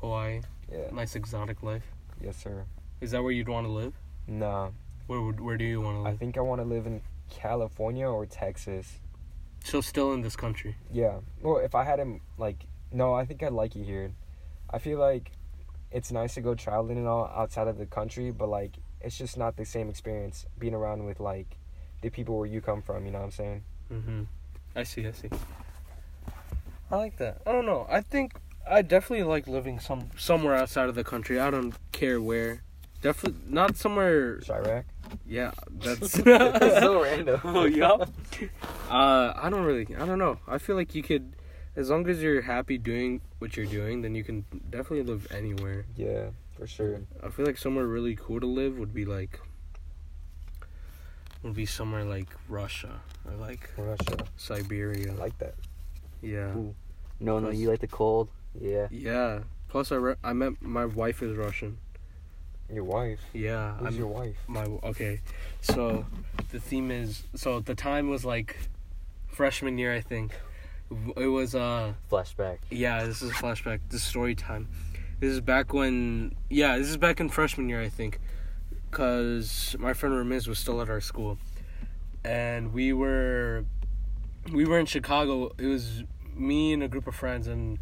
Hawaii. 0.00 0.40
yeah 0.70 0.90
Nice 0.92 1.14
exotic 1.16 1.62
life. 1.62 1.82
yes 2.22 2.36
sir 2.36 2.64
Is 3.02 3.10
that 3.10 3.22
where 3.22 3.32
you'd 3.32 3.48
want 3.48 3.66
to 3.66 3.70
live? 3.72 3.92
nah 4.26 4.70
Where 5.08 5.20
would 5.20 5.40
where 5.40 5.58
do 5.58 5.64
you 5.64 5.80
want 5.82 6.04
to 6.06 6.10
i 6.10 6.16
think 6.16 6.38
i 6.38 6.40
want 6.40 6.60
to 6.62 6.64
live 6.66 6.86
in 6.86 7.02
california 7.28 8.06
or 8.08 8.24
texas 8.24 9.00
So 9.64 9.80
still 9.80 10.12
in 10.12 10.22
this 10.22 10.36
country. 10.36 10.76
yeah 10.92 11.18
well 11.40 11.58
if 11.58 11.74
i 11.74 11.84
had 11.84 11.98
him 11.98 12.20
like 12.38 12.66
no 12.92 13.14
i 13.14 13.24
think 13.24 13.42
i'd 13.42 13.52
like 13.52 13.74
it 13.76 13.84
here 13.84 14.12
i 14.70 14.78
feel 14.78 14.98
like 14.98 15.30
it's 15.90 16.10
nice 16.12 16.34
to 16.34 16.40
go 16.40 16.54
traveling 16.54 16.98
and 16.98 17.06
all 17.06 17.26
outside 17.34 17.68
of 17.68 17.78
the 17.78 17.86
country 17.86 18.30
but 18.30 18.48
like 18.48 18.72
it's 19.00 19.16
just 19.18 19.36
not 19.36 19.56
the 19.56 19.64
same 19.64 19.88
experience 19.88 20.46
being 20.58 20.74
around 20.74 21.04
with 21.04 21.20
like 21.20 21.56
the 22.02 22.10
people 22.10 22.36
where 22.38 22.46
you 22.46 22.60
come 22.60 22.82
from 22.82 23.06
you 23.06 23.12
know 23.12 23.18
what 23.18 23.24
i'm 23.26 23.30
saying 23.30 23.62
Mm-hmm. 23.92 24.22
I 24.74 24.84
see. 24.84 25.06
I 25.06 25.12
see. 25.12 25.28
I 26.90 26.96
like 26.96 27.16
that. 27.18 27.42
I 27.46 27.52
don't 27.52 27.66
know. 27.66 27.86
I 27.90 28.00
think 28.00 28.32
I 28.68 28.80
definitely 28.80 29.24
like 29.24 29.46
living 29.46 29.78
some 29.80 30.08
somewhere 30.16 30.54
outside 30.54 30.88
of 30.88 30.94
the 30.94 31.04
country. 31.04 31.38
I 31.38 31.50
don't 31.50 31.74
care 31.92 32.20
where. 32.20 32.62
Definitely 33.02 33.40
not 33.52 33.76
somewhere. 33.76 34.38
chirac 34.38 34.84
Yeah, 35.26 35.50
that's 35.70 36.12
so 36.22 37.02
random. 37.02 37.40
Oh, 37.44 37.64
yup. 37.64 38.08
Uh, 38.92 39.32
I 39.36 39.48
don't 39.50 39.64
really. 39.64 39.86
I 39.96 40.04
don't 40.06 40.18
know. 40.18 40.38
I 40.46 40.58
feel 40.58 40.76
like 40.76 40.94
you 40.94 41.02
could, 41.02 41.34
as 41.76 41.88
long 41.90 42.06
as 42.08 42.22
you're 42.22 42.42
happy 42.42 42.76
doing 42.78 43.20
what 43.38 43.56
you're 43.56 43.66
doing, 43.66 44.02
then 44.02 44.14
you 44.14 44.22
can 44.22 44.44
definitely 44.70 45.02
live 45.04 45.26
anywhere. 45.30 45.86
yeah 45.96 46.26
for 46.56 46.66
sure 46.66 47.00
I 47.24 47.30
feel 47.30 47.46
like 47.46 47.56
somewhere 47.56 47.86
really 47.86 48.14
cool 48.14 48.38
to 48.38 48.46
live 48.46 48.76
would 48.78 48.92
be 48.92 49.06
like. 49.06 49.40
Would 51.42 51.54
be 51.54 51.66
somewhere 51.66 52.04
like 52.04 52.28
Russia 52.48 53.00
or 53.26 53.34
like 53.34 53.68
russia 53.76 54.16
Siberia. 54.36 55.10
i 55.10 55.14
like 55.16 55.36
that 55.38 55.54
yeah. 56.20 56.54
Ooh. 56.54 56.74
No, 57.18 57.40
no, 57.40 57.50
you 57.50 57.68
like 57.68 57.80
the 57.80 57.88
cold. 57.88 58.28
Yeah. 58.60 58.86
Yeah. 58.92 59.40
Plus, 59.68 59.90
I 59.90 59.96
re- 59.96 60.14
I 60.22 60.32
met 60.34 60.62
my 60.62 60.84
wife 60.86 61.20
is 61.22 61.36
Russian. 61.36 61.78
your 62.72 62.84
wife 62.84 63.18
Yeah. 63.32 63.74
who's 63.78 63.88
I'm 63.88 63.96
your 63.96 64.06
wife 64.06 64.36
my 64.46 64.64
okay. 64.84 65.20
So 65.62 66.04
the 66.50 66.60
theme 66.60 66.90
is 66.92 67.24
so 67.34 67.58
the 67.60 67.74
time 67.74 68.08
was 68.08 68.24
like 68.24 68.56
freshman 69.32 69.78
year, 69.78 69.92
I 69.92 70.00
think. 70.00 70.32
It 71.16 71.26
was 71.26 71.54
uh 71.54 71.94
Flashback. 72.10 72.58
yeah. 72.70 73.04
This 73.04 73.22
is 73.22 73.30
a 73.30 73.34
flashback. 73.34 73.80
This 73.88 74.02
is 74.02 74.06
story 74.06 74.34
time. 74.34 74.68
This 75.20 75.32
is 75.32 75.40
back 75.40 75.72
when 75.72 76.34
yeah. 76.50 76.76
This 76.78 76.88
is 76.88 76.96
back 76.98 77.18
in 77.18 77.28
freshman 77.28 77.68
year, 77.68 77.80
I 77.80 77.88
think. 77.88 78.20
Cause 78.90 79.74
my 79.78 79.94
friend 79.94 80.14
Ramiz 80.14 80.46
was 80.46 80.58
still 80.58 80.82
at 80.82 80.90
our 80.90 81.00
school, 81.00 81.38
and 82.24 82.74
we 82.74 82.92
were 82.92 83.64
we 84.52 84.66
were 84.66 84.78
in 84.78 84.84
Chicago. 84.86 85.50
It 85.56 85.66
was 85.66 86.04
me 86.34 86.74
and 86.74 86.82
a 86.82 86.88
group 86.88 87.06
of 87.06 87.14
friends, 87.14 87.46
and 87.46 87.78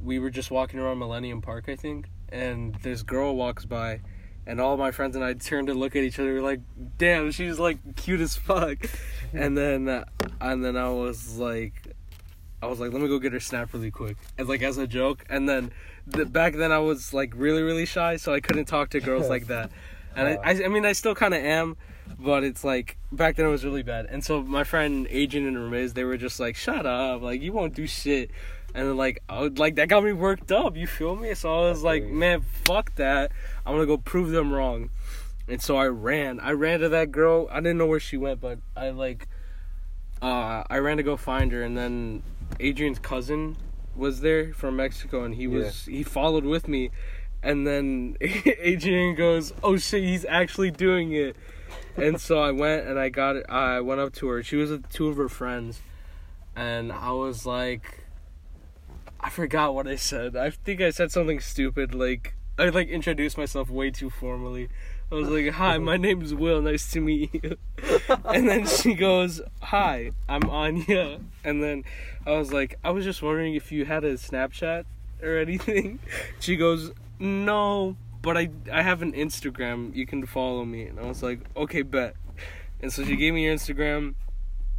we 0.00 0.20
were 0.20 0.30
just 0.30 0.52
walking 0.52 0.78
around 0.78 0.98
Millennium 1.00 1.42
Park, 1.42 1.68
I 1.68 1.74
think. 1.74 2.06
And 2.28 2.76
this 2.76 3.02
girl 3.02 3.34
walks 3.34 3.64
by, 3.64 4.02
and 4.46 4.60
all 4.60 4.76
my 4.76 4.92
friends 4.92 5.16
and 5.16 5.24
I 5.24 5.32
turned 5.34 5.66
to 5.66 5.74
look 5.74 5.96
at 5.96 6.04
each 6.04 6.20
other. 6.20 6.32
We're 6.32 6.42
like, 6.42 6.60
"Damn, 6.96 7.32
she's 7.32 7.58
like 7.58 7.78
cute 7.96 8.20
as 8.20 8.36
fuck." 8.36 8.78
And 9.36 9.56
then, 9.56 9.88
uh, 9.88 10.04
and 10.40 10.64
then 10.64 10.76
I 10.76 10.88
was 10.90 11.38
like, 11.38 11.94
I 12.62 12.66
was 12.66 12.80
like, 12.80 12.92
"Let 12.92 13.02
me 13.02 13.08
go 13.08 13.18
get 13.18 13.32
her 13.32 13.40
snap 13.40 13.72
really 13.72 13.90
quick," 13.90 14.16
as 14.38 14.48
like 14.48 14.62
as 14.62 14.78
a 14.78 14.86
joke. 14.86 15.24
And 15.28 15.48
then, 15.48 15.72
the, 16.06 16.24
back 16.24 16.54
then 16.54 16.72
I 16.72 16.78
was 16.78 17.12
like 17.12 17.32
really 17.36 17.62
really 17.62 17.86
shy, 17.86 18.16
so 18.16 18.32
I 18.32 18.40
couldn't 18.40 18.66
talk 18.66 18.90
to 18.90 19.00
girls 19.00 19.28
like 19.28 19.46
that. 19.48 19.70
And 20.14 20.28
I, 20.28 20.32
I, 20.42 20.64
I 20.64 20.68
mean, 20.68 20.86
I 20.86 20.92
still 20.92 21.14
kind 21.14 21.34
of 21.34 21.42
am, 21.42 21.76
but 22.18 22.42
it's 22.42 22.64
like 22.64 22.96
back 23.12 23.36
then 23.36 23.46
it 23.46 23.50
was 23.50 23.64
really 23.64 23.82
bad. 23.82 24.06
And 24.06 24.24
so 24.24 24.42
my 24.42 24.64
friend 24.64 25.06
Adrian 25.10 25.46
and 25.46 25.56
Ramiz, 25.56 25.94
they 25.94 26.04
were 26.04 26.16
just 26.16 26.40
like, 26.40 26.56
"Shut 26.56 26.86
up! 26.86 27.22
Like 27.22 27.42
you 27.42 27.52
won't 27.52 27.74
do 27.74 27.86
shit." 27.86 28.30
And 28.74 28.88
then 28.88 28.96
like, 28.96 29.22
I 29.28 29.40
would, 29.40 29.58
like 29.58 29.76
that 29.76 29.88
got 29.88 30.04
me 30.04 30.12
worked 30.12 30.52
up. 30.52 30.76
You 30.76 30.86
feel 30.86 31.16
me? 31.16 31.34
So 31.34 31.54
I 31.54 31.68
was 31.68 31.82
like, 31.82 32.04
"Man, 32.04 32.40
fuck 32.64 32.94
that! 32.96 33.32
I'm 33.64 33.74
gonna 33.74 33.86
go 33.86 33.98
prove 33.98 34.30
them 34.30 34.52
wrong." 34.52 34.90
And 35.48 35.62
so 35.62 35.76
I 35.76 35.86
ran. 35.86 36.40
I 36.40 36.52
ran 36.52 36.80
to 36.80 36.88
that 36.88 37.12
girl. 37.12 37.48
I 37.50 37.56
didn't 37.60 37.78
know 37.78 37.86
where 37.86 38.00
she 38.00 38.16
went, 38.16 38.40
but 38.40 38.58
I 38.76 38.90
like, 38.90 39.28
uh, 40.20 40.64
I 40.68 40.78
ran 40.78 40.96
to 40.96 41.02
go 41.02 41.16
find 41.16 41.52
her. 41.52 41.62
And 41.62 41.76
then 41.76 42.22
Adrian's 42.58 42.98
cousin 42.98 43.56
was 43.94 44.20
there 44.20 44.52
from 44.52 44.76
Mexico, 44.76 45.24
and 45.24 45.34
he 45.34 45.46
was 45.46 45.86
he 45.86 46.02
followed 46.02 46.44
with 46.44 46.68
me. 46.68 46.90
And 47.42 47.66
then 47.66 48.16
Adrian 48.20 49.14
goes, 49.14 49.52
"Oh 49.62 49.76
shit, 49.76 50.02
he's 50.02 50.24
actually 50.24 50.70
doing 50.70 51.12
it." 51.12 51.36
And 51.96 52.20
so 52.20 52.38
I 52.38 52.50
went 52.50 52.86
and 52.86 52.98
I 52.98 53.08
got 53.08 53.36
it. 53.36 53.46
I 53.48 53.80
went 53.80 54.00
up 54.00 54.12
to 54.14 54.28
her. 54.28 54.42
She 54.42 54.56
was 54.56 54.70
with 54.70 54.88
two 54.90 55.08
of 55.08 55.16
her 55.16 55.28
friends, 55.28 55.80
and 56.54 56.92
I 56.92 57.12
was 57.12 57.46
like, 57.46 58.04
I 59.20 59.30
forgot 59.30 59.74
what 59.74 59.86
I 59.86 59.96
said. 59.96 60.36
I 60.36 60.50
think 60.50 60.80
I 60.80 60.90
said 60.90 61.10
something 61.10 61.40
stupid. 61.40 61.94
Like 61.94 62.34
I 62.58 62.68
like 62.68 62.88
introduced 62.88 63.38
myself 63.38 63.70
way 63.70 63.90
too 63.90 64.10
formally. 64.10 64.68
I 65.10 65.14
was 65.14 65.28
like, 65.28 65.48
"Hi, 65.50 65.78
my 65.78 65.96
name 65.96 66.20
is 66.20 66.34
Will. 66.34 66.60
Nice 66.60 66.90
to 66.92 67.00
meet 67.00 67.32
you." 67.32 67.56
and 68.24 68.48
then 68.48 68.66
she 68.66 68.94
goes, 68.94 69.40
"Hi, 69.62 70.10
I'm 70.28 70.50
Anya." 70.50 71.20
And 71.44 71.62
then 71.62 71.84
I 72.26 72.32
was 72.32 72.52
like, 72.52 72.76
"I 72.82 72.90
was 72.90 73.04
just 73.04 73.22
wondering 73.22 73.54
if 73.54 73.70
you 73.70 73.84
had 73.84 74.02
a 74.02 74.14
Snapchat 74.14 74.84
or 75.22 75.38
anything." 75.38 76.00
She 76.40 76.56
goes, 76.56 76.90
"No, 77.20 77.96
but 78.20 78.36
I 78.36 78.50
I 78.72 78.82
have 78.82 79.00
an 79.00 79.12
Instagram. 79.12 79.94
You 79.94 80.06
can 80.06 80.26
follow 80.26 80.64
me." 80.64 80.82
And 80.86 80.98
I 80.98 81.06
was 81.06 81.22
like, 81.22 81.40
"Okay, 81.56 81.82
bet." 81.82 82.16
And 82.82 82.92
so 82.92 83.04
she 83.04 83.14
gave 83.14 83.32
me 83.32 83.46
her 83.46 83.54
Instagram, 83.54 84.14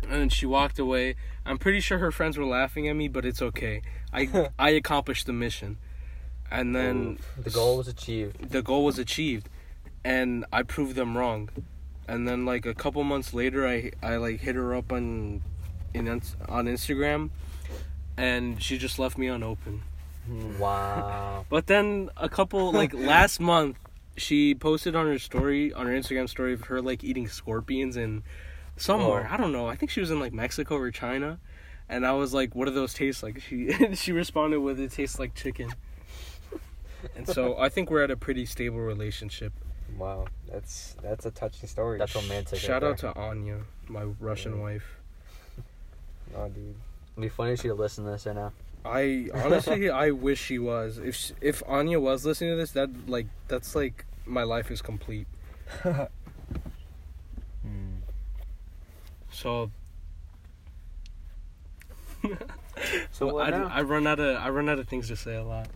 and 0.03 0.11
then 0.11 0.29
she 0.29 0.45
walked 0.45 0.77
away. 0.77 1.15
I'm 1.45 1.57
pretty 1.57 1.79
sure 1.79 1.99
her 1.99 2.11
friends 2.11 2.37
were 2.37 2.45
laughing 2.45 2.89
at 2.89 2.97
me, 2.97 3.07
but 3.07 3.23
it's 3.23 3.41
okay. 3.41 3.81
I 4.11 4.49
I 4.59 4.71
accomplished 4.71 5.25
the 5.25 5.33
mission. 5.33 5.77
And 6.51 6.75
then 6.75 7.19
the 7.37 7.49
goal 7.49 7.77
was 7.77 7.87
achieved. 7.87 8.51
the 8.51 8.61
goal 8.61 8.85
was 8.85 8.97
achieved 8.97 9.49
and 10.08 10.46
I 10.54 10.63
proved 10.63 10.96
them 10.96 11.17
wrong. 11.17 11.50
And 12.08 12.26
then 12.26 12.46
like 12.46 12.65
a 12.65 12.74
couple 12.74 13.04
months 13.04 13.34
later 13.34 13.67
I 13.67 13.91
I 14.02 14.15
like 14.15 14.39
hit 14.39 14.56
her 14.56 14.74
up 14.74 14.93
on 14.93 15.41
in 15.93 16.08
on 16.08 16.65
Instagram 16.65 17.30
and 18.15 18.63
she 18.63 18.78
just 18.78 18.98
left 19.00 19.17
me 19.17 19.28
unopened. 19.28 19.82
Wow. 20.58 21.46
But 21.50 21.67
then 21.67 22.10
a 22.15 22.30
couple 22.30 22.72
like 22.72 22.93
last 23.13 23.41
month 23.41 23.78
she 24.15 24.56
posted 24.56 24.96
on 24.96 25.06
her 25.08 25.20
story 25.20 25.74
on 25.74 25.86
her 25.88 25.93
Instagram 25.93 26.30
story 26.30 26.54
of 26.54 26.62
her 26.65 26.82
like 26.82 27.04
eating 27.04 27.28
scorpions 27.28 27.98
and 27.98 28.24
somewhere. 28.78 29.28
Oh. 29.30 29.34
I 29.34 29.36
don't 29.36 29.52
know. 29.52 29.67
I 29.67 29.76
think 29.76 29.91
she 29.91 30.00
was 30.00 30.10
in 30.10 30.22
like 30.22 30.32
Mexico 30.32 30.78
or 30.78 30.89
China. 30.89 31.39
And 31.89 32.06
I 32.06 32.12
was 32.13 32.34
like, 32.34 32.54
"What 32.54 32.65
do 32.65 32.72
those 32.72 32.93
taste 32.93 33.24
like?" 33.24 33.39
She 33.39 33.72
she 33.93 34.12
responded 34.12 34.60
with, 34.60 34.78
"It 34.78 34.91
tastes 34.91 35.20
like 35.20 35.36
chicken." 35.36 35.72
And 37.15 37.26
so 37.26 37.58
I 37.58 37.70
think 37.70 37.89
we're 37.89 38.04
at 38.04 38.12
a 38.12 38.17
pretty 38.17 38.46
stable 38.46 38.80
relationship. 38.80 39.54
Wow, 39.97 40.26
that's 40.52 40.95
that's 41.02 41.26
a 41.26 41.32
touching 41.32 41.67
story. 41.69 41.97
That's 42.00 42.15
romantic. 42.15 42.60
Shout 42.60 42.84
right 42.84 42.91
out 42.91 42.97
to 43.00 43.13
Anya, 43.15 43.60
my 43.88 44.04
Russian 44.19 44.56
Yeah. 44.58 44.62
wife. 44.62 44.97
Oh, 46.36 46.50
dude. 46.50 46.76
It'd 47.13 47.21
be 47.21 47.30
funny 47.30 47.54
if 47.54 47.62
she 47.62 47.71
listened 47.71 48.06
to 48.08 48.12
this 48.12 48.26
right 48.26 48.36
now. 48.36 48.52
I 48.84 49.30
honestly, 49.34 49.89
I 49.89 50.12
wish 50.12 50.39
she 50.43 50.60
was. 50.60 50.97
If 50.97 51.15
sh 51.15 51.32
if 51.39 51.63
Anya 51.67 52.00
was 52.02 52.26
listening 52.26 52.52
to 52.52 52.58
this, 52.58 52.71
that 52.71 52.89
like 53.10 53.28
that's 53.47 53.76
like 53.76 54.06
my 54.26 54.43
life 54.43 54.69
is 54.71 54.82
complete. 54.82 55.28
Hmm. 57.63 57.95
So. 59.32 59.71
So 63.12 63.34
what 63.34 63.54
I, 63.54 63.58
now? 63.58 63.69
I 63.71 63.82
run 63.82 64.06
out 64.08 64.19
of 64.19 64.38
I 64.38 64.50
run 64.50 64.69
out 64.69 64.80
of 64.80 64.88
things 64.88 65.08
to 65.08 65.15
say 65.15 65.36
a 65.36 65.43
lot. 65.43 65.67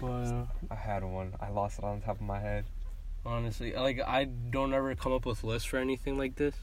But 0.00 0.46
I 0.70 0.74
had 0.74 1.04
one. 1.04 1.34
I 1.40 1.50
lost 1.50 1.78
it 1.78 1.84
on 1.84 2.00
top 2.00 2.16
of 2.16 2.22
my 2.22 2.38
head. 2.40 2.64
Honestly, 3.24 3.72
like 3.74 4.00
I 4.00 4.24
don't 4.24 4.72
ever 4.72 4.94
come 4.94 5.12
up 5.12 5.26
with 5.26 5.44
lists 5.44 5.68
for 5.68 5.78
anything 5.78 6.18
like 6.18 6.36
this, 6.36 6.54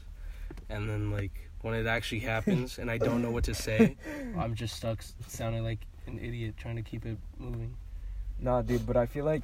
and 0.68 0.88
then 0.88 1.10
like 1.10 1.50
when 1.62 1.74
it 1.74 1.86
actually 1.86 2.20
happens 2.20 2.78
and 2.78 2.90
I 2.90 2.98
don't 2.98 3.22
know 3.22 3.30
what 3.30 3.44
to 3.44 3.54
say, 3.54 3.96
I'm 4.38 4.54
just 4.54 4.76
stuck 4.76 5.02
sounding 5.26 5.64
like 5.64 5.80
an 6.06 6.18
idiot 6.18 6.54
trying 6.56 6.76
to 6.76 6.82
keep 6.82 7.04
it 7.06 7.18
moving. 7.38 7.76
Nah, 8.38 8.62
dude, 8.62 8.86
but 8.86 8.96
I 8.96 9.06
feel 9.06 9.24
like 9.24 9.42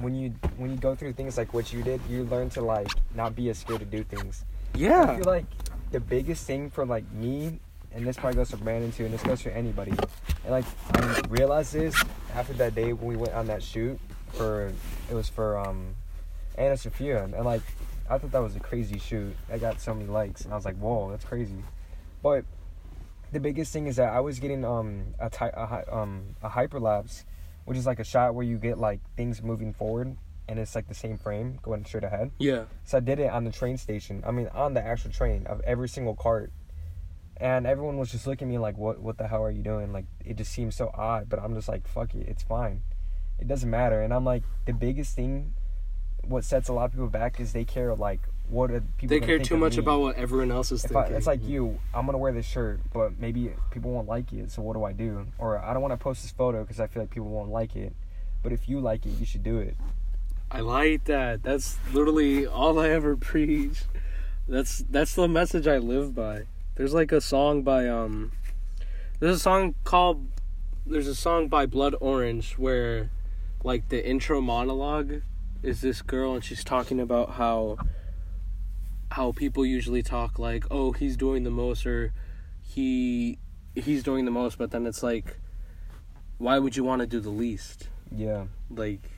when 0.00 0.14
you 0.14 0.34
when 0.56 0.70
you 0.70 0.76
go 0.76 0.94
through 0.94 1.14
things 1.14 1.36
like 1.36 1.54
what 1.54 1.72
you 1.72 1.82
did, 1.82 2.00
you 2.08 2.24
learn 2.24 2.50
to 2.50 2.60
like 2.62 2.88
not 3.14 3.34
be 3.34 3.48
as 3.50 3.58
scared 3.58 3.80
to 3.80 3.86
do 3.86 4.04
things. 4.04 4.44
Yeah. 4.74 5.02
I 5.02 5.16
feel 5.16 5.24
like 5.24 5.46
the 5.90 6.00
biggest 6.00 6.46
thing 6.46 6.70
for 6.70 6.84
like 6.84 7.10
me, 7.12 7.58
and 7.92 8.06
this 8.06 8.16
probably 8.16 8.36
goes 8.36 8.50
for 8.50 8.56
Brandon 8.56 8.90
too, 8.92 9.04
and 9.04 9.14
this 9.14 9.22
goes 9.22 9.42
for 9.42 9.50
anybody. 9.50 9.92
And 10.44 10.50
like 10.50 10.64
I 10.94 11.20
realized 11.28 11.72
this 11.72 11.94
after 12.34 12.52
that 12.54 12.74
day 12.74 12.92
when 12.92 13.06
we 13.06 13.16
went 13.16 13.34
on 13.34 13.46
that 13.46 13.62
shoot 13.62 13.98
for 14.32 14.72
it 15.10 15.14
was 15.14 15.28
for 15.28 15.58
um 15.58 15.94
Anna 16.56 16.76
Sophia, 16.76 17.24
and 17.24 17.44
like 17.44 17.62
I 18.10 18.18
thought 18.18 18.32
that 18.32 18.42
was 18.42 18.56
a 18.56 18.60
crazy 18.60 18.98
shoot. 18.98 19.34
I 19.50 19.58
got 19.58 19.80
so 19.80 19.94
many 19.94 20.08
likes, 20.08 20.42
and 20.42 20.52
I 20.52 20.56
was 20.56 20.64
like, 20.64 20.76
whoa, 20.76 21.10
that's 21.10 21.24
crazy. 21.24 21.62
But 22.22 22.44
the 23.32 23.40
biggest 23.40 23.72
thing 23.72 23.86
is 23.86 23.96
that 23.96 24.12
I 24.12 24.20
was 24.20 24.38
getting 24.38 24.64
um 24.64 25.14
a, 25.18 25.30
ty- 25.30 25.52
a 25.54 25.94
um 25.96 26.36
a 26.42 26.48
hyperlapse, 26.50 27.24
which 27.64 27.78
is 27.78 27.86
like 27.86 27.98
a 28.00 28.04
shot 28.04 28.34
where 28.34 28.44
you 28.44 28.58
get 28.58 28.78
like 28.78 29.00
things 29.16 29.42
moving 29.42 29.72
forward, 29.72 30.16
and 30.48 30.58
it's 30.58 30.74
like 30.74 30.88
the 30.88 30.94
same 30.94 31.16
frame 31.18 31.58
going 31.62 31.84
straight 31.84 32.04
ahead. 32.04 32.30
Yeah. 32.38 32.64
So 32.84 32.98
I 32.98 33.00
did 33.00 33.18
it 33.18 33.30
on 33.30 33.44
the 33.44 33.52
train 33.52 33.78
station. 33.78 34.22
I 34.26 34.30
mean, 34.32 34.48
on 34.48 34.74
the 34.74 34.82
actual 34.84 35.10
train 35.10 35.46
of 35.46 35.60
every 35.62 35.88
single 35.88 36.14
cart. 36.14 36.52
And 37.38 37.66
everyone 37.66 37.96
was 37.96 38.12
just 38.12 38.26
looking 38.26 38.46
at 38.48 38.50
me 38.52 38.58
like, 38.58 38.76
"What? 38.76 39.00
What 39.00 39.18
the 39.18 39.26
hell 39.26 39.42
are 39.42 39.50
you 39.50 39.62
doing?" 39.62 39.92
Like, 39.92 40.04
it 40.24 40.36
just 40.36 40.52
seems 40.52 40.76
so 40.76 40.90
odd. 40.94 41.28
But 41.28 41.40
I'm 41.42 41.54
just 41.54 41.66
like, 41.66 41.88
"Fuck 41.88 42.14
it, 42.14 42.28
it's 42.28 42.42
fine. 42.44 42.82
It 43.40 43.48
doesn't 43.48 43.68
matter." 43.70 44.00
And 44.00 44.12
I'm 44.14 44.24
like, 44.24 44.44
the 44.66 44.72
biggest 44.72 45.16
thing, 45.16 45.54
what 46.26 46.44
sets 46.44 46.68
a 46.68 46.72
lot 46.72 46.86
of 46.86 46.92
people 46.92 47.08
back 47.08 47.40
is 47.40 47.52
they 47.52 47.64
care 47.64 47.94
like, 47.94 48.20
what 48.48 48.70
are 48.70 48.80
people? 48.98 49.08
They 49.18 49.24
care 49.24 49.38
too 49.38 49.56
much 49.56 49.76
me? 49.76 49.82
about 49.82 50.00
what 50.00 50.16
everyone 50.16 50.50
else 50.50 50.72
is 50.72 50.84
If 50.84 50.94
I, 50.94 51.02
thinking. 51.02 51.16
it's 51.16 51.26
like 51.26 51.42
you, 51.44 51.78
I'm 51.94 52.06
gonna 52.06 52.18
wear 52.18 52.32
this 52.32 52.46
shirt, 52.46 52.80
but 52.92 53.18
maybe 53.18 53.52
people 53.70 53.90
won't 53.92 54.08
like 54.08 54.32
it. 54.32 54.50
So 54.50 54.62
what 54.62 54.74
do 54.74 54.84
I 54.84 54.92
do? 54.92 55.26
Or 55.38 55.58
I 55.58 55.72
don't 55.72 55.82
want 55.82 55.92
to 55.92 55.96
post 55.96 56.22
this 56.22 56.32
photo 56.32 56.62
because 56.62 56.78
I 56.80 56.86
feel 56.86 57.02
like 57.02 57.10
people 57.10 57.28
won't 57.28 57.50
like 57.50 57.74
it. 57.76 57.94
But 58.42 58.52
if 58.52 58.68
you 58.68 58.80
like 58.80 59.06
it, 59.06 59.10
you 59.18 59.24
should 59.26 59.42
do 59.42 59.58
it. 59.58 59.76
I 60.50 60.60
like 60.60 61.04
that. 61.04 61.42
That's 61.42 61.78
literally 61.92 62.46
all 62.46 62.78
I 62.78 62.90
ever 62.90 63.16
preach. 63.32 63.84
That's 64.48 64.78
that's 64.90 65.14
the 65.14 65.28
message 65.28 65.66
I 65.66 65.78
live 65.78 66.14
by. 66.14 66.42
There's 66.74 66.92
like 66.92 67.12
a 67.12 67.20
song 67.20 67.62
by 67.62 67.88
um 67.88 68.32
there's 69.20 69.36
a 69.36 69.40
song 69.40 69.74
called 69.84 70.26
there's 70.84 71.06
a 71.06 71.14
song 71.14 71.48
by 71.48 71.64
Blood 71.64 71.94
Orange 72.00 72.54
where 72.58 73.10
like 73.64 73.88
the 73.88 74.04
intro 74.06 74.40
monologue 74.40 75.22
is 75.62 75.80
this 75.80 76.02
girl 76.02 76.34
and 76.34 76.44
she's 76.44 76.64
talking 76.64 76.98
about 77.00 77.30
how 77.32 77.78
how 79.10 79.32
people 79.32 79.64
usually 79.66 80.02
talk 80.02 80.38
like, 80.38 80.64
"Oh, 80.70 80.92
he's 80.92 81.16
doing 81.16 81.44
the 81.44 81.50
most," 81.50 81.84
or 81.86 82.12
"He 82.62 83.38
he's 83.74 84.02
doing 84.02 84.24
the 84.24 84.30
most," 84.30 84.58
but 84.58 84.70
then 84.70 84.86
it's 84.86 85.02
like, 85.02 85.38
why 86.38 86.58
would 86.58 86.76
you 86.76 86.84
want 86.84 87.00
to 87.00 87.06
do 87.06 87.20
the 87.20 87.30
least? 87.30 87.88
Yeah. 88.10 88.46
Like, 88.70 89.10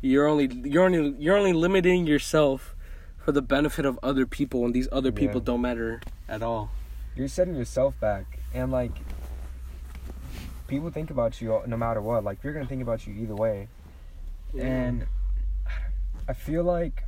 you're 0.00 0.26
only 0.28 0.46
you're 0.64 0.84
only 0.84 1.14
you're 1.18 1.36
only 1.36 1.52
limiting 1.52 2.06
yourself 2.06 2.74
for 3.18 3.32
the 3.32 3.42
benefit 3.42 3.84
of 3.84 3.98
other 4.02 4.26
people, 4.26 4.64
and 4.64 4.72
these 4.74 4.88
other 4.92 5.12
people 5.12 5.40
Yeah. 5.40 5.44
don't 5.46 5.60
matter 5.60 6.00
at 6.28 6.42
all. 6.42 6.70
you're 7.14 7.28
setting 7.28 7.54
yourself 7.54 7.98
back 8.00 8.38
and 8.54 8.72
like 8.72 8.92
people 10.66 10.90
think 10.90 11.10
about 11.10 11.40
you 11.42 11.60
no 11.66 11.76
matter 11.76 12.00
what 12.00 12.24
like 12.24 12.42
you're 12.42 12.54
gonna 12.54 12.64
think 12.66 12.80
about 12.80 13.06
you 13.06 13.12
either 13.14 13.34
way 13.34 13.68
and 14.58 15.04
i 16.28 16.32
feel 16.32 16.64
like 16.64 17.04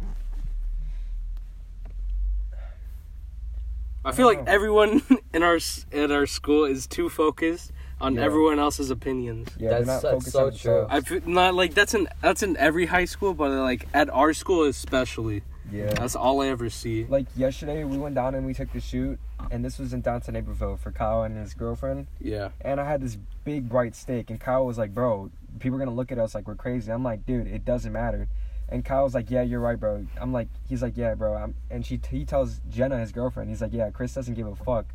I 4.06 4.12
feel 4.12 4.26
like 4.26 4.40
Oh. 4.40 4.44
everyone 4.46 5.00
in 5.32 5.42
our 5.42 5.56
s- 5.56 5.86
at 5.90 6.10
our 6.10 6.26
school 6.26 6.66
is 6.66 6.86
too 6.86 7.08
focused 7.08 7.72
on 8.02 8.16
Yeah. 8.16 8.24
everyone 8.24 8.58
else's 8.58 8.90
opinions. 8.90 9.48
yeah 9.58 9.70
That's- 9.70 9.86
not 9.86 10.02
that's 10.02 10.30
so 10.30 10.50
true. 10.50 10.86
I 10.90 11.00
feel 11.00 11.22
not 11.24 11.54
like 11.54 11.72
that's 11.72 11.94
in 11.94 12.08
that's 12.20 12.42
in 12.42 12.54
every 12.58 12.84
high 12.86 13.06
school, 13.06 13.32
but 13.32 13.50
like 13.50 13.86
at 13.94 14.10
our 14.10 14.34
school 14.34 14.64
especially. 14.64 15.42
yeah 15.72 15.94
That's 15.94 16.14
all 16.14 16.42
I 16.42 16.48
ever 16.48 16.68
see. 16.68 17.06
like 17.08 17.24
yesterday 17.34 17.82
we 17.84 17.96
went 17.96 18.14
down 18.14 18.34
and 18.34 18.44
we 18.44 18.52
took 18.52 18.70
the 18.74 18.80
shoot 18.80 19.18
and 19.50 19.64
this 19.64 19.78
was 19.78 19.94
in 19.94 20.02
downtown 20.02 20.34
naperville 20.34 20.76
for 20.76 20.92
kyle 20.92 21.22
and 21.22 21.38
his 21.38 21.54
girlfriend 21.54 22.06
Yeah. 22.20 22.50
and 22.60 22.80
i 22.80 22.84
had 22.84 23.00
this 23.00 23.16
big 23.44 23.68
bright 23.70 23.94
stick 23.96 24.28
and 24.30 24.38
kyle 24.38 24.66
was 24.66 24.76
like 24.76 24.92
bro 24.94 25.30
people 25.60 25.76
are 25.76 25.78
gonna 25.84 25.96
look 25.96 26.12
at 26.12 26.18
us 26.18 26.34
like 26.34 26.46
we're 26.46 26.54
crazy 26.54 26.92
i'm 26.92 27.02
like 27.02 27.24
dude 27.24 27.46
it 27.46 27.64
doesn't 27.64 27.92
matter 27.92 28.28
and 28.68 28.84
Kyle's 28.84 29.14
like, 29.14 29.30
"Yeah, 29.30 29.42
you're 29.42 29.60
right, 29.60 29.78
bro." 29.78 30.06
I'm 30.20 30.32
like, 30.32 30.48
he's 30.68 30.82
like, 30.82 30.96
"Yeah, 30.96 31.14
bro." 31.14 31.34
I'm, 31.34 31.54
and 31.70 31.84
she 31.84 32.00
he 32.10 32.24
tells 32.24 32.60
Jenna, 32.68 32.98
his 32.98 33.12
girlfriend, 33.12 33.50
he's 33.50 33.60
like, 33.60 33.72
"Yeah, 33.72 33.90
Kris 33.90 34.14
doesn't 34.14 34.34
give 34.34 34.46
a 34.46 34.56
fuck." 34.56 34.86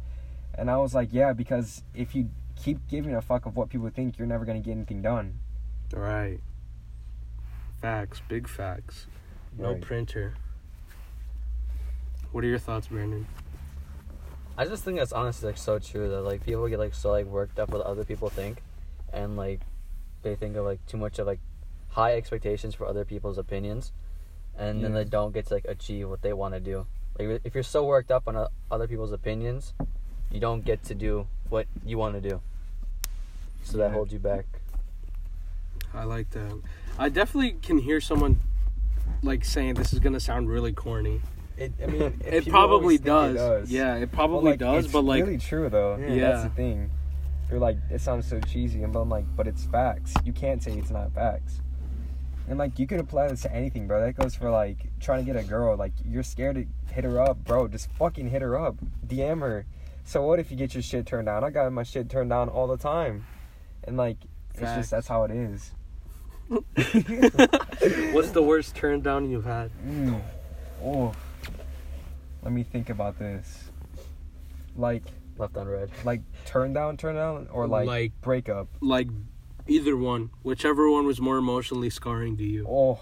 And 0.55 0.69
I 0.69 0.77
was 0.77 0.93
like, 0.95 1.09
"Yeah, 1.11 1.33
because 1.33 1.83
if 1.93 2.15
you 2.15 2.29
keep 2.55 2.87
giving 2.87 3.15
a 3.15 3.21
fuck 3.21 3.45
of 3.45 3.55
what 3.55 3.69
people 3.69 3.89
think, 3.89 4.17
you're 4.17 4.27
never 4.27 4.45
gonna 4.45 4.59
get 4.59 4.71
anything 4.71 5.01
done." 5.01 5.39
Right. 5.93 6.39
Facts, 7.81 8.21
big 8.27 8.47
facts. 8.47 9.07
No 9.57 9.71
Right. 9.73 9.81
printer. 9.81 10.33
What 12.31 12.43
are 12.43 12.47
your 12.47 12.59
thoughts, 12.59 12.87
Brandon? 12.87 13.25
I 14.57 14.65
just 14.65 14.83
think 14.83 14.97
that's 14.97 15.13
honestly 15.13 15.47
like 15.47 15.57
so 15.57 15.79
true 15.79 16.09
that 16.09 16.21
like 16.21 16.43
people 16.43 16.67
get 16.67 16.79
like 16.79 16.93
so 16.93 17.11
like 17.11 17.25
worked 17.25 17.59
up 17.59 17.69
with 17.69 17.79
what 17.79 17.87
other 17.87 18.03
people 18.03 18.29
think, 18.29 18.61
and 19.13 19.37
like 19.37 19.61
they 20.21 20.35
think 20.35 20.57
of 20.57 20.65
like 20.65 20.85
too 20.85 20.97
much 20.97 21.17
of 21.17 21.27
like 21.27 21.39
high 21.89 22.15
expectations 22.15 22.75
for 22.75 22.85
other 22.87 23.05
people's 23.05 23.37
opinions, 23.37 23.91
and 24.57 24.83
then 24.83 24.93
they 24.93 25.05
don't 25.05 25.33
get 25.33 25.47
to 25.47 25.55
like 25.55 25.65
achieve 25.65 26.09
what 26.09 26.21
they 26.21 26.33
want 26.33 26.53
to 26.53 26.59
do. 26.59 26.85
Like 27.17 27.41
if 27.43 27.53
you're 27.53 27.63
so 27.63 27.83
worked 27.85 28.11
up 28.11 28.27
on 28.27 28.35
uh, 28.35 28.47
other 28.71 28.87
people's 28.87 29.11
opinions, 29.11 29.73
you 30.31 30.39
don't 30.39 30.63
get 30.63 30.83
to 30.85 30.95
do 30.95 31.27
what 31.49 31.67
you 31.85 31.97
want 31.97 32.15
to 32.21 32.29
do. 32.29 32.41
So 33.63 33.77
that 33.77 33.89
Yeah. 33.89 33.93
holds 33.93 34.13
you 34.13 34.19
back. 34.19 34.45
I 35.93 36.03
like 36.03 36.29
that. 36.31 36.61
I 36.97 37.09
definitely 37.09 37.53
can 37.61 37.79
hear 37.79 37.99
someone 37.99 38.39
like 39.23 39.43
saying 39.43 39.73
this 39.75 39.91
is 39.93 39.99
gonna 39.99 40.19
sound 40.19 40.49
really 40.49 40.71
corny. 40.71 41.21
It, 41.57 41.73
I 41.83 41.87
mean, 41.87 42.21
It 42.25 42.47
probably 42.47 42.97
does. 42.97 43.35
It 43.35 43.37
does. 43.37 43.71
Yeah, 43.71 43.95
it 43.95 44.11
probably 44.11 44.51
like, 44.51 44.59
does, 44.59 44.85
it's 44.85 44.93
but 44.93 45.03
like 45.03 45.23
really 45.25 45.37
true 45.37 45.69
though. 45.69 45.97
Yeah. 45.97 46.31
that's 46.31 46.43
the 46.43 46.49
thing. 46.51 46.89
you're 47.49 47.59
like, 47.59 47.77
it 47.89 47.99
sounds 48.01 48.27
so 48.27 48.39
cheesy, 48.39 48.83
and 48.83 48.93
but 48.93 48.99
I'm 49.01 49.09
like, 49.09 49.25
but 49.35 49.47
it's 49.47 49.65
facts. 49.65 50.13
You 50.23 50.31
can't 50.31 50.61
say 50.63 50.71
it's 50.73 50.91
not 50.91 51.11
facts. 51.13 51.59
And 52.49 52.57
like, 52.57 52.79
you 52.79 52.87
could 52.87 52.99
apply 52.99 53.27
this 53.27 53.43
to 53.43 53.53
anything, 53.53 53.85
bro. 53.87 54.01
That 54.01 54.13
goes 54.15 54.35
for 54.35 54.49
like 54.49 54.77
trying 54.99 55.23
to 55.23 55.31
get 55.31 55.39
a 55.41 55.45
girl. 55.47 55.77
Like, 55.77 55.93
you're 56.03 56.23
scared 56.23 56.55
to 56.55 56.93
hit 56.93 57.03
her 57.03 57.21
up, 57.21 57.43
bro. 57.45 57.67
Just 57.67 57.89
fucking 57.91 58.29
hit 58.29 58.41
her 58.41 58.57
up. 58.59 58.75
DM 59.05 59.39
her. 59.41 59.65
So 60.03 60.23
what 60.25 60.39
if 60.39 60.49
you 60.49 60.57
get 60.57 60.73
your 60.73 60.81
shit 60.81 61.05
turned 61.05 61.27
down? 61.27 61.43
I 61.43 61.51
got 61.51 61.71
my 61.71 61.83
shit 61.83 62.09
turned 62.09 62.31
down 62.31 62.49
all 62.49 62.65
the 62.65 62.77
time, 62.77 63.27
and 63.83 63.95
like, 63.95 64.17
it's 64.55 64.61
just 64.61 64.89
that's 64.89 65.07
how 65.07 65.23
it 65.25 65.31
is. 65.31 65.71
What's 66.49 68.31
the 68.31 68.41
worst 68.43 68.75
turn 68.75 69.01
down 69.01 69.29
you've 69.29 69.45
had? 69.45 69.69
Mm. 69.85 70.19
Oh, 70.83 71.13
let 72.41 72.51
me 72.51 72.63
think 72.63 72.89
about 72.89 73.19
this. 73.19 73.69
Like, 74.75 75.03
Left 75.37 75.55
on 75.55 75.67
red. 75.67 75.91
like 76.03 76.21
turn 76.45 76.73
down, 76.73 76.97
turn 76.97 77.15
down, 77.15 77.47
or 77.51 77.67
like, 77.67 77.85
Like- 77.87 78.21
breakup. 78.21 78.67
Like 78.81 79.07
either 79.69 79.95
one, 79.95 80.31
whichever 80.43 80.89
one 80.89 81.05
was 81.05 81.21
more 81.21 81.37
emotionally 81.37 81.89
scarring 81.89 82.35
to 82.37 82.43
you. 82.43 82.65
Oh, 82.69 82.99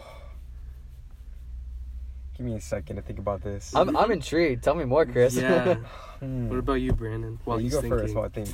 give 2.38 2.46
me 2.46 2.54
a 2.56 2.62
second 2.62 2.98
to 2.98 3.02
think 3.02 3.20
about 3.20 3.42
this. 3.42 3.74
I'm 3.76 3.96
I'm 3.98 4.12
intrigued. 4.12 4.64
Tell 4.64 4.76
me 4.76 4.86
more, 4.86 5.06
Kris. 5.06 5.36
Yeah. 5.36 5.76
Hmm. 6.18 6.50
what 6.50 6.58
about 6.58 6.74
you, 6.82 6.94
Brandon? 6.94 7.38
While 7.46 7.58
Yeah, 7.58 7.62
you 7.62 7.66
he's 7.66 7.74
go 7.76 7.82
thinking. 7.82 8.00
first. 8.00 8.16
While 8.16 8.26
I 8.26 8.30
think. 8.30 8.50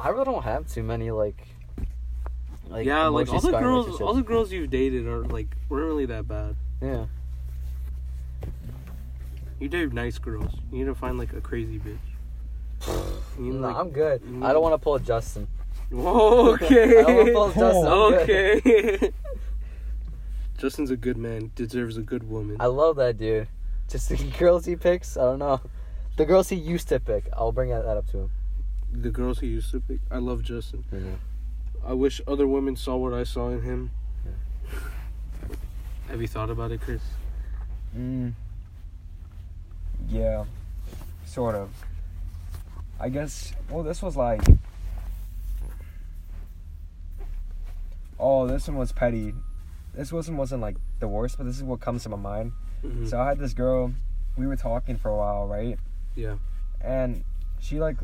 I 0.00 0.08
really 0.08 0.24
don't 0.24 0.42
have 0.42 0.66
too 0.66 0.82
many 0.82 1.12
like. 1.12 1.46
like 2.66 2.84
yeah, 2.84 3.06
like 3.06 3.32
all 3.32 3.38
the 3.38 3.52
girls, 3.52 4.00
all 4.00 4.14
the 4.14 4.22
girls 4.24 4.50
you've 4.50 4.68
dated 4.70 5.06
are 5.06 5.24
like 5.24 5.46
weren't 5.68 5.86
really 5.86 6.06
that 6.06 6.26
bad. 6.26 6.56
Yeah. 6.82 7.06
You 9.60 9.68
date 9.68 9.92
nice 9.92 10.18
girls. 10.18 10.52
You 10.72 10.78
need 10.78 10.84
to 10.86 10.94
find 10.96 11.16
like 11.18 11.32
a 11.34 11.40
crazy 11.40 11.78
bitch. 11.78 11.98
You 13.38 13.44
need, 13.44 13.60
No, 13.60 13.68
like- 13.68 13.76
I'm 13.76 13.90
good. 13.90 14.20
you 14.28 14.44
I 14.44 14.52
don't 14.52 14.62
want 14.62 14.72
to 14.74 14.78
pull 14.78 14.98
Justin. 14.98 15.46
Whoa, 15.94 16.52
okay. 16.54 16.98
I 16.98 17.02
don't 17.02 17.14
want 17.16 17.26
to 17.28 17.32
pull 17.32 17.48
Justin. 17.52 17.86
Okay. 18.32 19.12
Justin's 20.58 20.90
a 20.90 20.96
good 20.96 21.16
man. 21.16 21.50
Deserves 21.54 21.96
a 21.96 22.02
good 22.02 22.28
woman. 22.28 22.56
I 22.60 22.66
love 22.66 22.96
that 22.96 23.18
dude. 23.18 23.48
Just 23.88 24.08
the 24.08 24.16
girls 24.38 24.64
he 24.64 24.76
picks. 24.76 25.16
I 25.16 25.22
don't 25.22 25.38
know. 25.38 25.60
The 26.16 26.24
girls 26.24 26.48
he 26.48 26.56
used 26.56 26.88
to 26.88 27.00
pick. 27.00 27.24
I'll 27.32 27.52
bring 27.52 27.70
that 27.70 27.84
up 27.86 28.08
to 28.10 28.18
him. 28.18 28.30
the 28.92 29.10
girls 29.10 29.40
he 29.40 29.48
used 29.48 29.70
to 29.72 29.80
pick. 29.80 29.98
I 30.10 30.18
love 30.18 30.42
Justin. 30.42 30.84
I 31.86 31.92
wish 31.92 32.20
other 32.26 32.46
women 32.46 32.76
saw 32.76 32.96
what 32.96 33.12
I 33.12 33.24
saw 33.24 33.50
in 33.50 33.62
him. 33.62 33.90
Have 36.08 36.20
you 36.20 36.28
thought 36.28 36.50
about 36.50 36.70
it, 36.70 36.80
Kris? 36.80 37.02
Mm. 37.96 38.32
Yeah, 40.08 40.44
sort 41.24 41.54
of. 41.54 41.70
I 43.00 43.08
guess. 43.08 43.52
Well, 43.68 43.82
this 43.82 44.00
was 44.02 44.16
like. 44.16 44.40
Oh, 48.18 48.46
this 48.46 48.68
one 48.68 48.76
was 48.76 48.92
petty. 48.92 49.34
This 49.94 50.12
one 50.12 50.36
wasn't 50.36 50.60
like 50.62 50.76
the 51.00 51.08
worst, 51.08 51.36
but 51.38 51.44
this 51.44 51.56
is 51.56 51.62
what 51.62 51.80
comes 51.80 52.02
to 52.04 52.08
my 52.08 52.16
mind. 52.16 52.52
Mhm. 52.84 53.08
So 53.08 53.20
I 53.20 53.28
had 53.28 53.38
this 53.38 53.54
girl. 53.54 53.92
We 54.36 54.46
were 54.46 54.56
talking 54.56 54.96
for 54.96 55.10
a 55.10 55.16
while, 55.16 55.46
right? 55.46 55.78
Yeah. 56.16 56.36
And 56.80 57.24
she 57.60 57.78
like, 57.80 57.96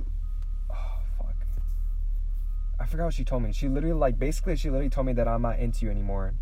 oh 0.70 0.98
fuck. 1.18 1.34
I 2.78 2.86
forgot 2.86 3.06
what 3.06 3.14
she 3.14 3.24
told 3.24 3.42
me. 3.42 3.52
She 3.52 3.68
literally 3.68 3.94
like 3.94 4.18
basically 4.18 4.56
she 4.56 4.70
literally 4.70 4.90
told 4.90 5.06
me 5.06 5.12
that 5.14 5.26
I'm 5.28 5.42
not 5.42 5.58
into 5.58 5.84
you 5.84 5.90
anymore. 5.90 6.34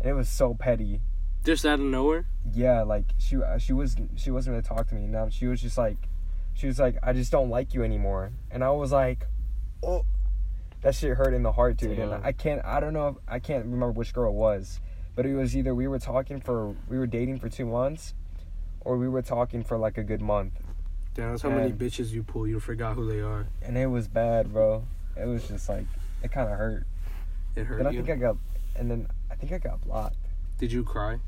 And 0.00 0.08
it 0.08 0.14
was 0.14 0.28
so 0.28 0.54
petty. 0.54 1.00
Just 1.44 1.64
out 1.64 1.74
of 1.80 1.86
nowhere. 1.86 2.26
Yeah, 2.52 2.82
like 2.82 3.04
she 3.18 3.36
uh, 3.36 3.58
she 3.58 3.72
was 3.72 3.96
she 4.16 4.30
wasn't 4.30 4.54
gonna 4.56 4.62
talk 4.76 4.88
to 4.88 4.94
me. 4.94 5.06
Now 5.06 5.28
she 5.28 5.46
was 5.46 5.60
just 5.60 5.78
like, 5.78 5.96
she 6.54 6.66
was 6.66 6.78
like, 6.78 6.96
I 7.02 7.12
just 7.12 7.30
don't 7.32 7.50
like 7.50 7.72
you 7.74 7.82
anymore. 7.82 8.32
And 8.50 8.62
I 8.64 8.70
was 8.70 8.92
like, 8.92 9.26
oh, 9.82 10.04
that 10.82 10.94
shit 10.94 11.16
hurt 11.16 11.34
in 11.34 11.42
the 11.42 11.52
heart, 11.52 11.76
dude. 11.76 11.96
Damn. 11.96 12.12
And 12.12 12.24
I 12.24 12.32
can't 12.32 12.64
I 12.64 12.80
don't 12.80 12.92
know 12.92 13.08
if, 13.08 13.16
I 13.28 13.38
can't 13.38 13.64
remember 13.64 13.90
which 13.92 14.12
girl 14.12 14.30
it 14.30 14.34
was, 14.34 14.80
but 15.14 15.26
it 15.26 15.34
was 15.34 15.56
either 15.56 15.74
we 15.74 15.86
were 15.88 15.98
talking 15.98 16.40
for 16.40 16.74
we 16.88 16.98
were 16.98 17.06
dating 17.06 17.38
for 17.40 17.48
two 17.48 17.66
months, 17.66 18.14
or 18.80 18.96
we 18.96 19.08
were 19.08 19.22
talking 19.22 19.62
for 19.64 19.76
like 19.78 19.98
a 19.98 20.02
good 20.04 20.20
month. 20.22 20.54
Damn, 21.14 21.30
that's 21.30 21.42
how 21.42 21.50
many 21.50 21.72
bitches 21.72 22.10
you 22.10 22.22
pull. 22.22 22.46
You 22.46 22.60
forgot 22.60 22.94
who 22.94 23.06
they 23.10 23.20
are. 23.20 23.46
and 23.62 23.76
it 23.76 23.86
was 23.86 24.06
bad, 24.08 24.52
bro. 24.52 24.84
It 25.16 25.26
was 25.26 25.46
just 25.48 25.68
like 25.68 25.84
it 26.22 26.30
kind 26.30 26.48
of 26.50 26.56
hurt. 26.56 26.86
It 27.56 27.64
hurt 27.64 27.78
Then 27.78 27.86
I 27.88 27.90
you. 27.90 28.02
think 28.04 28.10
I 28.10 28.20
got, 28.20 28.36
and 28.76 28.90
then 28.90 29.08
I 29.30 29.34
think 29.34 29.52
I 29.52 29.58
got 29.58 29.80
blocked. 29.82 30.16
Did 30.58 30.70
you 30.70 30.84
cry? 30.84 31.18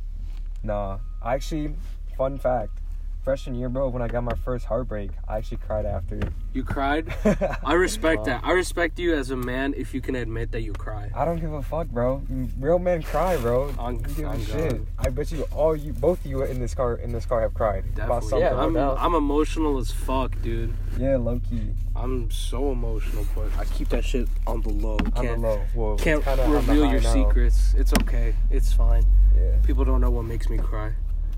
Nah, 0.63 0.99
I 1.21 1.35
actually, 1.35 1.75
fun 2.17 2.39
fact, 2.39 2.79
freshman 3.23 3.55
year, 3.55 3.69
bro, 3.69 3.89
when 3.89 4.03
I 4.03 4.09
got 4.09 4.25
my 4.25 4.35
first 4.35 4.65
heartbreak, 4.67 5.11
I 5.29 5.39
actually 5.39 5.59
cried 5.59 5.87
after. 5.87 6.21
You 6.53 6.65
cried. 6.65 7.15
I 7.65 7.75
respect 7.75 8.19
Wow. 8.21 8.25
that. 8.25 8.41
I 8.45 8.51
respect 8.53 8.99
you 8.99 9.15
as 9.15 9.31
a 9.31 9.37
man 9.37 9.75
if 9.77 9.95
you 9.95 10.01
can 10.01 10.17
admit 10.17 10.51
that 10.53 10.63
you 10.63 10.73
cry. 10.73 11.11
I 11.15 11.25
don't 11.25 11.39
give 11.41 11.53
a 11.53 11.63
fuck, 11.63 11.89
bro. 11.89 12.23
Real 12.59 12.79
men 12.81 13.03
cry, 13.03 13.37
bro. 13.37 13.73
On- 13.79 13.97
You 13.97 14.15
give 14.17 14.27
on 14.27 14.45
shit. 14.45 14.81
I 14.99 15.09
bet 15.11 15.31
you 15.31 15.43
all 15.53 15.77
you, 15.77 15.93
both 15.93 16.25
of 16.25 16.31
you 16.31 16.43
in 16.43 16.59
this 16.61 16.75
car, 16.75 16.97
in 16.97 17.13
this 17.13 17.25
car 17.25 17.43
have 17.43 17.55
cried 17.55 17.85
about 17.95 17.97
Definitely. 17.97 18.29
something. 18.31 18.41
Yeah, 18.41 18.57
I'm, 18.61 18.75
doubt. 18.75 18.97
I'm 18.99 19.15
emotional 19.15 19.79
as 19.79 19.91
fuck, 19.93 20.41
dude. 20.43 20.75
Yeah, 20.99 21.17
low 21.17 21.41
key, 21.49 21.71
I'm 21.97 22.31
so 22.31 22.73
emotional, 22.73 23.25
but 23.35 23.49
I 23.59 23.65
keep 23.67 23.89
that 23.91 24.05
shit 24.05 24.29
on 24.47 24.61
the 24.63 24.69
low. 24.71 24.99
on 25.17 25.25
the 25.27 25.37
low. 25.37 25.59
Whoa, 25.75 25.97
can't 25.97 26.23
kinda 26.25 26.45
reveal 26.49 26.91
your 26.91 27.01
now. 27.01 27.13
secrets. 27.13 27.73
It's 27.75 27.93
okay. 28.03 28.35
It's 28.51 28.73
fine. 28.73 29.05
Yeah, 29.37 29.57
People 29.65 29.85
don't 29.85 30.01
know 30.01 30.11
what 30.11 30.25
makes 30.25 30.51
me 30.51 30.59
cry 30.59 30.93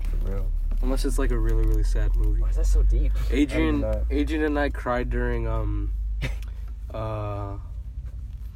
for 0.09 0.31
real. 0.31 0.45
Unless 0.85 1.03
it's 1.03 1.17
like 1.19 1.31
a 1.31 1.37
really 1.37 1.65
really 1.65 1.83
sad 1.83 2.15
movie. 2.15 2.39
Why 2.41 2.49
is 2.49 2.55
that 2.57 2.67
so 2.67 2.83
deep? 2.83 3.11
Adrian. 3.31 3.83
Adrian 4.11 4.43
and 4.43 4.57
I 4.57 4.69
cried 4.69 5.09
during 5.09 5.47
um, 5.47 5.91
uh, 6.93 7.57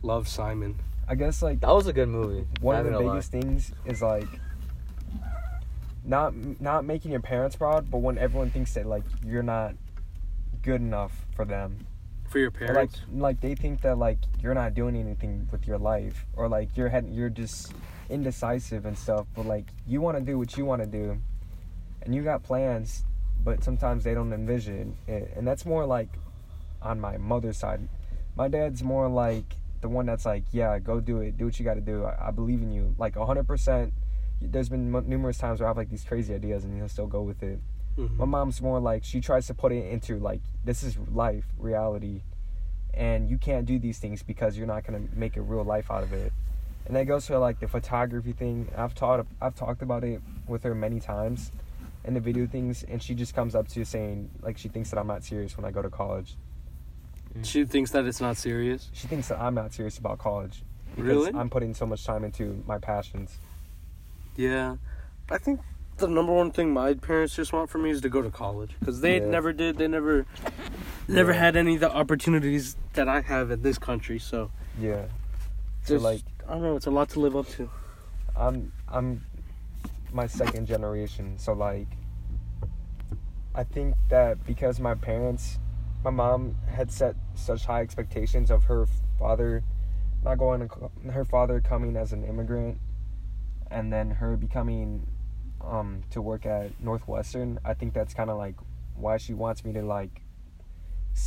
Love 0.04 0.28
Simon. 0.28 0.76
I 1.08 1.15
guess 1.15 1.42
like 1.42 1.60
That 1.62 1.72
was 1.72 1.88
a 1.88 1.94
good 1.94 2.08
movie. 2.08 2.46
one 2.62 2.76
of 2.78 2.86
the 2.86 2.92
gonna 2.92 3.06
lie. 3.06 3.13
biggest 3.15 3.32
things 3.32 3.74
is 3.86 4.02
like 4.02 4.28
not 6.06 6.34
not 6.62 6.86
making 6.86 7.12
your 7.12 7.20
parents 7.20 7.56
proud, 7.56 7.89
but 7.89 7.98
when 7.98 8.18
everyone 8.18 8.52
thinks 8.52 8.74
that 8.76 8.86
like 8.86 9.04
you're 9.26 9.44
not 9.44 9.74
good 10.62 10.82
enough 10.82 11.26
for 11.36 11.46
them, 11.46 11.86
For 12.28 12.38
your 12.38 12.50
or, 12.50 12.68
like 12.68 12.74
parents, 12.74 13.02
like 13.12 13.42
they 13.42 13.56
think 13.56 13.82
that 13.82 13.98
like 13.98 14.20
you're 14.42 14.54
not 14.54 14.76
doing 14.76 14.96
anything 14.96 15.48
with 15.52 15.68
your 15.68 15.80
life, 15.80 16.26
or 16.36 16.48
like 16.48 16.78
you're 16.78 16.89
head 16.89 17.08
you're 17.12 17.30
just 17.30 17.74
indecisive 18.10 18.86
and 18.86 18.98
stuff. 18.98 19.26
But 19.36 19.48
like 19.48 19.65
you 19.88 20.00
want 20.00 20.18
to 20.18 20.24
do 20.24 20.38
what 20.38 20.56
you 20.58 20.65
want 20.65 20.82
to 20.84 20.88
do, 20.88 21.18
and 22.01 22.13
you 22.15 22.23
got 22.23 22.43
plans, 22.43 23.03
but 23.43 23.63
sometimes 23.63 24.03
they 24.03 24.13
don't 24.13 24.31
envision 24.33 24.97
it, 25.07 25.33
and 25.35 25.47
that's 25.47 25.65
more 25.65 25.85
like 25.85 26.09
on 26.81 26.99
my 26.99 27.17
mother's 27.17 27.57
side. 27.57 27.88
My 28.35 28.47
dad's 28.47 28.83
more 28.83 29.07
like 29.09 29.55
the 29.81 29.89
one 29.89 30.05
that's 30.05 30.25
like, 30.25 30.43
yeah, 30.51 30.77
go 30.79 30.99
do 30.99 31.19
it, 31.19 31.38
do 31.38 31.45
what 31.45 31.57
you 31.59 31.65
got 31.65 31.75
to 31.75 31.81
do. 31.81 32.05
I, 32.05 32.27
I 32.27 32.31
believe 32.31 32.62
in 32.62 32.71
you, 32.71 32.95
like 32.97 33.15
hundred 33.15 33.47
percent. 33.47 33.93
There's 34.41 34.69
been 34.69 34.95
m- 34.95 35.09
numerous 35.09 35.38
times 35.38 35.59
where 35.59 35.67
I 35.67 35.69
have 35.71 35.77
like 35.77 35.89
these 35.89 36.03
crazy 36.03 36.33
ideas, 36.33 36.63
and 36.63 36.75
he'll 36.75 36.88
still 36.89 37.07
go 37.07 37.21
with 37.21 37.43
it. 37.43 37.59
Mhm. 37.97 38.17
My 38.17 38.25
mom's 38.25 38.62
more 38.62 38.79
like 38.79 39.03
she 39.03 39.19
tries 39.19 39.47
to 39.47 39.53
put 39.53 39.71
it 39.71 39.89
into 39.91 40.17
like 40.19 40.41
this 40.63 40.83
is 40.83 40.97
life, 41.13 41.45
reality, 41.57 42.21
and 42.93 43.29
you 43.29 43.38
can't 43.38 43.65
do 43.65 43.79
these 43.79 43.99
things 43.99 44.23
because 44.23 44.57
you're 44.57 44.67
not 44.67 44.85
gonna 44.85 45.01
make 45.13 45.35
a 45.38 45.41
real 45.41 45.63
life 45.63 45.91
out 45.91 46.03
of 46.03 46.13
it. 46.13 46.31
And 46.85 46.95
that 46.95 47.05
goes 47.05 47.27
for 47.27 47.38
like 47.38 47.59
the 47.59 47.67
photography 47.67 48.31
thing. 48.31 48.69
I've 48.75 48.95
taught, 48.95 49.25
I've 49.41 49.55
talked 49.55 49.81
about 49.81 50.03
it 50.03 50.21
with 50.47 50.63
her 50.63 50.73
many 50.73 50.99
times, 50.99 51.51
and 52.05 52.15
the 52.15 52.19
video 52.19 52.47
things, 52.47 52.83
and 52.83 53.01
she 53.01 53.13
just 53.13 53.33
comes 53.35 53.55
up 53.55 53.67
to 53.69 53.79
you 53.79 53.85
saying 53.85 54.29
like 54.41 54.57
she 54.57 54.69
thinks 54.69 54.89
that 54.91 54.99
I'm 54.99 55.07
not 55.07 55.23
serious 55.23 55.55
when 55.57 55.65
I 55.65 55.71
go 55.71 55.81
to 55.81 55.89
college. 55.89 56.35
she 57.43 57.63
thinks 57.65 57.91
that 57.91 58.05
it's 58.05 58.19
not 58.21 58.38
serious. 58.38 58.89
She 58.93 59.07
thinks 59.07 59.27
that 59.29 59.39
I'm 59.39 59.53
not 59.53 59.73
serious 59.73 59.97
about 59.97 60.17
college. 60.17 60.63
Because 60.95 61.05
Really? 61.09 61.31
I'm 61.33 61.49
putting 61.49 61.73
so 61.75 61.85
much 61.85 62.03
time 62.03 62.23
into 62.23 62.63
my 62.65 62.79
passions. 62.79 63.38
Yeah, 64.35 64.77
I 65.29 65.38
think 65.38 65.59
the 65.97 66.07
number 66.07 66.31
one 66.33 66.51
thing 66.51 66.73
my 66.73 66.93
parents 66.95 67.35
just 67.35 67.53
want 67.53 67.69
for 67.69 67.77
me 67.77 67.89
is 67.91 68.01
to 68.01 68.09
go 68.09 68.21
to 68.21 68.31
college 68.31 68.71
because 68.79 69.01
they 69.01 69.19
Yeah. 69.19 69.25
never 69.27 69.53
did. 69.53 69.77
They 69.77 69.88
never, 69.88 70.25
never 71.07 71.31
Yeah. 71.31 71.38
had 71.39 71.55
any 71.55 71.75
of 71.75 71.81
the 71.81 71.93
opportunities 71.93 72.75
that 72.93 73.07
I 73.07 73.21
have 73.21 73.51
in 73.51 73.62
this 73.62 73.77
country. 73.77 74.17
So, 74.17 74.49
Yeah. 74.79 75.05
So 75.83 75.95
just, 75.95 76.03
like 76.03 76.21
I 76.47 76.53
don't 76.53 76.63
know. 76.63 76.75
It's 76.75 76.88
a 76.88 76.91
lot 76.91 77.09
to 77.09 77.19
live 77.19 77.35
up 77.35 77.47
to. 77.49 77.69
I'm 78.35 78.71
I'm 78.88 79.23
my 80.13 80.28
second 80.28 80.65
generation, 80.65 81.38
so 81.38 81.54
like 81.54 81.88
I 83.56 83.63
think 83.63 83.95
that 84.10 84.45
because 84.45 84.80
my 84.80 84.95
parents, 84.95 85.60
my 86.04 86.12
mom 86.12 86.56
had 86.67 86.91
set 86.91 87.15
such 87.34 87.65
high 87.65 87.82
expectations 87.82 88.52
of 88.52 88.65
her 88.65 88.88
father 89.17 89.63
not 90.24 90.38
going 90.38 90.67
to 90.67 91.12
her 91.12 91.24
father 91.24 91.62
coming 91.62 91.95
as 91.95 92.12
an 92.12 92.26
immigrant 92.26 92.80
and 93.72 93.91
then 93.91 94.12
her 94.12 94.36
becoming 94.36 95.08
um 95.62 96.04
to 96.10 96.22
work 96.22 96.45
at 96.45 96.72
Northwestern. 96.82 97.60
I 97.63 97.74
think 97.74 97.93
that's 97.93 98.13
kind 98.13 98.30
of 98.30 98.38
like 98.38 98.56
why 98.95 99.17
she 99.17 99.34
wants 99.34 99.63
me 99.63 99.74
to 99.74 99.82
like 99.82 100.22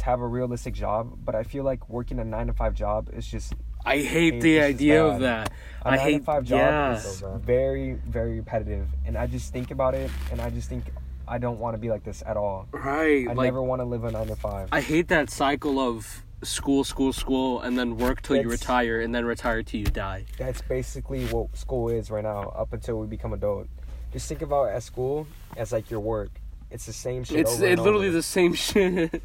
have 0.03 0.21
a 0.21 0.27
realistic 0.27 0.75
job, 0.75 1.19
but 1.25 1.35
I 1.35 1.43
feel 1.43 1.65
like 1.65 1.89
working 1.89 2.19
a 2.19 2.25
9 2.25 2.47
to 2.47 2.53
5 2.55 2.75
job 2.75 3.11
is 3.13 3.27
just 3.27 3.55
I 3.85 3.99
hate 3.99 4.35
It's 4.35 4.43
the 4.43 4.61
idea 4.61 5.05
of 5.05 5.21
that. 5.21 5.51
a 5.85 5.89
I 5.89 5.97
nine 5.97 5.99
hate 6.07 6.19
to 6.19 6.25
five 6.25 6.45
job 6.45 6.59
yeah. 6.59 6.97
So 6.99 7.41
very 7.45 7.95
very 8.07 8.37
repetitive 8.39 8.87
and 9.07 9.17
i 9.19 9.27
just 9.27 9.53
think 9.53 9.71
about 9.73 9.95
it 9.95 10.11
and 10.31 10.41
i 10.41 10.49
just 10.49 10.69
think 10.69 10.85
i 11.27 11.39
don't 11.39 11.59
want 11.59 11.75
to 11.75 11.79
be 11.79 11.91
like 11.91 12.05
this 12.05 12.23
at 12.25 12.37
all 12.37 12.69
Right, 12.71 13.27
i 13.29 13.33
like 13.33 13.47
never 13.47 13.63
want 13.63 13.81
to 13.81 13.85
live 13.85 14.05
a 14.05 14.13
nine 14.13 14.29
to 14.29 14.37
five 14.37 14.69
I 14.71 14.81
hate 14.81 15.09
that 15.09 15.29
cycle 15.31 15.81
of 15.81 16.23
school, 16.45 16.83
school, 16.85 17.13
school, 17.13 17.61
and 17.61 17.77
then 17.79 17.97
work 17.97 18.21
till 18.23 18.37
you 18.37 18.49
retire, 18.49 19.01
and 19.01 19.15
then 19.15 19.25
retire 19.25 19.63
till 19.63 19.79
you 19.79 19.87
die. 19.87 20.25
That's 20.39 20.61
basically 20.61 21.25
what 21.27 21.57
school 21.57 21.89
is 21.89 22.11
right 22.11 22.25
now, 22.25 22.53
up 22.57 22.73
until 22.73 22.99
we 22.99 23.07
become 23.07 23.33
adult. 23.33 23.69
Just 24.13 24.29
think 24.29 24.43
about 24.43 24.71
at 24.71 24.83
school 24.83 25.29
as 25.57 25.71
like 25.71 25.89
your 25.89 26.01
work. 26.01 26.31
It's 26.73 26.85
the 26.85 26.93
same 26.93 27.23
shit. 27.23 27.39
It's 27.39 27.55
over 27.55 27.65
it 27.67 27.73
and 27.75 27.81
literally 27.83 28.09
over. 28.09 28.17
the 28.17 28.25
same 28.25 28.55
shit. 28.67 29.23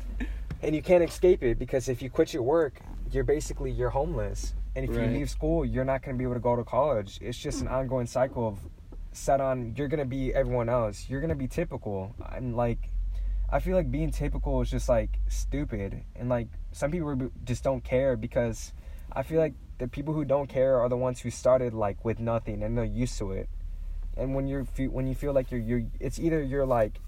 and 0.61 0.75
you 0.75 0.83
can't 0.83 1.03
escape 1.03 1.41
it 1.41 1.57
because 1.57 1.89
if 1.89 2.03
you 2.03 2.11
quit 2.11 2.33
your 2.35 2.43
work, 2.43 2.81
you're 3.11 3.23
basically 3.23 3.71
you're 3.71 3.89
homeless. 3.89 4.53
And 4.75 4.85
if 4.85 4.95
Right. 4.95 5.05
you 5.05 5.17
leave 5.17 5.29
school, 5.29 5.65
you're 5.65 5.85
not 5.85 6.03
going 6.03 6.15
to 6.15 6.17
be 6.17 6.23
able 6.23 6.35
to 6.35 6.39
go 6.39 6.55
to 6.55 6.63
college. 6.63 7.19
It's 7.21 7.37
just 7.37 7.61
an 7.61 7.67
ongoing 7.67 8.05
cycle 8.07 8.47
of 8.47 8.59
set 9.11 9.41
on. 9.41 9.73
You're 9.75 9.87
going 9.87 9.99
to 9.99 10.05
be 10.05 10.33
everyone 10.33 10.69
else. 10.69 11.09
You're 11.09 11.21
going 11.21 11.29
to 11.29 11.35
be 11.35 11.47
typical. 11.47 12.15
And 12.31 12.55
like, 12.55 12.89
I 13.49 13.59
feel 13.59 13.75
like 13.75 13.89
being 13.91 14.11
typical 14.11 14.61
is 14.61 14.69
just 14.69 14.87
like 14.89 15.19
stupid. 15.27 16.03
And 16.15 16.29
like 16.29 16.47
some 16.71 16.91
people 16.91 17.31
just 17.43 17.63
don't 17.63 17.83
care 17.83 18.15
because 18.15 18.73
I 19.11 19.23
feel 19.23 19.39
like 19.39 19.53
the 19.79 19.87
people 19.87 20.13
who 20.13 20.25
don't 20.25 20.47
care 20.47 20.79
are 20.79 20.89
the 20.89 20.97
ones 20.97 21.21
who 21.21 21.29
started 21.31 21.73
like 21.73 22.03
with 22.03 22.19
nothing 22.19 22.61
and 22.63 22.77
they're 22.77 22.85
used 22.85 23.17
to 23.19 23.31
it. 23.31 23.49
And 24.15 24.35
when 24.35 24.47
you're 24.47 24.63
when 24.89 25.07
you 25.07 25.15
feel 25.15 25.33
like 25.33 25.51
you're 25.51 25.59
you're 25.59 25.83
it's 25.99 26.19
either 26.19 26.41
you're 26.41 26.65
like 26.65 26.99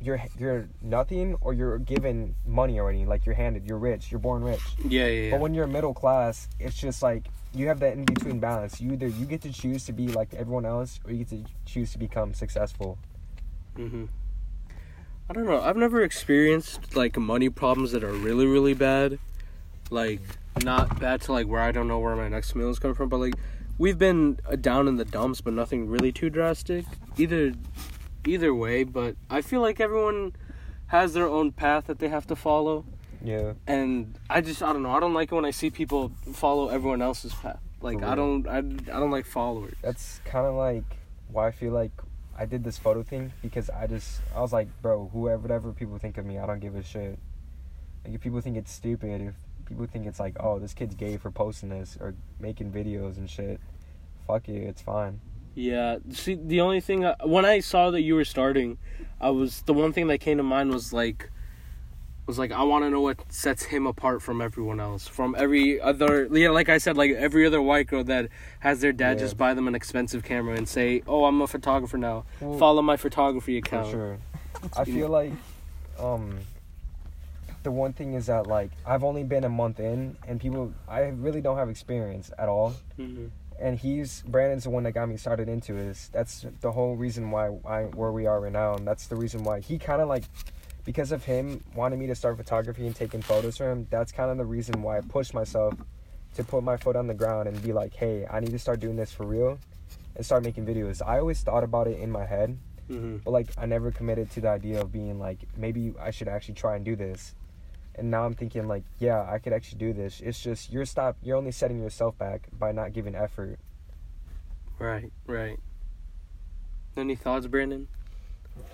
you're 0.00 0.20
you're 0.38 0.68
nothing 0.80 1.36
or 1.40 1.52
you're 1.52 1.78
given 1.78 2.34
money 2.46 2.78
already 2.78 3.04
like 3.04 3.26
you're 3.26 3.34
handed 3.34 3.66
you're 3.66 3.78
rich 3.78 4.10
you're 4.12 4.20
born 4.20 4.42
rich 4.42 4.60
yeah, 4.84 5.06
yeah, 5.06 5.22
yeah. 5.22 5.30
but 5.32 5.40
when 5.40 5.54
you're 5.54 5.66
middle 5.66 5.94
class 5.94 6.48
it's 6.60 6.76
just 6.76 7.02
like 7.02 7.26
you 7.54 7.66
have 7.66 7.80
that 7.80 7.94
in 7.94 8.04
between 8.04 8.38
balance 8.38 8.80
you 8.80 8.92
either 8.92 9.08
you 9.08 9.26
get 9.26 9.40
to 9.40 9.52
choose 9.52 9.84
to 9.84 9.92
be 9.92 10.08
like 10.08 10.32
everyone 10.34 10.64
else 10.64 11.00
or 11.04 11.10
you 11.10 11.24
get 11.24 11.28
to 11.28 11.44
choose 11.64 11.90
to 11.92 11.98
become 11.98 12.32
successful 12.32 12.98
hmm 13.76 14.04
I 15.30 15.34
don't 15.34 15.44
know. 15.44 15.60
I've 15.60 15.76
never 15.76 16.02
experienced 16.02 16.96
like 16.96 17.18
money 17.18 17.50
problems 17.50 17.92
that 17.92 18.02
are 18.02 18.12
really, 18.12 18.46
really 18.46 18.72
bad. 18.72 19.18
Like 19.90 20.20
not 20.64 20.98
bad 21.00 21.20
to 21.22 21.32
like 21.32 21.46
where 21.46 21.60
I 21.60 21.70
don't 21.70 21.86
know 21.86 21.98
where 21.98 22.16
my 22.16 22.28
next 22.28 22.54
meal 22.54 22.70
is 22.70 22.78
coming 22.78 22.94
from, 22.94 23.10
but 23.10 23.18
like 23.18 23.34
we've 23.76 23.98
been 23.98 24.40
uh, 24.50 24.56
down 24.56 24.88
in 24.88 24.96
the 24.96 25.04
dumps, 25.04 25.42
but 25.42 25.52
nothing 25.52 25.86
really 25.86 26.12
too 26.12 26.30
drastic. 26.30 26.86
Either, 27.18 27.52
either 28.28 28.54
way, 28.54 28.84
but 28.84 29.16
I 29.30 29.40
feel 29.42 29.60
like 29.60 29.80
everyone 29.80 30.34
has 30.88 31.12
their 31.14 31.26
own 31.28 31.52
path 31.52 31.86
that 31.86 31.98
they 31.98 32.08
have 32.08 32.26
to 32.28 32.36
follow, 32.36 32.84
yeah 33.22 33.54
and 33.66 34.18
I 34.30 34.40
just 34.40 34.62
I 34.62 34.72
don't 34.72 34.82
know. 34.82 34.90
I 34.90 35.00
don't 35.00 35.14
like 35.14 35.32
it 35.32 35.34
when 35.34 35.44
I 35.44 35.50
see 35.50 35.70
people 35.70 36.12
follow 36.32 36.68
everyone 36.68 37.02
else's 37.02 37.34
path. 37.34 37.60
Like 37.80 38.02
I 38.02 38.14
don't 38.14 38.46
I, 38.46 38.58
I 38.58 38.60
don't 39.00 39.10
like 39.10 39.26
followers. 39.26 39.74
that's 39.82 40.20
kind 40.24 40.46
of 40.46 40.54
like 40.54 40.84
why 41.30 41.46
i 41.46 41.50
feel 41.50 41.72
like 41.72 41.92
i 42.36 42.44
did 42.46 42.64
this 42.64 42.78
photo 42.78 43.02
thing 43.02 43.32
because 43.42 43.68
i 43.70 43.86
just 43.86 44.22
i 44.34 44.40
was 44.40 44.52
like 44.52 44.66
bro 44.80 45.08
whoever 45.12 45.42
whatever 45.42 45.72
people 45.72 45.98
think 45.98 46.16
of 46.16 46.24
me 46.24 46.38
i 46.38 46.46
don't 46.46 46.60
give 46.60 46.74
a 46.74 46.82
shit 46.82 47.18
like 48.04 48.14
if 48.14 48.20
people 48.20 48.40
think 48.40 48.56
it's 48.56 48.72
stupid 48.72 49.20
if 49.20 49.34
people 49.66 49.86
think 49.86 50.06
it's 50.06 50.18
like 50.18 50.34
oh 50.40 50.58
this 50.58 50.72
kid's 50.72 50.94
gay 50.94 51.16
for 51.18 51.30
posting 51.30 51.68
this 51.68 51.98
or 52.00 52.14
making 52.40 52.72
videos 52.72 53.18
and 53.18 53.28
shit 53.28 53.60
fuck 54.26 54.48
you 54.48 54.62
it's 54.62 54.80
fine 54.80 55.20
Yeah. 55.58 55.98
See, 56.12 56.34
the 56.36 56.60
only 56.60 56.80
thing 56.80 57.04
I, 57.04 57.16
when 57.24 57.44
I 57.44 57.58
saw 57.60 57.90
that 57.90 58.02
you 58.02 58.14
were 58.14 58.24
starting, 58.24 58.78
I 59.20 59.30
was 59.30 59.62
the 59.62 59.74
one 59.74 59.92
thing 59.92 60.06
that 60.06 60.18
came 60.18 60.36
to 60.36 60.44
mind 60.44 60.70
was 60.72 60.92
like, 60.92 61.30
was 62.26 62.38
like 62.38 62.52
I 62.52 62.62
want 62.62 62.84
to 62.84 62.90
know 62.90 63.00
what 63.00 63.32
sets 63.32 63.64
him 63.64 63.86
apart 63.86 64.22
from 64.22 64.40
everyone 64.40 64.78
else, 64.78 65.08
from 65.08 65.34
every 65.36 65.80
other. 65.80 66.28
Yeah, 66.30 66.50
like 66.50 66.68
I 66.68 66.78
said, 66.78 66.96
like 66.96 67.10
every 67.12 67.44
other 67.44 67.60
white 67.60 67.88
girl 67.88 68.04
that 68.04 68.28
has 68.60 68.80
their 68.80 68.92
dad 68.92 69.16
Yeah. 69.18 69.24
just 69.24 69.36
buy 69.36 69.52
them 69.54 69.66
an 69.66 69.74
expensive 69.74 70.22
camera 70.22 70.54
and 70.54 70.68
say, 70.68 71.02
"Oh, 71.08 71.24
I'm 71.24 71.40
a 71.40 71.46
photographer 71.48 71.98
now. 71.98 72.24
Well, 72.40 72.58
Follow 72.58 72.82
my 72.82 72.96
photography 72.96 73.60
For 73.60 73.66
account." 73.66 73.90
sure. 73.90 74.18
I 74.76 74.84
feel 74.84 75.08
like 75.08 75.32
um 75.98 76.38
the 77.64 77.70
one 77.72 77.92
thing 77.94 78.14
is 78.14 78.26
that 78.26 78.46
like 78.46 78.70
I've 78.86 79.02
only 79.02 79.24
been 79.24 79.42
a 79.44 79.48
month 79.48 79.80
in 79.80 80.16
and 80.28 80.40
people 80.40 80.72
I 80.86 81.00
really 81.08 81.40
don't 81.40 81.56
have 81.56 81.68
experience 81.70 82.30
at 82.38 82.48
all. 82.48 82.74
Mhm. 82.98 83.30
And 83.60 83.78
he's 83.78 84.22
Brandon's 84.22 84.64
the 84.64 84.70
one 84.70 84.84
that 84.84 84.92
got 84.92 85.08
me 85.08 85.16
started 85.16 85.48
into 85.48 85.72
this. 85.72 86.08
That's 86.12 86.46
the 86.60 86.70
whole 86.72 86.94
reason 86.96 87.30
why 87.30 87.48
I 87.66 87.84
where 87.84 88.12
we 88.12 88.26
are 88.26 88.40
right 88.40 88.52
now 88.52 88.74
and 88.74 88.86
that's 88.86 89.06
the 89.06 89.16
reason 89.16 89.42
why 89.42 89.60
he 89.60 89.78
kind 89.78 90.00
of 90.00 90.08
like 90.08 90.24
because 90.84 91.12
of 91.12 91.24
him 91.24 91.62
wanting 91.74 91.98
me 91.98 92.06
to 92.06 92.14
start 92.14 92.36
photography 92.36 92.86
and 92.86 92.94
taking 92.96 93.20
photos 93.20 93.56
for 93.58 93.70
him, 93.70 93.86
that's 93.90 94.10
kind 94.12 94.30
of 94.30 94.38
the 94.38 94.44
reason 94.44 94.80
why 94.80 94.96
I 94.98 95.00
pushed 95.02 95.34
myself 95.34 95.74
to 96.34 96.44
put 96.44 96.62
my 96.62 96.76
foot 96.76 96.96
on 96.96 97.06
the 97.06 97.14
ground 97.14 97.48
and 97.48 97.60
be 97.62 97.72
like, 97.72 97.94
"Hey, 97.94 98.26
I 98.30 98.40
need 98.40 98.52
to 98.52 98.58
start 98.58 98.80
doing 98.80 98.96
this 98.96 99.12
for 99.12 99.26
real." 99.26 99.58
And 100.16 100.24
start 100.24 100.44
making 100.44 100.64
videos. 100.66 101.02
I 101.04 101.18
always 101.18 101.40
thought 101.42 101.62
about 101.64 101.88
it 101.88 101.98
in 101.98 102.10
my 102.10 102.24
head, 102.26 102.56
Mhm. 102.88 103.22
but 103.24 103.32
like 103.32 103.48
I 103.58 103.66
never 103.66 103.90
committed 103.90 104.30
to 104.32 104.40
the 104.40 104.48
idea 104.48 104.80
of 104.80 104.90
being 104.92 105.18
like 105.18 105.40
maybe 105.56 105.94
I 106.00 106.10
should 106.10 106.28
actually 106.28 106.54
try 106.54 106.76
and 106.76 106.84
do 106.84 106.96
this. 106.96 107.34
And 107.98 108.10
now 108.10 108.24
I'm 108.24 108.34
thinking 108.34 108.68
like, 108.68 108.84
yeah, 108.98 109.26
I 109.28 109.38
could 109.38 109.52
actually 109.52 109.78
do 109.78 109.92
this. 109.92 110.20
It's 110.20 110.40
just 110.40 110.72
you're 110.72 110.84
stop 110.84 111.16
you're 111.22 111.36
only 111.36 111.50
setting 111.50 111.80
yourself 111.80 112.16
back 112.16 112.48
by 112.58 112.72
not 112.72 112.92
giving 112.92 113.14
effort. 113.14 113.58
Right. 114.78 115.12
Right. 115.26 115.58
Any 116.96 117.16
thoughts, 117.16 117.46
Brandon? 117.46 117.88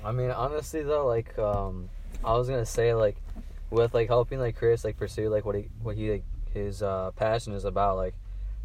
I 0.04 0.12
mean, 0.12 0.30
honestly 0.30 0.82
though, 0.82 1.06
like 1.06 1.38
um, 1.38 1.88
I 2.24 2.34
was 2.34 2.48
gonna 2.48 2.66
say 2.66 2.94
like, 2.94 3.16
with 3.70 3.94
like 3.94 4.08
helping 4.08 4.38
like 4.38 4.56
Kris 4.56 4.84
like 4.84 4.96
pursue 4.96 5.28
like 5.28 5.44
what 5.44 5.56
he 5.56 5.68
what 5.82 5.96
he 5.96 6.10
like 6.10 6.24
his 6.52 6.82
uh 6.82 7.10
passion 7.16 7.54
is 7.54 7.64
about 7.64 7.96
like, 7.96 8.14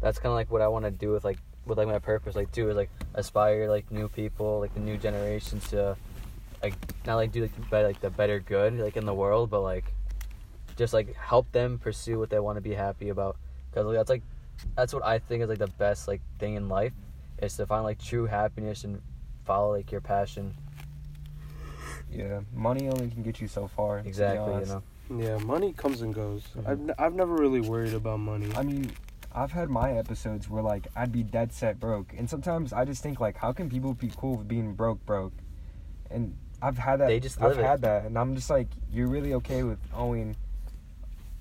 that's 0.00 0.18
kind 0.18 0.30
of 0.30 0.34
like 0.34 0.50
what 0.50 0.62
I 0.62 0.68
want 0.68 0.84
to 0.84 0.90
do 0.90 1.10
with 1.10 1.24
like 1.24 1.38
with 1.66 1.78
like 1.78 1.88
my 1.88 1.98
purpose 1.98 2.36
like 2.36 2.50
too 2.52 2.68
is 2.70 2.76
like 2.76 2.90
aspire 3.14 3.68
like 3.68 3.90
new 3.90 4.08
people 4.08 4.60
like 4.60 4.72
the 4.74 4.80
new 4.80 4.96
generations 4.96 5.68
to 5.68 5.96
like 6.62 6.74
not 7.06 7.16
like 7.16 7.32
do 7.32 7.42
like 7.42 7.54
the 7.54 7.62
better 7.62 7.86
like 7.86 8.00
the 8.00 8.10
better 8.10 8.40
good 8.40 8.78
like 8.78 8.96
in 8.96 9.06
the 9.06 9.14
world 9.14 9.50
but 9.50 9.60
like 9.60 9.92
just 10.80 10.94
like 10.94 11.14
help 11.14 11.52
them 11.52 11.78
pursue 11.78 12.18
what 12.18 12.30
they 12.30 12.40
want 12.40 12.56
to 12.56 12.62
be 12.62 12.72
happy 12.72 13.10
about 13.10 13.36
because 13.70 13.84
like, 13.84 13.96
that's 13.96 14.08
like 14.08 14.22
that's 14.76 14.94
what 14.94 15.04
I 15.04 15.18
think 15.18 15.42
is 15.42 15.48
like 15.50 15.58
the 15.58 15.66
best 15.66 16.08
like 16.08 16.22
thing 16.38 16.54
in 16.54 16.70
life 16.70 16.94
is 17.42 17.54
to 17.58 17.66
find 17.66 17.84
like 17.84 18.02
true 18.02 18.24
happiness 18.24 18.82
and 18.84 19.02
follow 19.44 19.72
like 19.76 19.92
your 19.92 20.00
passion 20.00 20.54
Yeah, 22.10 22.40
money 22.54 22.88
only 22.88 23.10
can 23.10 23.22
get 23.22 23.40
you 23.42 23.46
so 23.46 23.68
far. 23.68 23.98
exactly 24.04 24.54
you 24.54 24.66
know 24.66 24.82
Yeah, 25.18 25.36
money 25.38 25.72
comes 25.74 26.00
and 26.00 26.14
goes. 26.14 26.44
Mhm. 26.56 26.66
I've 26.68 26.80
n- 26.80 26.94
I've 26.98 27.14
never 27.14 27.34
really 27.34 27.60
worried 27.60 27.94
about 27.94 28.20
money. 28.20 28.48
I 28.56 28.62
mean, 28.62 28.90
I've 29.34 29.52
had 29.52 29.68
my 29.68 29.92
episodes 29.92 30.48
where 30.48 30.62
like 30.62 30.86
I'd 30.96 31.12
be 31.12 31.22
dead 31.24 31.52
set 31.52 31.78
broke, 31.78 32.14
and 32.16 32.28
sometimes 32.30 32.72
I 32.72 32.84
just 32.86 33.02
think 33.02 33.20
like, 33.20 33.36
how 33.36 33.52
can 33.52 33.68
people 33.68 33.92
be 33.94 34.10
cool 34.16 34.36
with 34.38 34.48
being 34.48 34.72
broke, 34.74 35.04
broke? 35.04 35.34
And 36.10 36.36
I've 36.62 36.78
had 36.78 37.00
that. 37.00 37.08
They 37.08 37.20
just 37.20 37.42
I've 37.42 37.58
it. 37.58 37.64
had 37.64 37.82
that, 37.82 38.04
and 38.06 38.16
I'm 38.18 38.34
just 38.34 38.50
like, 38.50 38.68
you're 38.92 39.08
really 39.08 39.34
okay 39.34 39.62
with 39.62 39.78
owing 39.94 40.36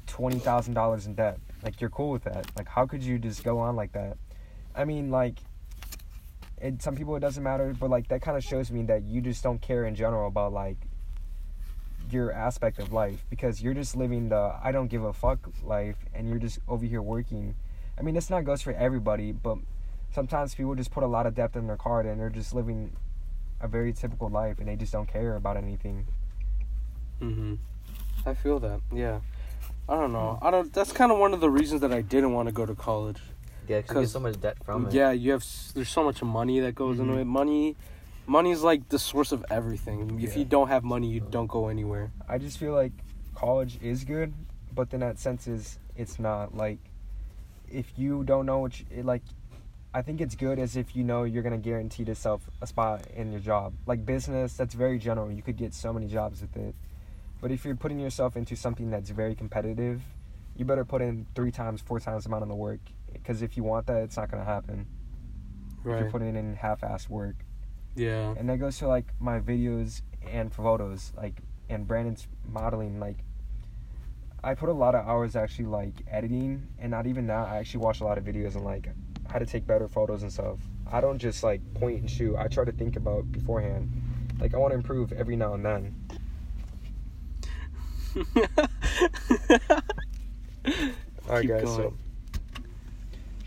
twenty 0.09 0.39
thousand 0.39 0.73
dollars 0.73 1.05
in 1.07 1.15
debt? 1.15 1.39
Like 1.63 1.79
you're 1.79 1.89
cool 1.89 2.11
with 2.11 2.23
that? 2.25 2.45
Like 2.57 2.67
how 2.67 2.85
could 2.85 3.03
you 3.03 3.17
just 3.19 3.43
go 3.43 3.59
on 3.59 3.75
like 3.75 3.93
that? 3.93 4.17
I 4.75 4.85
mean, 4.85 5.09
like. 5.11 5.35
It, 6.61 6.81
some 6.81 6.93
people 6.93 7.15
it 7.15 7.21
doesn't 7.21 7.41
matter, 7.41 7.73
but 7.79 7.89
like 7.89 8.09
that 8.09 8.21
kind 8.21 8.35
of 8.35 8.43
shows 8.43 8.69
me 8.69 8.83
that 8.83 9.03
you 9.03 9.21
just 9.21 9.41
don't 9.41 9.61
care 9.61 9.85
in 9.85 9.95
general 9.95 10.27
about 10.27 10.51
like 10.51 10.75
your 12.11 12.33
aspect 12.33 12.79
of 12.79 12.91
life 12.91 13.23
because 13.29 13.61
you're 13.61 13.73
just 13.73 13.95
living 13.95 14.27
the 14.27 14.55
I 14.61 14.73
don't 14.73 14.87
give 14.87 15.03
a 15.05 15.13
fuck 15.13 15.39
life 15.63 15.95
and 16.13 16.27
you're 16.27 16.37
just 16.37 16.59
over 16.67 16.85
here 16.85 17.01
working. 17.01 17.55
I 17.97 18.01
mean, 18.01 18.13
this 18.13 18.29
not 18.29 18.43
goes 18.43 18.61
for 18.61 18.73
everybody, 18.73 19.31
but 19.31 19.57
sometimes 20.11 20.53
people 20.53 20.75
just 20.75 20.91
put 20.91 21.03
a 21.03 21.07
lot 21.07 21.25
of 21.25 21.33
depth 21.33 21.55
in 21.55 21.67
their 21.67 21.77
card 21.77 22.05
and 22.05 22.19
they're 22.19 22.29
just 22.29 22.53
living 22.53 22.91
a 23.61 23.67
very 23.69 23.93
typical 23.93 24.27
life 24.29 24.59
and 24.59 24.67
they 24.67 24.75
just 24.75 24.91
don't 24.91 25.07
care 25.07 25.35
about 25.37 25.55
anything. 25.55 26.07
hmm 27.19 27.55
I 28.25 28.33
feel 28.33 28.59
that. 28.59 28.81
Yeah. 28.93 29.19
I 29.89 29.95
don't 29.99 30.13
know. 30.13 30.37
I 30.41 30.51
don't. 30.51 30.71
That's 30.71 30.91
kind 30.91 31.11
of 31.11 31.17
one 31.17 31.33
of 31.33 31.39
the 31.41 31.49
reasons 31.49 31.81
that 31.81 31.91
I 31.91 32.01
didn't 32.01 32.33
want 32.33 32.47
to 32.47 32.53
go 32.53 32.65
to 32.65 32.75
college. 32.75 33.17
Yeah, 33.67 33.77
because 33.81 33.89
you 33.89 33.93
'Cause- 33.95 34.03
get 34.05 34.09
so 34.11 34.19
much 34.19 34.39
debt 34.39 34.63
from 34.63 34.85
it. 34.87 34.93
Yeah, 34.93 35.11
you 35.11 35.31
have. 35.31 35.43
There's 35.73 35.89
so 35.89 36.03
much 36.03 36.21
money 36.23 36.59
that 36.59 36.75
goes 36.75 36.99
into 36.99 37.13
Mhm. 37.13 37.21
it. 37.21 37.25
Money, 37.25 37.75
money 38.27 38.51
is 38.51 38.63
like 38.63 38.87
the 38.89 38.99
source 38.99 39.31
of 39.31 39.43
everything. 39.49 40.19
If 40.21 40.33
Yeah. 40.33 40.39
you 40.39 40.45
don't 40.45 40.67
have 40.67 40.83
money, 40.83 41.07
you 41.07 41.19
don't 41.21 41.47
go 41.47 41.67
anywhere. 41.69 42.11
I 42.27 42.37
just 42.37 42.57
feel 42.59 42.73
like 42.73 42.91
college 43.35 43.79
is 43.81 44.03
good, 44.03 44.33
but 44.75 44.89
then 44.91 44.99
that 44.99 45.17
sense 45.17 45.47
is 45.47 45.79
it's 45.95 46.19
not 46.19 46.55
like 46.55 46.77
if 47.71 47.97
you 47.97 48.23
don't 48.23 48.45
know 48.45 48.59
what 48.59 48.79
you, 48.79 48.85
it, 48.91 49.05
like 49.05 49.23
I 49.93 50.03
think 50.03 50.21
it's 50.21 50.35
good 50.35 50.59
as 50.59 50.75
if 50.77 50.95
you 50.95 51.03
know 51.03 51.23
you're 51.23 51.41
gonna 51.41 51.57
guarantee 51.57 52.03
yourself 52.03 52.47
a 52.61 52.67
spot 52.67 53.07
in 53.15 53.31
your 53.31 53.41
job. 53.41 53.73
Like 53.87 54.05
business, 54.05 54.53
that's 54.55 54.75
very 54.75 54.99
general. 54.99 55.31
You 55.31 55.41
could 55.41 55.57
get 55.57 55.73
so 55.73 55.91
many 55.91 56.05
jobs 56.07 56.41
with 56.41 56.55
it. 56.57 56.75
But 57.41 57.51
if 57.51 57.63
you're 57.65 57.75
putting 57.75 57.99
yourself 57.99 58.35
into 58.35 58.55
something 58.55 58.89
that's 58.89 59.09
very 59.09 59.35
competitive, 59.35 60.01
you 60.55 60.65
better 60.65 60.83
put 60.85 61.01
in 61.01 61.25
three 61.35 61.51
times, 61.51 61.81
four 61.81 61.99
times 61.99 62.23
the 62.25 62.29
amount 62.29 62.43
of 62.43 62.49
the 62.49 62.55
work. 62.55 62.79
Because 63.13 63.41
if 63.41 63.55
you 63.55 63.63
want 63.63 63.87
that, 63.87 63.97
it's 64.03 64.17
not 64.17 64.29
gonna 64.29 64.43
happen. 64.43 64.85
If 65.79 65.85
you're 65.85 66.11
putting 66.11 66.35
in 66.35 66.55
half-ass 66.55 67.09
work 67.09 67.35
Yeah. 67.95 68.33
and 68.37 68.49
that 68.49 68.57
goes 68.59 68.77
to 68.79 68.87
like 68.87 69.13
my 69.19 69.39
videos 69.39 70.01
and 70.29 70.53
photos 70.53 71.13
like 71.15 71.41
and 71.69 71.87
brandon's 71.87 72.27
modeling 72.51 72.99
like 72.99 73.23
i 74.43 74.53
put 74.53 74.67
a 74.69 74.73
lot 74.73 74.93
of 74.95 75.07
hours 75.07 75.35
actually 75.37 75.65
like 75.65 75.93
editing 76.11 76.67
and 76.77 76.91
not 76.91 77.07
even 77.07 77.27
that 77.27 77.47
i 77.47 77.57
actually 77.57 77.79
watch 77.79 78.01
a 78.01 78.03
lot 78.03 78.17
of 78.17 78.25
videos 78.25 78.55
on 78.57 78.63
like 78.65 78.89
how 79.29 79.39
to 79.39 79.45
take 79.45 79.65
better 79.65 79.87
photos 79.87 80.21
and 80.23 80.31
stuff 80.31 80.59
i 80.91 80.99
don't 80.99 81.17
just 81.19 81.41
like 81.43 81.61
point 81.75 82.01
and 82.01 82.11
shoot 82.11 82.35
i 82.35 82.47
try 82.47 82.65
to 82.65 82.71
think 82.73 82.97
about 82.97 83.31
beforehand 83.31 83.89
like 84.41 84.53
i 84.53 84.57
want 84.57 84.71
to 84.71 84.75
improve 84.75 85.13
every 85.13 85.37
now 85.37 85.53
and 85.53 85.65
then 85.65 85.95
All 91.27 91.35
right, 91.35 91.47
guys. 91.47 91.63
going. 91.63 91.65
So 91.65 91.93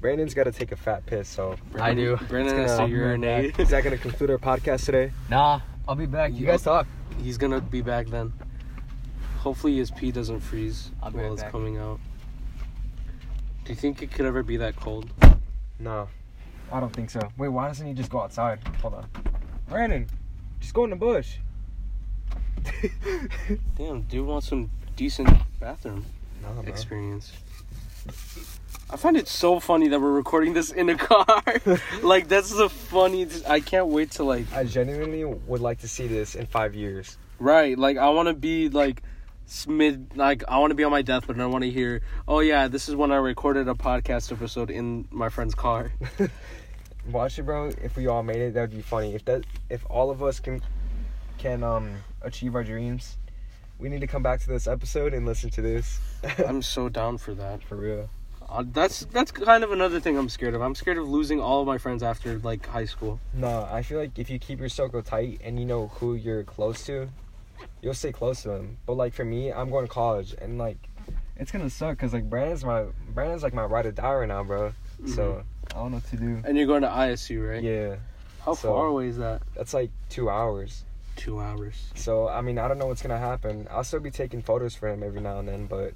Brandon's 0.00 0.34
got 0.34 0.44
to 0.44 0.52
take 0.52 0.72
a 0.72 0.76
fat 0.76 1.04
piss. 1.06 1.28
So 1.28 1.56
I 1.78 1.94
do. 1.94 2.16
Brandon's 2.28 2.52
It's 2.58 2.70
has 2.70 2.78
gonna- 2.78 2.84
uh, 2.84 2.86
to 2.86 2.92
urinate. 2.92 3.58
is 3.60 3.70
that 3.70 3.84
gonna 3.84 3.98
conclude 3.98 4.30
our 4.30 4.38
podcast 4.38 4.84
today? 4.84 5.12
Nah, 5.30 5.60
I'll 5.88 5.94
be 5.94 6.06
back. 6.06 6.32
You 6.34 6.46
guys 6.46 6.62
talk. 6.62 6.86
He's 7.20 7.38
gonna 7.38 7.60
be 7.60 7.82
back 7.82 8.06
then. 8.08 8.32
Hopefully 9.38 9.76
his 9.76 9.90
pee 9.90 10.12
doesn't 10.12 10.40
freeze 10.40 10.90
I'll 11.02 11.10
while 11.10 11.24
right 11.24 11.32
it's 11.32 11.42
back. 11.42 11.50
coming 11.52 11.78
out. 11.78 11.98
Do 13.64 13.70
you 13.72 13.76
think 13.76 14.02
it 14.02 14.10
could 14.12 14.26
ever 14.26 14.42
be 14.42 14.56
that 14.58 14.76
cold? 14.76 15.08
No, 15.78 16.08
I 16.72 16.80
don't 16.80 16.92
think 16.92 17.10
so. 17.10 17.20
Wait, 17.36 17.48
why 17.48 17.66
doesn't 17.68 17.86
he 17.86 17.92
just 17.92 18.10
go 18.10 18.20
outside? 18.20 18.60
Hold 18.80 18.94
on, 18.94 19.06
Brandon, 19.68 20.06
just 20.60 20.74
go 20.74 20.84
in 20.84 20.90
the 20.90 20.96
bush. 20.96 21.36
Damn, 23.76 24.02
dude 24.02 24.26
wants 24.26 24.48
some 24.48 24.70
decent 24.96 25.28
bathroom 25.60 26.04
Nah, 26.42 26.60
experience. 26.62 27.32
I 28.90 28.96
find 28.96 29.16
it 29.16 29.28
so 29.28 29.60
funny 29.60 29.88
that 29.88 30.00
we're 30.00 30.12
recording 30.12 30.52
this 30.54 30.70
in 30.72 30.88
a 30.88 30.96
car. 30.96 31.42
like 32.02 32.28
that's 32.28 32.50
the 32.50 32.68
funny. 32.68 33.26
I 33.48 33.60
can't 33.60 33.86
wait 33.86 34.10
to 34.12 34.24
like 34.24 34.52
I 34.52 34.64
genuinely 34.64 35.24
would 35.24 35.60
like 35.60 35.80
to 35.80 35.88
see 35.88 36.06
this 36.08 36.34
in 36.34 36.46
five 36.46 36.74
years. 36.74 37.16
right. 37.38 37.78
Like 37.78 37.96
I 37.96 38.10
want 38.10 38.28
to 38.28 38.34
be 38.34 38.68
like 38.68 39.02
mid. 39.66 40.16
Like 40.16 40.42
I 40.48 40.58
want 40.58 40.72
to 40.72 40.74
be 40.74 40.84
on 40.84 40.90
my 40.90 41.02
deathbed 41.02 41.36
and 41.36 41.42
I 41.42 41.46
want 41.46 41.62
to 41.64 41.70
hear. 41.70 42.02
Oh 42.26 42.40
yeah, 42.40 42.68
this 42.68 42.88
is 42.88 42.96
when 42.96 43.12
I 43.12 43.16
recorded 43.16 43.68
a 43.68 43.74
podcast 43.74 44.32
episode 44.32 44.70
in 44.70 45.06
my 45.10 45.28
friend's 45.28 45.54
car. 45.54 45.92
Watch 47.10 47.38
it, 47.38 47.42
bro. 47.44 47.68
If 47.82 47.96
we 47.96 48.08
all 48.08 48.22
made 48.22 48.36
it, 48.42 48.54
that'd 48.54 48.70
be 48.70 48.82
funny. 48.82 49.14
If 49.14 49.24
that, 49.24 49.44
if 49.70 49.84
all 49.88 50.10
of 50.10 50.22
us 50.22 50.38
can, 50.38 50.60
can 51.38 51.62
um 51.64 51.96
achieve 52.24 52.54
our 52.54 52.64
dreams, 52.64 53.16
we 53.78 53.88
need 53.88 54.00
to 54.00 54.06
come 54.06 54.22
back 54.22 54.40
to 54.40 54.48
this 54.48 54.66
episode 54.66 55.14
and 55.14 55.26
listen 55.26 55.50
to 55.50 55.62
this. 55.62 56.00
I'm 56.46 56.62
so 56.62 56.88
down 56.88 57.18
for 57.18 57.34
that. 57.34 57.62
for 57.64 57.76
real. 57.76 58.08
Uh, 58.48 58.64
that's 58.70 59.00
that's 59.06 59.30
kind 59.30 59.64
of 59.64 59.72
another 59.72 59.98
thing 59.98 60.18
I'm 60.18 60.28
scared 60.28 60.54
of. 60.54 60.60
I'm 60.60 60.74
scared 60.74 60.98
of 60.98 61.08
losing 61.08 61.40
all 61.40 61.60
of 61.62 61.66
my 61.66 61.78
friends 61.78 62.02
after 62.02 62.38
like 62.40 62.66
high 62.66 62.84
school. 62.84 63.18
No, 63.32 63.66
I 63.70 63.82
feel 63.82 63.98
like 63.98 64.18
if 64.18 64.28
you 64.28 64.38
keep 64.38 64.58
your 64.60 64.68
circle 64.68 65.02
tight 65.02 65.40
and 65.42 65.58
you 65.58 65.64
know 65.64 65.88
who 65.94 66.14
you're 66.14 66.44
close 66.44 66.84
to, 66.84 67.08
you'll 67.80 67.94
stay 67.94 68.12
close 68.12 68.42
to 68.42 68.48
them. 68.48 68.76
But 68.84 68.94
like 68.94 69.14
for 69.14 69.24
me, 69.24 69.50
I'm 69.52 69.70
going 69.70 69.86
to 69.86 69.90
college 69.92 70.34
and 70.40 70.58
like 70.58 70.76
it's 71.36 71.50
gonna 71.50 71.70
suck 71.70 71.96
because 71.96 72.12
like 72.12 72.28
Brandon's 72.28 72.62
my 72.64 72.84
Brandon's 73.14 73.42
like 73.42 73.54
my 73.54 73.64
ride 73.64 73.86
or 73.86 73.92
die 73.92 74.12
right 74.14 74.28
now, 74.28 74.44
bro. 74.44 74.72
So 75.06 75.42
I 75.70 75.74
don't 75.74 75.92
know 75.92 75.96
what 75.96 76.06
to 76.10 76.16
do. 76.16 76.42
And 76.44 76.56
you're 76.58 76.66
going 76.66 76.82
to 76.82 76.88
ISU, 76.88 77.48
right? 77.54 77.62
Yeah, 77.62 77.96
How 78.44 78.52
So- 78.54 78.68
far 78.74 78.86
away 78.88 79.06
is 79.06 79.16
that? 79.16 79.40
that's 79.56 79.72
like 79.72 79.90
two 80.10 80.28
hours. 80.28 80.84
Two 81.16 81.40
hours. 81.40 81.90
So 81.94 82.28
I 82.28 82.40
mean, 82.40 82.58
I 82.58 82.66
don't 82.68 82.78
know 82.78 82.86
what's 82.86 83.02
gonna 83.02 83.18
happen. 83.18 83.66
I'll 83.70 83.84
still 83.84 84.00
be 84.00 84.10
taking 84.10 84.42
photos 84.42 84.74
for 84.74 84.88
him 84.88 85.02
every 85.02 85.20
now 85.20 85.38
and 85.38 85.46
then, 85.48 85.66
but 85.66 85.94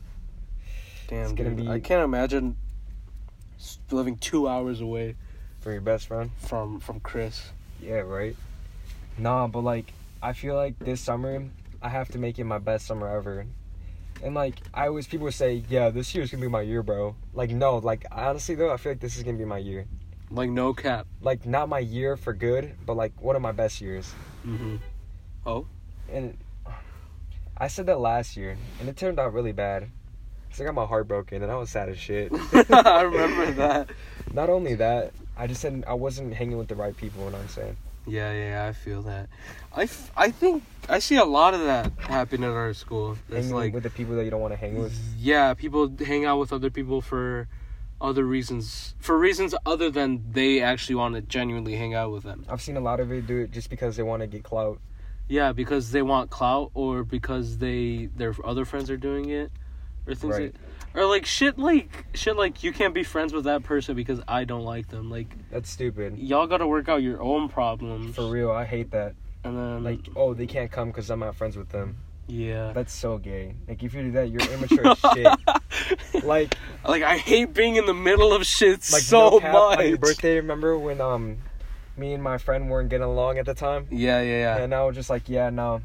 Damn, 1.08 1.22
It's 1.24 1.32
gonna 1.32 1.50
dude. 1.50 1.66
be- 1.66 1.68
I 1.70 1.80
can't 1.80 2.02
imagine 2.02 2.56
living 3.90 4.16
two 4.18 4.48
hours 4.48 4.80
away 4.80 5.14
from 5.60 5.72
your 5.72 5.80
best 5.80 6.06
friend, 6.08 6.30
from 6.38 6.80
from 6.80 7.00
Kris. 7.00 7.50
yeah, 7.80 8.00
right. 8.00 8.36
Nah, 9.18 9.46
but 9.48 9.60
like 9.60 9.92
I 10.22 10.32
feel 10.32 10.54
like 10.54 10.78
this 10.78 11.00
summer 11.00 11.44
I 11.82 11.88
have 11.88 12.08
to 12.10 12.18
make 12.18 12.38
it 12.38 12.44
my 12.44 12.58
best 12.58 12.86
summer 12.86 13.08
ever. 13.08 13.46
And 14.22 14.34
like 14.34 14.56
I 14.74 14.86
always 14.88 15.06
people 15.06 15.30
say, 15.32 15.62
yeah, 15.68 15.90
this 15.90 16.14
year's 16.14 16.30
gonna 16.30 16.42
be 16.42 16.48
my 16.48 16.62
year, 16.62 16.82
bro. 16.82 17.16
Like 17.32 17.50
no, 17.50 17.78
like 17.78 18.04
honestly 18.12 18.54
though, 18.54 18.72
I 18.72 18.76
feel 18.76 18.92
like 18.92 19.00
this 19.00 19.16
is 19.16 19.22
gonna 19.22 19.38
be 19.38 19.44
my 19.44 19.58
year. 19.58 19.86
Like 20.30 20.50
no 20.50 20.74
cap. 20.74 21.06
Like 21.20 21.46
not 21.46 21.68
my 21.68 21.78
year 21.78 22.16
for 22.16 22.32
good, 22.32 22.74
but 22.84 22.96
like 22.96 23.20
one 23.22 23.36
of 23.36 23.42
my 23.42 23.52
best 23.52 23.80
years. 23.80 24.12
Mm-hmm. 24.46 24.76
Oh, 25.46 25.66
And 26.12 26.36
I 27.56 27.68
said 27.68 27.86
that 27.86 28.00
last 28.00 28.36
year, 28.36 28.56
and 28.80 28.88
it 28.88 28.96
turned 28.96 29.18
out 29.18 29.32
really 29.32 29.52
bad. 29.52 29.88
Cause 30.50 30.60
I 30.60 30.64
got 30.64 30.74
my 30.74 30.84
heart 30.86 31.06
broken, 31.08 31.42
and 31.42 31.50
I 31.52 31.56
was 31.56 31.70
sad 31.70 31.88
as 31.88 31.98
shit. 31.98 32.32
I 32.70 33.02
remember 33.02 33.50
that. 33.62 33.90
Not 34.32 34.48
only 34.50 34.74
that, 34.76 35.12
I 35.36 35.46
just 35.46 35.60
said 35.60 35.84
I 35.86 35.94
wasn't 35.94 36.34
hanging 36.34 36.56
with 36.58 36.68
the 36.68 36.74
right 36.74 36.96
people. 36.96 37.24
What 37.24 37.34
I'm 37.34 37.48
saying. 37.48 37.76
Yeah, 38.06 38.32
yeah, 38.32 38.66
I 38.68 38.72
feel 38.72 39.02
that. 39.02 39.28
I, 39.74 39.82
f- 39.82 40.12
I 40.16 40.30
think 40.30 40.62
I 40.88 41.00
see 41.00 41.16
a 41.16 41.24
lot 41.24 41.54
of 41.54 41.60
that 41.60 41.90
happen 41.98 42.44
at 42.44 42.50
our 42.50 42.72
school. 42.72 43.18
It's 43.28 43.34
Hanging 43.36 43.54
like 43.54 43.74
with 43.74 43.82
the 43.82 43.90
people 43.90 44.14
that 44.16 44.24
you 44.24 44.30
don't 44.30 44.40
want 44.40 44.52
to 44.52 44.56
hang 44.58 44.78
with. 44.80 44.96
yeah, 45.18 45.52
people 45.54 45.92
hang 46.04 46.24
out 46.24 46.38
with 46.38 46.52
other 46.52 46.70
people 46.70 47.00
for 47.00 47.48
other 48.00 48.24
reasons, 48.24 48.94
for 49.00 49.18
reasons 49.18 49.54
other 49.66 49.90
than 49.90 50.24
they 50.32 50.60
actually 50.62 50.94
want 50.94 51.14
to 51.16 51.20
genuinely 51.22 51.74
hang 51.74 51.94
out 51.94 52.12
with 52.12 52.22
them. 52.22 52.44
I've 52.48 52.62
seen 52.62 52.76
a 52.76 52.80
lot 52.80 53.00
of 53.00 53.10
it 53.12 53.26
do 53.26 53.38
it 53.38 53.50
just 53.50 53.70
because 53.70 53.96
they 53.96 54.02
want 54.04 54.20
to 54.22 54.26
get 54.28 54.44
clout. 54.44 54.78
Yeah, 55.28 55.52
because 55.52 55.90
they 55.90 56.02
want 56.02 56.30
clout 56.30 56.70
or 56.74 57.02
because 57.04 57.58
they 57.58 58.08
their 58.16 58.34
other 58.44 58.64
friends 58.64 58.90
are 58.90 58.96
doing 58.96 59.28
it 59.30 59.50
or 60.06 60.14
things 60.14 60.34
Right. 60.34 60.54
like 60.54 60.54
or 60.94 61.04
like 61.06 61.26
shit 61.26 61.58
like 61.58 62.06
shit 62.14 62.36
like 62.36 62.62
you 62.62 62.72
can't 62.72 62.94
be 62.94 63.02
friends 63.02 63.32
with 63.32 63.44
that 63.44 63.62
person 63.64 63.96
because 63.96 64.20
I 64.28 64.44
don't 64.44 64.64
like 64.64 64.88
them. 64.88 65.10
Like 65.10 65.28
That's 65.50 65.68
stupid. 65.70 66.18
y'all 66.18 66.46
got 66.46 66.58
to 66.58 66.66
work 66.66 66.88
out 66.88 67.02
your 67.02 67.20
own 67.22 67.48
problems. 67.48 68.14
For 68.14 68.26
real, 68.30 68.50
I 68.50 68.64
hate 68.64 68.92
that. 68.92 69.14
And 69.44 69.56
then 69.56 69.84
Like, 69.84 70.00
oh, 70.16 70.32
they 70.34 70.46
can't 70.46 70.70
come 70.70 70.88
because 70.88 71.10
I'm 71.10 71.20
not 71.20 71.34
friends 71.36 71.56
with 71.56 71.68
them. 71.70 71.96
yeah. 72.28 72.72
That's 72.72 72.92
so 72.92 73.18
gay. 73.18 73.54
Like, 73.68 73.82
if 73.82 73.94
you 73.94 74.02
do 74.02 74.12
that, 74.12 74.30
you're 74.30 74.40
immature 74.52 74.88
as 74.88 74.98
shit. 75.14 76.24
Like, 76.24 76.54
like 76.88 77.02
I 77.02 77.16
hate 77.16 77.52
being 77.54 77.76
in 77.76 77.86
the 77.86 77.94
middle 77.94 78.32
of 78.32 78.44
shit 78.46 78.70
like 78.92 79.02
so 79.02 79.30
no 79.30 79.40
cap, 79.40 79.52
much. 79.52 79.78
On 79.80 79.88
your 79.88 79.98
birthday, 79.98 80.36
remember 80.36 80.76
when 80.78 81.00
um, 81.00 81.38
me 81.98 82.12
and 82.14 82.22
my 82.22 82.38
friend 82.38 82.68
weren't 82.70 82.88
getting 82.88 83.06
along 83.06 83.38
at 83.38 83.46
the 83.46 83.54
time, 83.54 83.86
Yeah, 83.90 84.20
yeah, 84.20 84.38
yeah. 84.38 84.56
and 84.58 84.74
I 84.74 84.82
was 84.84 84.94
just 84.94 85.10
like, 85.10 85.28
yeah, 85.28 85.50
no, 85.50 85.80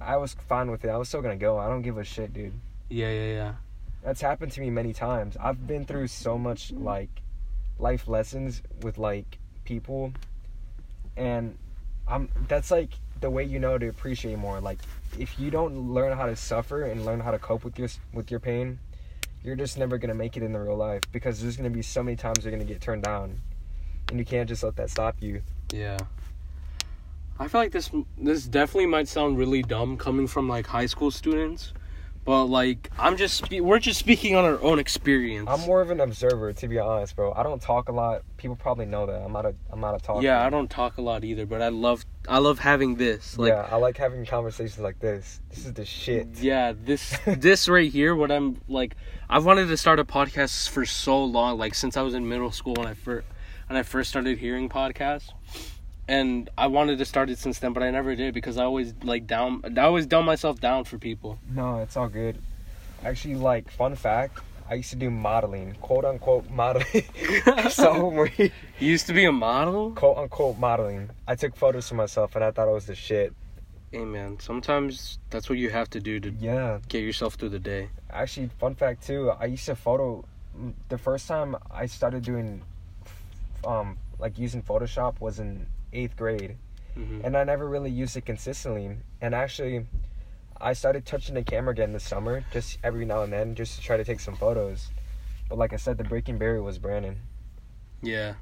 I 0.00 0.16
was 0.16 0.34
fine 0.48 0.70
with 0.70 0.84
it. 0.84 0.88
I 0.90 0.96
was 0.96 1.08
still 1.08 1.22
gonna 1.22 1.36
go. 1.36 1.58
I 1.58 1.68
don't 1.68 1.82
give 1.82 1.98
a 1.98 2.04
shit, 2.04 2.32
dude. 2.32 2.52
Yeah, 2.88 3.10
yeah, 3.10 3.32
yeah. 3.32 3.54
That's 4.04 4.20
happened 4.20 4.52
to 4.52 4.60
me 4.60 4.70
many 4.70 4.92
times. 4.92 5.36
I've 5.40 5.66
been 5.66 5.84
through 5.84 6.06
so 6.08 6.38
much 6.38 6.70
like 6.72 7.08
life 7.78 8.06
lessons 8.06 8.62
with 8.82 8.98
like 8.98 9.38
people, 9.64 10.12
and 11.16 11.56
I'm. 12.06 12.28
That's 12.48 12.70
like 12.70 12.90
the 13.20 13.30
way 13.30 13.44
you 13.44 13.58
know 13.58 13.78
to 13.78 13.88
appreciate 13.88 14.38
more. 14.38 14.60
Like, 14.60 14.78
if 15.18 15.38
you 15.40 15.50
don't 15.50 15.92
learn 15.92 16.16
how 16.16 16.26
to 16.26 16.36
suffer 16.36 16.82
and 16.84 17.04
learn 17.04 17.20
how 17.20 17.30
to 17.30 17.38
cope 17.38 17.64
with 17.64 17.78
your 17.78 17.88
with 18.12 18.30
your 18.30 18.38
pain, 18.40 18.78
you're 19.42 19.56
just 19.56 19.78
never 19.78 19.98
gonna 19.98 20.14
make 20.14 20.36
it 20.36 20.42
in 20.42 20.52
the 20.52 20.60
real 20.60 20.76
life 20.76 21.02
because 21.12 21.40
there's 21.40 21.56
gonna 21.56 21.70
be 21.70 21.82
so 21.82 22.02
many 22.02 22.16
times 22.16 22.44
you're 22.44 22.52
gonna 22.52 22.64
get 22.64 22.80
turned 22.80 23.02
down, 23.02 23.40
and 24.10 24.18
you 24.18 24.24
can't 24.24 24.48
just 24.48 24.62
let 24.62 24.76
that 24.76 24.90
stop 24.90 25.16
you. 25.20 25.42
Yeah. 25.72 25.98
I 27.38 27.48
feel 27.48 27.60
like 27.60 27.72
this 27.72 27.90
this 28.16 28.44
definitely 28.44 28.86
might 28.86 29.08
sound 29.08 29.36
really 29.36 29.62
dumb 29.62 29.98
coming 29.98 30.26
from 30.26 30.48
like 30.48 30.66
high 30.66 30.86
school 30.86 31.10
students, 31.10 31.74
but 32.24 32.46
like 32.46 32.90
I'm 32.98 33.18
just 33.18 33.36
spe- 33.36 33.60
we're 33.60 33.78
just 33.78 33.98
speaking 34.00 34.34
on 34.34 34.46
our 34.46 34.58
own 34.62 34.78
experience. 34.78 35.46
I'm 35.50 35.60
more 35.60 35.82
of 35.82 35.90
an 35.90 36.00
observer, 36.00 36.54
to 36.54 36.66
be 36.68 36.78
honest, 36.78 37.14
bro. 37.14 37.34
I 37.34 37.42
don't 37.42 37.60
talk 37.60 37.90
a 37.90 37.92
lot. 37.92 38.22
People 38.38 38.56
probably 38.56 38.86
know 38.86 39.04
that. 39.04 39.20
I'm 39.20 39.32
not 39.32 39.44
a. 39.44 39.54
I'm 39.70 39.80
not 39.80 39.94
a 39.94 39.98
talker. 40.02 40.22
yeah, 40.24 40.46
I 40.46 40.48
don't 40.48 40.70
talk 40.70 40.96
a 40.96 41.02
lot 41.02 41.24
either, 41.24 41.44
but 41.44 41.60
I 41.60 41.68
love 41.68 42.06
I 42.26 42.38
love 42.38 42.58
having 42.58 42.94
this. 42.94 43.36
Like 43.36 43.50
yeah, 43.50 43.68
I 43.70 43.76
like 43.76 43.98
having 43.98 44.24
conversations 44.24 44.78
like 44.78 44.98
this. 44.98 45.38
This 45.50 45.66
is 45.66 45.74
the 45.74 45.84
shit. 45.84 46.28
yeah, 46.40 46.72
this 46.74 47.18
this 47.26 47.68
right 47.68 47.92
here 47.92 48.14
what 48.16 48.32
I'm 48.32 48.62
like 48.66 48.96
I've 49.28 49.44
wanted 49.44 49.66
to 49.68 49.76
start 49.76 49.98
a 49.98 50.06
podcast 50.06 50.70
for 50.70 50.86
so 50.86 51.22
long 51.22 51.58
like 51.58 51.74
since 51.74 51.98
I 51.98 52.02
was 52.02 52.14
in 52.14 52.26
middle 52.26 52.50
school 52.50 52.72
when 52.78 52.86
I 52.86 52.94
first 52.94 53.26
when 53.68 53.76
I 53.76 53.82
first 53.82 54.10
started 54.10 54.38
hearing 54.38 54.68
podcasts. 54.68 55.30
And 56.08 56.48
I 56.56 56.68
wanted 56.68 56.98
to 56.98 57.04
start 57.04 57.30
it 57.30 57.38
since 57.38 57.58
then, 57.58 57.72
but 57.72 57.82
I 57.82 57.90
never 57.90 58.14
did 58.14 58.32
because 58.32 58.58
I 58.58 58.64
always 58.64 58.94
like 59.02 59.26
down 59.26 59.62
I 59.76 59.80
always 59.80 60.06
dumb 60.06 60.24
myself 60.24 60.60
down 60.60 60.84
for 60.84 60.98
people. 60.98 61.38
No, 61.50 61.80
it's 61.80 61.96
all 61.96 62.08
good. 62.08 62.40
Actually, 63.04 63.34
like 63.34 63.68
fun 63.72 63.96
fact, 63.96 64.38
I 64.70 64.74
used 64.74 64.90
to 64.90 64.96
do 64.96 65.10
modeling, 65.10 65.74
quote 65.80 66.04
unquote 66.04 66.48
modeling. 66.48 67.02
so 67.70 68.06
we- 68.08 68.52
You 68.78 68.88
used 68.88 69.06
to 69.08 69.12
be 69.12 69.24
a 69.24 69.32
model? 69.32 69.90
quote 69.92 70.16
unquote 70.18 70.58
modeling. 70.58 71.10
I 71.26 71.34
took 71.34 71.56
photos 71.56 71.90
of 71.90 71.96
myself 71.96 72.36
and 72.36 72.44
I 72.44 72.52
thought 72.52 72.68
it 72.68 72.72
was 72.72 72.86
the 72.86 72.94
shit. 72.94 73.34
Hey 73.90 74.04
man, 74.04 74.38
sometimes 74.38 75.18
that's 75.30 75.48
what 75.48 75.58
you 75.58 75.70
have 75.70 75.90
to 75.90 76.00
do 76.00 76.20
to 76.20 76.30
Yeah. 76.38 76.78
get 76.88 77.02
yourself 77.02 77.34
through 77.34 77.48
the 77.48 77.58
day. 77.58 77.88
Actually, 78.10 78.50
fun 78.60 78.76
fact 78.76 79.04
too. 79.04 79.32
I 79.32 79.46
used 79.46 79.66
to 79.66 79.74
photo. 79.74 80.24
The 80.88 80.98
first 80.98 81.26
time 81.26 81.56
I 81.70 81.86
started 81.86 82.22
doing, 82.22 82.62
um, 83.64 83.98
like 84.18 84.38
using 84.38 84.62
Photoshop 84.62 85.20
was 85.20 85.38
in 85.38 85.66
eighth 85.92 86.16
grade. 86.16 86.56
hmm 86.94 87.20
and 87.24 87.36
I 87.36 87.44
never 87.44 87.68
really 87.68 87.90
used 87.90 88.16
it 88.16 88.24
consistently. 88.26 88.96
And 89.20 89.34
actually, 89.34 89.86
I 90.60 90.72
started 90.72 91.04
touching 91.04 91.34
the 91.34 91.42
camera 91.42 91.72
again 91.72 91.92
this 91.92 92.04
summer, 92.04 92.44
just 92.52 92.78
every 92.82 93.04
now 93.04 93.22
and 93.22 93.32
then, 93.32 93.54
just 93.54 93.76
to 93.76 93.82
try 93.84 93.96
to 93.96 94.04
take 94.04 94.20
some 94.20 94.36
photos. 94.36 94.88
But 95.48 95.58
like 95.58 95.72
I 95.72 95.76
said, 95.76 95.98
the 95.98 96.04
breaking 96.04 96.38
barrier 96.38 96.62
was 96.62 96.78
Brandon. 96.78 97.16
Yeah. 98.02 98.34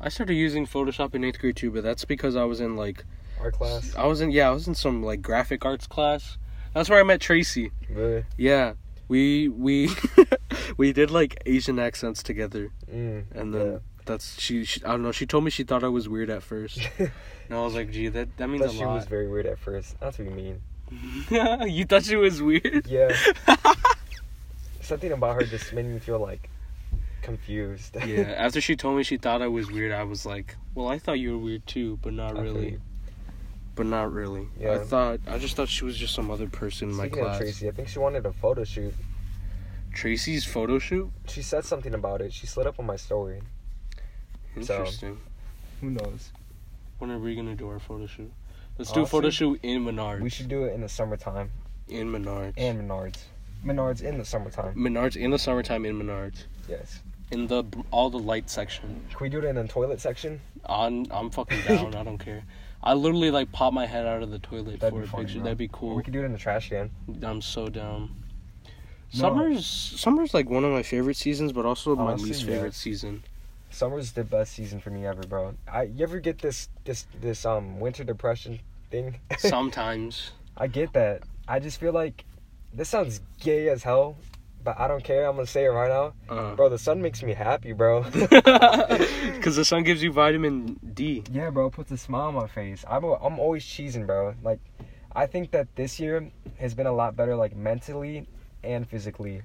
I 0.00 0.08
started 0.08 0.34
using 0.34 0.66
Photoshop 0.66 1.14
in 1.14 1.24
eighth 1.24 1.38
grade 1.38 1.56
too, 1.56 1.70
but 1.70 1.82
that's 1.82 2.04
because 2.04 2.36
I 2.36 2.44
was 2.44 2.60
in 2.60 2.76
like 2.76 3.04
Our 3.40 3.50
class, 3.50 3.94
I 3.96 4.06
was 4.06 4.20
in 4.20 4.30
yeah, 4.30 4.48
I 4.48 4.52
was 4.52 4.68
in 4.68 4.74
some 4.74 5.02
like 5.02 5.22
graphic 5.22 5.64
arts 5.64 5.86
class. 5.86 6.36
That's 6.74 6.90
where 6.90 7.00
I 7.00 7.02
met 7.02 7.20
Tracy. 7.20 7.70
really? 7.90 8.24
Yeah. 8.36 8.74
We 9.08 9.48
we 9.48 9.88
we 10.76 10.92
did 10.92 11.10
like 11.10 11.40
Asian 11.46 11.78
accents 11.78 12.22
together 12.22 12.70
Mm, 12.92 13.24
and 13.34 13.54
then 13.54 13.80
that's 14.06 14.40
she, 14.40 14.64
she 14.64 14.82
I 14.84 14.92
don't 14.92 15.02
know, 15.02 15.12
she 15.12 15.26
told 15.26 15.44
me 15.44 15.50
she 15.50 15.64
thought 15.64 15.84
I 15.84 15.88
was 15.88 16.08
weird 16.08 16.30
at 16.30 16.42
first. 16.42 16.78
And 17.48 17.56
I 17.56 17.62
was 17.62 17.74
like, 17.74 17.92
"Gee, 17.92 18.08
that 18.08 18.36
that 18.38 18.48
means 18.48 18.64
a 18.64 18.70
she 18.70 18.84
was 18.84 19.06
very 19.06 19.28
weird 19.28 19.46
at 19.46 19.58
first. 19.58 19.98
That's 20.00 20.18
what 20.18 20.26
you 20.26 20.34
mean. 20.34 20.60
you 21.70 21.84
thought 21.84 22.04
she 22.04 22.16
was 22.16 22.42
weird? 22.42 22.86
Yeah. 22.88 23.16
something 24.80 25.12
about 25.12 25.34
her 25.36 25.42
just 25.42 25.72
made 25.72 25.86
me 25.86 25.98
feel 25.98 26.18
like 26.18 26.48
confused. 27.22 27.96
Yeah, 28.06 28.34
after 28.36 28.60
she 28.60 28.76
told 28.76 28.96
me 28.96 29.02
she 29.02 29.16
thought 29.16 29.42
I 29.42 29.48
was 29.48 29.70
weird, 29.70 29.92
I 29.92 30.04
was 30.04 30.24
like, 30.24 30.56
well, 30.74 30.88
I 30.88 30.98
thought 30.98 31.18
you 31.18 31.32
were 31.32 31.38
weird 31.38 31.66
too, 31.66 31.98
but 32.02 32.12
not 32.12 32.36
really. 32.36 32.78
But 33.74 33.86
not 33.86 34.12
really. 34.12 34.48
Yeah. 34.58 34.72
I 34.72 34.78
thought 34.78 35.20
I 35.26 35.38
just 35.38 35.56
thought 35.56 35.68
she 35.68 35.84
was 35.84 35.96
just 35.96 36.14
some 36.14 36.30
other 36.30 36.48
person 36.48 36.90
in 36.90 36.96
my 36.96 37.04
Speaking 37.04 37.20
of 37.20 37.26
class. 37.26 37.38
Tracy, 37.38 37.68
I 37.68 37.72
think 37.72 37.88
she 37.88 37.98
wanted 37.98 38.24
a 38.26 38.32
photo 38.32 38.64
shoot. 38.64 38.94
Tracy's 39.92 40.44
photo 40.44 40.78
shoot. 40.78 41.10
She 41.28 41.42
said 41.42 41.64
something 41.64 41.94
about 41.94 42.20
it. 42.20 42.32
She 42.32 42.46
slid 42.46 42.66
up 42.66 42.78
on 42.78 42.86
my 42.86 42.96
story. 42.96 43.40
So- 44.62 44.74
Interesting. 44.78 45.18
Who 45.80 45.90
knows? 45.90 46.30
When 46.98 47.10
are 47.10 47.18
we 47.18 47.34
gonna 47.34 47.54
do 47.54 47.68
our 47.68 47.78
photo 47.78 48.06
shoot? 48.06 48.32
Let's 48.78 48.92
do 48.92 49.02
a 49.02 49.06
photo 49.06 49.30
shoot 49.30 49.60
in 49.62 49.84
Menards. 49.84 50.20
We 50.20 50.30
should 50.30 50.48
do 50.48 50.64
it 50.64 50.72
in 50.74 50.80
the 50.80 50.88
summertime 50.88 51.50
in 51.88 52.10
Menards. 52.10 52.54
and 52.56 52.80
Menards. 52.88 53.18
Menards 53.64 54.02
in 54.02 54.18
the 54.18 54.24
summertime. 54.24 54.74
Menards 54.74 55.16
in 55.16 55.30
the 55.30 55.38
summertime 55.38 55.84
in 55.86 55.98
Menards. 56.00 56.44
Yes. 56.68 57.00
In 57.30 57.46
the 57.46 57.64
all 57.90 58.08
the 58.10 58.18
light 58.18 58.48
section. 58.48 59.02
Can 59.10 59.18
we 59.20 59.28
do 59.28 59.38
it 59.38 59.44
in 59.44 59.56
the 59.56 59.66
toilet 59.66 60.00
section? 60.00 60.40
On 60.66 61.06
I'm 61.10 61.30
fucking 61.30 61.62
down. 61.66 61.94
I 61.94 62.02
don't 62.04 62.18
care. 62.18 62.42
I 62.82 62.94
literally 62.94 63.30
like 63.30 63.50
pop 63.52 63.72
my 63.72 63.84
head 63.86 64.06
out 64.06 64.22
of 64.22 64.30
the 64.30 64.38
toilet 64.38 64.78
That'd 64.80 64.94
for 64.94 65.00
be 65.00 65.06
a 65.06 65.10
fun, 65.10 65.20
picture. 65.24 65.34
bro. 65.38 65.44
That'd 65.44 65.58
be 65.58 65.66
Or 65.66 65.68
cool. 65.68 65.94
We 65.96 66.02
could 66.02 66.12
do 66.12 66.22
it 66.22 66.24
in 66.26 66.32
the 66.32 66.38
trash 66.38 66.68
can. 66.70 66.90
I'm 67.22 67.40
so 67.42 67.68
down. 67.68 68.10
No. 69.14 69.20
Summer's 69.20 69.66
summer's 69.66 70.34
like 70.34 70.48
one 70.48 70.64
of 70.64 70.72
my 70.72 70.82
favorite 70.82 71.16
seasons, 71.16 71.52
but 71.52 71.64
also 71.66 71.94
my 71.96 72.02
oh, 72.02 72.06
Honestly, 72.08 72.28
least 72.30 72.42
yeah. 72.42 72.54
favorite 72.54 72.74
season. 72.74 73.22
Summer's 73.76 74.12
the 74.12 74.24
best 74.24 74.54
season 74.54 74.80
for 74.80 74.88
me 74.90 75.04
ever, 75.06 75.22
bro. 75.22 75.54
I 75.70 75.82
you 75.84 76.02
ever 76.02 76.18
get 76.18 76.38
this 76.38 76.68
this 76.84 77.06
this 77.20 77.44
um 77.44 77.78
winter 77.78 78.04
depression 78.04 78.58
thing? 78.90 79.20
Sometimes. 79.38 80.32
I 80.56 80.66
get 80.66 80.94
that. 80.94 81.22
I 81.46 81.58
just 81.60 81.78
feel 81.78 81.92
like 81.92 82.24
this 82.72 82.88
sounds 82.88 83.20
gay 83.40 83.68
as 83.68 83.82
hell, 83.82 84.16
but 84.64 84.80
I 84.80 84.88
don't 84.88 85.04
care. 85.04 85.26
I'm 85.26 85.36
gonna 85.36 85.46
say 85.46 85.64
it 85.66 85.68
right 85.68 85.90
now, 85.90 86.14
Uh, 86.34 86.54
bro. 86.54 86.70
The 86.70 86.78
sun 86.78 87.02
makes 87.02 87.22
me 87.22 87.34
happy, 87.34 87.72
bro. 87.72 88.04
Because 89.36 89.56
the 89.56 89.64
sun 89.64 89.82
gives 89.84 90.02
you 90.02 90.10
vitamin 90.10 90.80
D. 90.94 91.22
yeah, 91.30 91.50
bro. 91.50 91.68
Puts 91.70 91.90
a 91.92 91.98
smile 91.98 92.28
on 92.28 92.34
my 92.34 92.46
face. 92.48 92.82
I'm 92.88 93.04
a, 93.04 93.12
I'm 93.14 93.38
always 93.38 93.64
cheesing, 93.64 94.06
bro. 94.06 94.34
Like, 94.42 94.60
I 95.14 95.26
think 95.26 95.50
that 95.52 95.68
this 95.76 96.00
year 96.00 96.30
has 96.58 96.74
been 96.74 96.86
a 96.86 96.92
lot 96.92 97.14
better, 97.14 97.36
like 97.36 97.54
mentally 97.54 98.26
and 98.64 98.88
physically. 98.88 99.42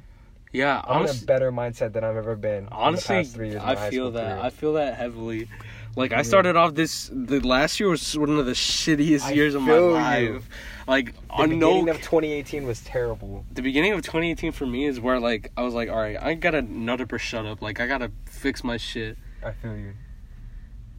Yeah, 0.54 0.82
I'm 0.86 1.06
in 1.06 1.10
a 1.10 1.26
better 1.26 1.52
mindset 1.52 1.94
than 1.94 2.04
I've 2.04 2.18
ever 2.18 2.36
been. 2.36 2.64
in 2.64 2.66
the 2.66 2.72
honestly, 2.74 3.16
past 3.16 3.34
three 3.34 3.50
years 3.52 3.62
I 3.64 3.90
feel 3.90 4.12
that. 4.12 4.38
career. 4.38 4.46
I 4.46 4.50
feel 4.50 4.74
that 4.74 4.96
heavily. 4.96 5.48
Like 5.96 6.12
I 6.12 6.16
mm-hmm. 6.18 6.24
started 6.26 6.56
off 6.56 6.74
this. 6.74 7.10
The 7.12 7.40
last 7.40 7.80
year 7.80 7.90
was 7.90 8.18
one 8.18 8.30
of 8.32 8.46
the 8.46 8.52
shittiest 8.54 9.24
I 9.24 9.32
years 9.32 9.56
of 9.56 9.62
my 9.62 9.68
feel 9.68 9.88
you. 9.88 10.34
life. 10.34 10.50
Like 10.88 11.14
the 11.14 11.22
on 11.30 11.50
beginning 11.50 11.86
no 11.86 11.92
of 11.92 11.98
2018 11.98 12.66
was 12.66 12.82
terrible. 12.82 13.46
the 13.52 13.62
beginning 13.62 13.94
of 13.94 14.02
2018 14.02 14.52
for 14.52 14.66
me 14.66 14.86
is 14.86 15.00
where 15.00 15.20
like 15.20 15.52
I 15.56 15.64
was 15.64 15.74
like, 15.74 15.90
all 15.90 15.98
right, 15.98 16.18
I 16.22 16.34
gotta 16.34 16.62
nut 16.62 17.02
up 17.02 17.12
or 17.14 17.20
shut 17.20 17.46
up. 17.46 17.62
Like 17.62 17.80
I 17.80 17.88
gotta 17.88 18.12
fix 18.26 18.64
my 18.64 18.78
shit, 18.78 19.18
I 19.46 19.52
feel 19.52 19.76
you. 19.76 19.94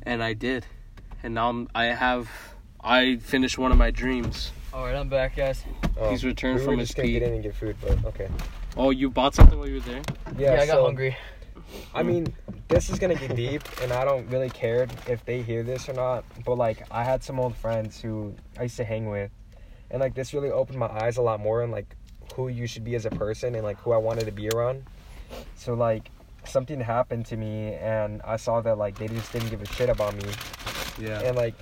and 0.03 0.23
I 0.23 0.35
did, 0.35 0.67
and 1.23 1.35
now 1.35 1.49
I'm, 1.49 1.69
I 1.75 1.85
have 1.87 2.31
I 2.81 3.17
finished 3.17 3.59
one 3.59 3.73
of 3.73 3.79
my 3.79 3.91
dreams. 3.91 4.53
All 4.73 4.85
right, 4.85 4.95
I'm 4.97 5.09
back, 5.09 5.37
guys. 5.37 5.65
Oh, 5.99 6.11
He's 6.11 6.25
returned 6.25 6.61
we 6.61 6.65
from 6.65 6.79
his 6.79 6.89
just 6.89 6.97
gonna 6.97 7.09
pee. 7.09 7.13
get 7.13 7.23
in 7.23 7.35
and 7.35 7.43
get 7.43 7.55
food, 7.55 7.77
but 7.83 8.03
okay. 8.07 8.29
Oh, 8.77 8.91
you 8.91 9.11
bought 9.11 9.35
something 9.35 9.59
while 9.59 9.69
you 9.69 9.75
were 9.75 9.81
there? 9.81 10.03
Yeah, 10.39 10.55
I 10.55 10.67
got 10.67 10.75
so, 10.77 10.85
hungry. 10.85 11.17
I 11.95 12.03
mean, 12.03 12.33
this 12.69 12.91
is 12.91 12.99
gonna 12.99 13.15
get 13.15 13.37
deep, 13.37 13.63
and 13.83 13.93
I 13.93 14.05
don't 14.05 14.27
really 14.31 14.49
care 14.51 14.87
if 15.07 15.25
they 15.25 15.43
hear 15.43 15.63
this 15.63 15.89
or 15.89 15.93
not. 15.93 16.25
But 16.45 16.57
like, 16.57 16.87
I 16.91 17.05
had 17.05 17.23
some 17.23 17.39
old 17.39 17.55
friends 17.57 18.01
who 18.01 18.35
I 18.59 18.65
used 18.65 18.77
to 18.79 18.85
hang 18.85 19.09
with, 19.11 19.31
and 19.91 20.01
like 20.01 20.15
this 20.15 20.33
really 20.33 20.51
opened 20.51 20.79
my 20.79 20.89
eyes 20.89 21.19
a 21.19 21.23
lot 21.23 21.41
more 21.41 21.63
on 21.63 21.71
like 21.71 21.97
who 22.35 22.49
you 22.49 22.67
should 22.67 22.85
be 22.85 22.95
as 22.95 23.05
a 23.05 23.11
person 23.11 23.55
and 23.55 23.65
like 23.65 23.79
who 23.81 23.93
I 23.93 23.99
wanted 23.99 24.25
to 24.25 24.33
be 24.33 24.49
around. 24.49 24.85
So 25.55 25.75
like, 25.75 26.11
something 26.45 26.81
happened 26.81 27.27
to 27.27 27.37
me, 27.37 27.75
and 27.75 28.23
I 28.23 28.37
saw 28.37 28.63
that 28.63 28.79
like 28.79 28.99
they 28.99 29.09
just 29.09 29.33
didn't 29.33 29.51
give 29.51 29.61
a 29.61 29.67
shit 29.67 29.91
about 29.91 30.15
me, 30.17 30.31
Yeah. 30.99 31.21
and 31.21 31.37
like. 31.37 31.55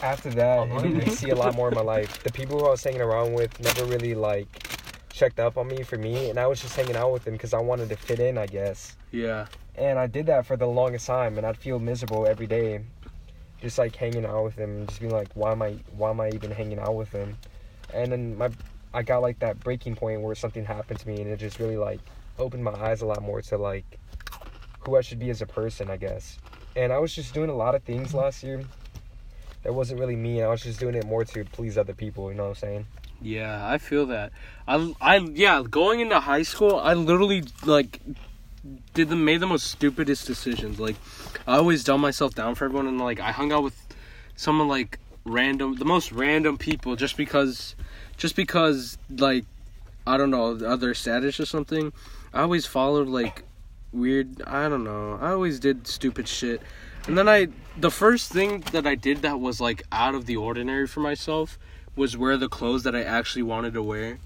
After 0.00 0.30
that, 0.30 0.60
I'm 0.60 0.70
it 0.70 0.74
made 0.74 0.84
me 0.84 0.90
hungry. 1.00 1.10
see 1.10 1.30
a 1.30 1.34
lot 1.34 1.56
more 1.56 1.70
in 1.70 1.74
my 1.74 1.80
life. 1.80 2.22
The 2.22 2.30
people 2.30 2.56
who 2.60 2.66
I 2.66 2.70
was 2.70 2.84
hanging 2.84 3.00
around 3.00 3.32
with 3.32 3.58
never 3.58 3.84
really 3.84 4.14
like 4.14 4.67
checked 5.18 5.40
up 5.40 5.58
on 5.58 5.66
me 5.66 5.82
for 5.82 5.98
me, 5.98 6.30
and 6.30 6.38
I 6.38 6.46
was 6.46 6.60
just 6.60 6.76
hanging 6.76 6.96
out 6.96 7.12
with 7.12 7.24
them 7.24 7.34
because 7.34 7.52
I 7.52 7.60
wanted 7.60 7.88
to 7.88 7.96
fit 7.96 8.20
in, 8.20 8.38
I 8.38 8.46
guess. 8.46 8.96
Yeah. 9.10 9.46
And 9.74 9.98
I 9.98 10.06
did 10.06 10.26
that 10.26 10.46
for 10.46 10.56
the 10.56 10.66
longest 10.66 11.06
time, 11.06 11.36
and 11.36 11.46
I'd 11.46 11.56
feel 11.56 11.78
miserable 11.78 12.26
every 12.26 12.46
day, 12.46 12.80
just 13.60 13.78
like 13.78 13.96
hanging 13.96 14.24
out 14.24 14.44
with 14.44 14.56
them, 14.56 14.70
and 14.70 14.88
just 14.88 15.00
being 15.00 15.12
like, 15.12 15.28
why 15.34 15.52
am 15.52 15.62
I, 15.62 15.76
why 15.96 16.10
am 16.10 16.20
I 16.20 16.30
even 16.30 16.50
hanging 16.50 16.78
out 16.78 16.94
with 16.94 17.10
them? 17.10 17.36
And 17.92 18.12
then 18.12 18.38
my, 18.38 18.50
I 18.94 19.02
got 19.02 19.22
like 19.22 19.40
that 19.40 19.58
breaking 19.60 19.96
point 19.96 20.20
where 20.20 20.34
something 20.34 20.64
happened 20.64 21.00
to 21.00 21.08
me, 21.08 21.20
and 21.20 21.30
it 21.30 21.38
just 21.38 21.58
really 21.58 21.76
like 21.76 22.00
opened 22.38 22.62
my 22.62 22.74
eyes 22.74 23.02
a 23.02 23.06
lot 23.06 23.22
more 23.22 23.42
to 23.42 23.58
like 23.58 23.98
who 24.80 24.96
I 24.96 25.00
should 25.00 25.18
be 25.18 25.30
as 25.30 25.42
a 25.42 25.46
person, 25.46 25.90
I 25.90 25.96
guess. 25.96 26.38
And 26.76 26.92
I 26.92 26.98
was 26.98 27.12
just 27.12 27.34
doing 27.34 27.50
a 27.50 27.56
lot 27.56 27.74
of 27.74 27.82
things 27.82 28.14
last 28.14 28.44
year 28.44 28.62
that 29.64 29.74
wasn't 29.74 29.98
really 29.98 30.16
me, 30.16 30.38
and 30.38 30.46
I 30.46 30.50
was 30.50 30.62
just 30.62 30.78
doing 30.78 30.94
it 30.94 31.06
more 31.06 31.24
to 31.24 31.44
please 31.44 31.76
other 31.76 31.94
people. 31.94 32.30
You 32.30 32.36
know 32.36 32.44
what 32.44 32.50
I'm 32.50 32.54
saying? 32.54 32.86
Yeah, 33.20 33.66
I 33.66 33.78
feel 33.78 34.06
that. 34.06 34.32
I, 34.66 34.94
I, 35.00 35.16
yeah, 35.18 35.62
going 35.68 36.00
into 36.00 36.20
high 36.20 36.42
school, 36.42 36.76
I 36.76 36.94
literally 36.94 37.44
like 37.64 38.00
did 38.94 39.08
the 39.08 39.16
made 39.16 39.40
the 39.40 39.46
most 39.46 39.66
stupidest 39.66 40.26
decisions. 40.26 40.78
Like, 40.78 40.96
I 41.46 41.56
always 41.56 41.82
dumb 41.84 42.00
myself 42.00 42.34
down 42.34 42.54
for 42.54 42.66
everyone, 42.66 42.86
and 42.86 43.00
like 43.00 43.20
I 43.20 43.32
hung 43.32 43.52
out 43.52 43.62
with 43.62 43.76
someone 44.36 44.68
like 44.68 44.98
random, 45.24 45.74
the 45.76 45.84
most 45.84 46.12
random 46.12 46.58
people, 46.58 46.94
just 46.94 47.16
because, 47.16 47.74
just 48.16 48.36
because 48.36 48.98
like 49.10 49.44
I 50.06 50.16
don't 50.16 50.30
know 50.30 50.56
other 50.64 50.94
status 50.94 51.40
or 51.40 51.46
something. 51.46 51.92
I 52.32 52.42
always 52.42 52.66
followed 52.66 53.08
like 53.08 53.42
weird. 53.92 54.42
I 54.46 54.68
don't 54.68 54.84
know. 54.84 55.18
I 55.20 55.32
always 55.32 55.58
did 55.58 55.88
stupid 55.88 56.28
shit, 56.28 56.62
and 57.08 57.18
then 57.18 57.28
I 57.28 57.48
the 57.76 57.90
first 57.90 58.30
thing 58.30 58.60
that 58.72 58.86
I 58.86 58.94
did 58.94 59.22
that 59.22 59.40
was 59.40 59.60
like 59.60 59.82
out 59.90 60.14
of 60.14 60.26
the 60.26 60.36
ordinary 60.36 60.86
for 60.86 61.00
myself 61.00 61.58
was 61.98 62.16
wear 62.16 62.36
the 62.36 62.48
clothes 62.48 62.84
that 62.84 62.94
I 62.96 63.02
actually 63.02 63.42
wanted 63.42 63.74
to 63.74 63.82
wear. 63.82 64.18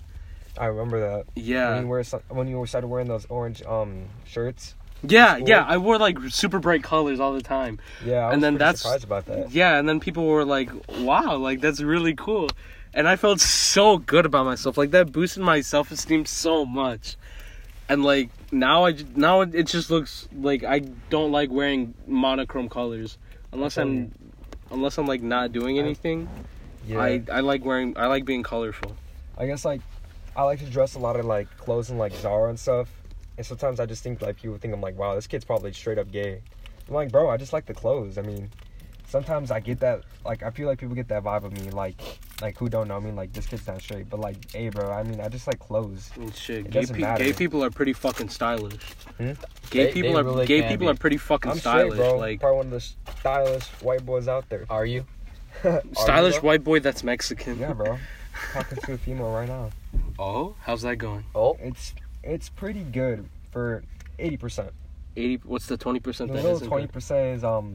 I 0.59 0.66
remember 0.66 1.01
that 1.01 1.27
when 1.35 1.45
Yeah. 1.47 1.81
you 1.81 1.87
wear 1.89 2.05
when 2.29 2.47
you 2.47 2.64
started 2.66 2.87
wearing 2.89 3.09
those 3.09 3.27
orange 3.31 3.62
um 3.64 4.05
shirts. 4.27 4.75
Yeah, 5.05 5.39
yeah, 5.39 5.64
I 5.66 5.79
wore 5.79 5.99
like 5.99 6.16
super 6.29 6.61
bright 6.61 6.85
colors 6.85 7.18
all 7.18 7.33
the 7.33 7.43
time. 7.43 7.81
Yeah, 8.05 8.18
I 8.18 8.33
And 8.33 8.37
was 8.37 8.41
then 8.43 8.55
that's- 8.59 8.83
surprised 8.83 9.03
about 9.05 9.27
that. 9.27 9.51
Yeah, 9.51 9.77
and 9.79 9.89
then 9.89 9.99
people 9.99 10.27
were 10.27 10.45
like, 10.45 10.70
"Wow, 11.01 11.37
like 11.39 11.61
that's 11.61 11.81
really 11.81 12.14
cool." 12.14 12.49
And 12.95 13.09
I 13.09 13.16
felt 13.16 13.41
so 13.41 13.97
good 13.99 14.27
about 14.27 14.45
myself. 14.45 14.77
Like 14.77 14.91
that 14.93 15.11
boosted 15.11 15.43
my 15.43 15.61
self-esteem 15.62 16.27
so 16.27 16.64
much. 16.66 17.16
And 17.89 18.05
like 18.05 18.29
now 18.53 18.85
I 18.87 18.95
now 19.16 19.41
it 19.41 19.64
just 19.66 19.91
looks 19.91 20.29
like 20.39 20.62
I 20.62 20.81
don't 21.11 21.33
like 21.33 21.51
wearing 21.51 21.95
monochrome 22.07 22.68
colors 22.68 23.18
unless 23.53 23.77
I'm 23.79 24.12
unless 24.70 24.99
I'm 24.99 25.07
like 25.07 25.23
not 25.23 25.53
doing 25.53 25.79
I- 25.79 25.83
anything. 25.83 26.29
Yeah, 26.87 27.01
I 27.01 27.22
I 27.30 27.41
like 27.41 27.64
wearing 27.64 27.97
I 27.97 28.07
like 28.07 28.24
being 28.24 28.43
colorful. 28.43 28.97
I 29.39 29.47
guess 29.47 29.64
like 29.64 29.80
I 30.37 30.43
like 30.43 30.59
to 30.61 30.66
dress 30.66 30.95
a 30.95 30.99
lot 30.99 31.16
of 31.16 31.24
like 31.24 31.49
clothes 31.59 31.91
in 31.91 31.99
like 31.99 32.12
Zara 32.14 32.49
and 32.49 32.59
stuff. 32.59 32.89
And 33.37 33.47
sometimes 33.47 33.80
I 33.80 33.87
just 33.87 34.03
think 34.03 34.20
like 34.22 34.37
people 34.37 34.59
think 34.59 34.74
I'm 34.74 34.80
like, 34.80 34.97
wow, 34.99 35.14
this 35.14 35.26
kid's 35.26 35.45
probably 35.45 35.72
straight 35.72 35.99
up 35.99 36.11
gay. 36.11 36.41
I'm 36.89 36.95
like, 36.95 37.11
bro, 37.12 37.30
I 37.30 37.37
just 37.37 37.53
like 37.53 37.66
the 37.66 37.74
clothes. 37.74 38.18
I 38.18 38.22
mean, 38.22 38.51
sometimes 39.07 39.51
I 39.51 39.61
get 39.61 39.80
that 39.80 40.03
like 40.24 40.43
I 40.43 40.51
feel 40.51 40.66
like 40.68 40.78
people 40.78 40.95
get 40.95 41.09
that 41.09 41.22
vibe 41.24 41.45
of 41.45 41.53
me 41.53 41.70
like 41.70 42.01
like 42.41 42.59
who 42.59 42.68
don't 42.68 42.89
know 42.89 43.01
me 43.01 43.12
like 43.12 43.33
this 43.33 43.47
kid's 43.47 43.66
not 43.66 43.80
straight, 43.80 44.11
but 44.11 44.18
like, 44.20 44.51
hey, 44.53 44.68
bro, 44.68 44.91
I 44.91 45.03
mean, 45.05 45.20
I 45.20 45.28
just 45.28 45.47
like 45.47 45.61
clothes. 45.61 46.11
And 46.16 46.35
shit, 46.35 46.68
gay, 46.70 46.85
pe- 46.87 47.16
gay 47.16 47.33
people 47.33 47.62
are 47.62 47.70
pretty 47.70 47.93
fucking 47.93 48.28
stylish. 48.30 48.83
Hmm? 49.18 49.33
Gay 49.70 49.87
They- 49.87 49.93
people 49.93 50.12
they 50.14 50.18
are 50.18 50.24
really 50.24 50.47
gay 50.47 50.62
people 50.62 50.89
be. 50.89 50.93
are 50.93 50.97
pretty 50.97 51.18
fucking 51.18 51.53
I'm 51.53 51.59
stylish. 51.59 51.95
straight, 51.95 52.09
bro. 52.11 52.18
Like 52.18 52.41
Probably 52.41 52.57
one 52.57 52.66
of 52.66 52.72
the 52.72 52.80
stylish 53.20 53.64
white 53.83 54.05
boys 54.05 54.26
out 54.28 54.49
there. 54.49 54.66
Are 54.68 54.85
you? 54.85 55.07
Are 55.65 55.83
you, 55.85 55.95
stylish 55.95 56.43
white 56.43 56.65
boy 56.65 56.81
that's 56.81 57.05
Mexican. 57.05 57.59
Yeah, 57.59 57.73
bro. 57.73 57.99
Talking 58.53 58.79
to 58.79 58.93
a 58.95 58.99
female 58.99 59.33
right 59.33 59.49
now. 59.49 59.71
Oh, 60.19 60.55
how's 60.61 60.83
that 60.83 60.97
going? 60.97 61.25
Oh, 61.35 61.57
It's 61.61 61.95
it's 62.23 62.49
pretty 62.49 62.83
good 62.85 63.29
for 63.51 63.83
eighty 64.19 64.37
percent. 64.37 64.71
Eighty. 65.17 65.41
What's 65.45 65.67
the 65.67 65.77
twenty 65.77 66.01
percent 66.01 66.33
The 66.33 66.43
little 66.43 66.61
twenty 66.61 66.87
percent 66.87 67.37
is 67.37 67.45
um 67.45 67.75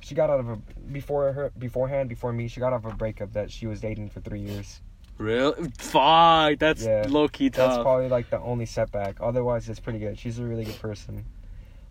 she 0.00 0.14
got 0.14 0.30
out 0.30 0.40
of 0.40 0.48
a 0.48 0.56
before 0.90 1.32
her 1.32 1.52
beforehand 1.58 2.08
before 2.08 2.32
me 2.32 2.48
she 2.48 2.60
got 2.60 2.72
out 2.72 2.84
of 2.84 2.92
a 2.92 2.94
breakup 2.96 3.32
that 3.32 3.50
she 3.50 3.66
was 3.66 3.80
dating 3.80 4.10
for 4.10 4.20
three 4.20 4.40
years. 4.40 4.80
Real? 5.18 5.54
Fuck, 5.78 6.58
that's 6.58 6.84
Yeah, 6.84 7.04
low 7.08 7.28
key 7.28 7.50
tough. 7.50 7.70
That's 7.70 7.82
probably 7.82 8.08
like 8.08 8.30
the 8.30 8.40
only 8.40 8.66
setback. 8.66 9.16
Otherwise, 9.20 9.68
it's 9.68 9.78
pretty 9.78 9.98
good. 10.00 10.18
She's 10.18 10.38
a 10.38 10.44
really 10.44 10.64
good 10.64 10.80
person. 10.80 11.24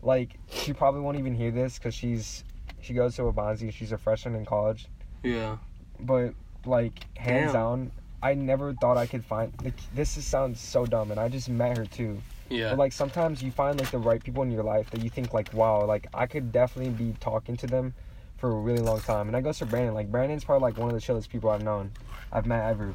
Like 0.02 0.38
she 0.49 0.74
probably 0.74 1.02
won't 1.02 1.18
even 1.18 1.36
hear 1.36 1.52
this 1.52 1.78
because 1.78 1.93
she's 1.93 2.43
she 2.82 2.93
goes 2.93 3.15
to 3.15 3.23
Waubonsee. 3.23 3.71
She's 3.73 3.91
a 3.91 3.97
freshman 3.97 4.36
in 4.36 4.45
college. 4.45 4.88
yeah. 5.23 5.57
But 5.99 6.34
like 6.65 6.93
hands 7.17 7.53
Damn. 7.53 7.53
down, 7.53 7.91
I 8.23 8.34
never 8.34 8.73
thought 8.73 8.97
I 8.97 9.05
could 9.05 9.23
find. 9.23 9.53
Like, 9.63 9.73
this 9.93 10.17
is, 10.17 10.25
sounds 10.25 10.59
so 10.59 10.86
dumb, 10.86 11.11
and 11.11 11.19
I 11.19 11.27
just 11.29 11.47
met 11.49 11.77
her 11.77 11.86
too. 11.86 12.19
Yeah. 12.49 12.69
But 12.71 12.79
like 12.79 12.91
sometimes 12.93 13.41
you 13.41 13.51
find 13.51 13.79
like 13.79 13.91
the 13.91 13.97
right 13.99 14.21
people 14.21 14.43
in 14.43 14.51
your 14.51 14.63
life 14.63 14.89
that 14.91 15.01
you 15.03 15.09
think 15.09 15.34
like 15.34 15.53
wow 15.53 15.86
like 15.86 16.07
I 16.13 16.25
could 16.25 16.51
definitely 16.51 16.91
be 16.91 17.15
talking 17.21 17.55
to 17.57 17.65
them 17.67 17.93
for 18.38 18.49
a 18.51 18.55
really 18.55 18.82
long 18.82 18.99
time 18.99 19.27
and 19.29 19.38
I 19.38 19.41
goes 19.41 19.59
to 19.59 19.65
Brandon 19.65 19.93
like 19.93 20.11
Brandon's 20.11 20.43
probably 20.43 20.67
like 20.69 20.77
one 20.77 20.89
of 20.89 20.93
the 20.93 20.99
chillest 20.99 21.29
people 21.29 21.49
I've 21.49 21.63
known 21.63 21.91
I've 22.29 22.45
met 22.45 22.69
ever 22.69 22.93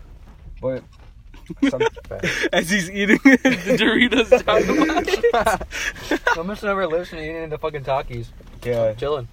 but 0.61 0.83
Some, 1.71 1.81
As 2.53 2.69
he's 2.69 2.91
eating 2.91 3.19
the 3.25 3.79
Doritos 3.79 4.45
chocolate. 4.45 6.37
I'm 6.39 6.49
just 6.49 6.63
never 6.63 6.87
listening 6.87 7.25
eating 7.31 7.49
the 7.49 7.57
fucking 7.59 7.85
Takis. 7.85 8.27
yeah. 8.65 8.93
Chilling. 8.95 9.27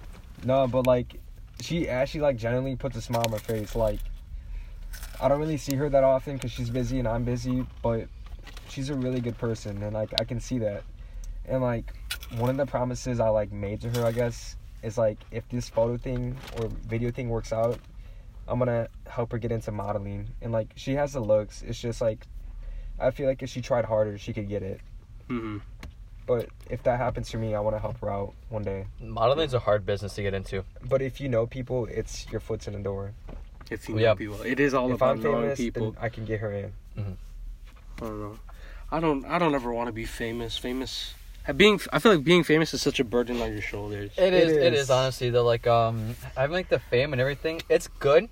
No, 0.44 0.66
but 0.66 0.86
like, 0.86 1.20
she 1.60 1.88
actually 1.88 2.20
like 2.20 2.36
genuinely 2.36 2.76
puts 2.76 2.96
a 2.96 3.00
smile 3.00 3.22
on 3.24 3.30
my 3.30 3.38
face. 3.38 3.74
Like, 3.74 4.00
I 5.20 5.28
don't 5.28 5.40
really 5.40 5.56
see 5.56 5.74
her 5.76 5.88
that 5.88 6.04
often 6.04 6.34
because 6.34 6.52
she's 6.52 6.70
busy 6.70 6.98
and 6.98 7.08
I'm 7.08 7.24
busy, 7.24 7.66
but 7.82 8.08
she's 8.68 8.90
a 8.90 8.94
really 8.94 9.20
good 9.20 9.38
person, 9.38 9.82
and 9.82 9.94
like 9.94 10.12
I 10.20 10.24
can 10.24 10.40
see 10.40 10.58
that. 10.58 10.82
And 11.46 11.62
like, 11.62 11.92
one 12.36 12.50
of 12.50 12.56
the 12.56 12.66
promises 12.66 13.20
I 13.20 13.28
like 13.28 13.52
made 13.52 13.80
to 13.82 13.90
her, 13.90 14.04
I 14.04 14.12
guess, 14.12 14.56
is 14.82 14.98
like 14.98 15.18
if 15.30 15.48
this 15.48 15.68
photo 15.68 15.96
thing 15.96 16.36
or 16.58 16.68
video 16.86 17.10
thing 17.10 17.28
works 17.28 17.52
out, 17.52 17.78
I'm 18.46 18.58
gonna 18.58 18.88
help 19.06 19.32
her 19.32 19.38
get 19.38 19.52
into 19.52 19.72
modeling. 19.72 20.28
And 20.42 20.52
like, 20.52 20.72
she 20.76 20.94
has 20.94 21.12
the 21.14 21.20
looks. 21.20 21.62
It's 21.62 21.80
just 21.80 22.00
like, 22.00 22.26
I 22.98 23.10
feel 23.10 23.26
like 23.26 23.42
if 23.42 23.48
she 23.48 23.60
tried 23.62 23.84
harder, 23.84 24.18
she 24.18 24.32
could 24.32 24.48
get 24.48 24.62
it. 24.62 24.80
hmm 25.28 25.58
But 26.26 26.48
if 26.70 26.82
that 26.84 26.98
happens 26.98 27.28
to 27.30 27.36
me, 27.38 27.54
I 27.54 27.60
want 27.60 27.76
to 27.76 27.80
help 27.80 27.98
her 28.00 28.10
out 28.10 28.32
one 28.48 28.62
day. 28.62 28.86
Modeling's 29.00 29.52
a 29.54 29.58
hard 29.58 29.84
business 29.84 30.14
to 30.14 30.22
get 30.22 30.32
into. 30.34 30.64
But 30.88 31.02
if 31.02 31.20
you 31.20 31.28
know 31.28 31.46
people, 31.46 31.86
it's 31.86 32.26
your 32.30 32.40
foot's 32.40 32.66
in 32.66 32.72
the 32.72 32.78
door. 32.80 33.12
If 33.70 33.88
you 33.88 33.94
know 33.94 34.00
Yeah. 34.00 34.14
people, 34.14 34.40
it 34.42 34.58
is 34.60 34.72
all 34.74 34.88
if 34.90 34.96
about 34.96 35.16
I'm 35.16 35.22
knowing 35.22 35.42
famous, 35.42 35.58
people. 35.58 35.92
then 35.92 36.02
I 36.02 36.08
can 36.08 36.24
get 36.24 36.40
her 36.40 36.52
in. 36.52 36.72
I 36.96 37.02
don't 38.00 38.20
know. 38.20 38.38
I 38.90 39.00
don't. 39.00 39.24
I 39.26 39.38
don't 39.38 39.54
ever 39.54 39.72
want 39.72 39.88
to 39.88 39.92
be 39.92 40.04
famous. 40.04 40.56
Famous. 40.56 41.14
Being. 41.56 41.80
I 41.92 41.98
feel 41.98 42.14
like 42.14 42.24
being 42.24 42.42
famous 42.44 42.72
is 42.72 42.80
such 42.80 43.00
a 43.00 43.04
burden 43.04 43.40
on 43.42 43.52
your 43.52 43.60
shoulders. 43.60 44.12
It 44.16 44.32
It 44.32 44.34
is, 44.34 44.52
It 44.52 44.72
is. 44.74 44.80
is 44.82 44.90
honestly 44.90 45.30
though. 45.30 45.44
Like 45.44 45.66
um, 45.66 46.16
having 46.36 46.54
like 46.54 46.68
the 46.68 46.78
fame 46.78 47.12
and 47.12 47.20
everything, 47.20 47.60
it's 47.68 47.88
good 47.88 48.28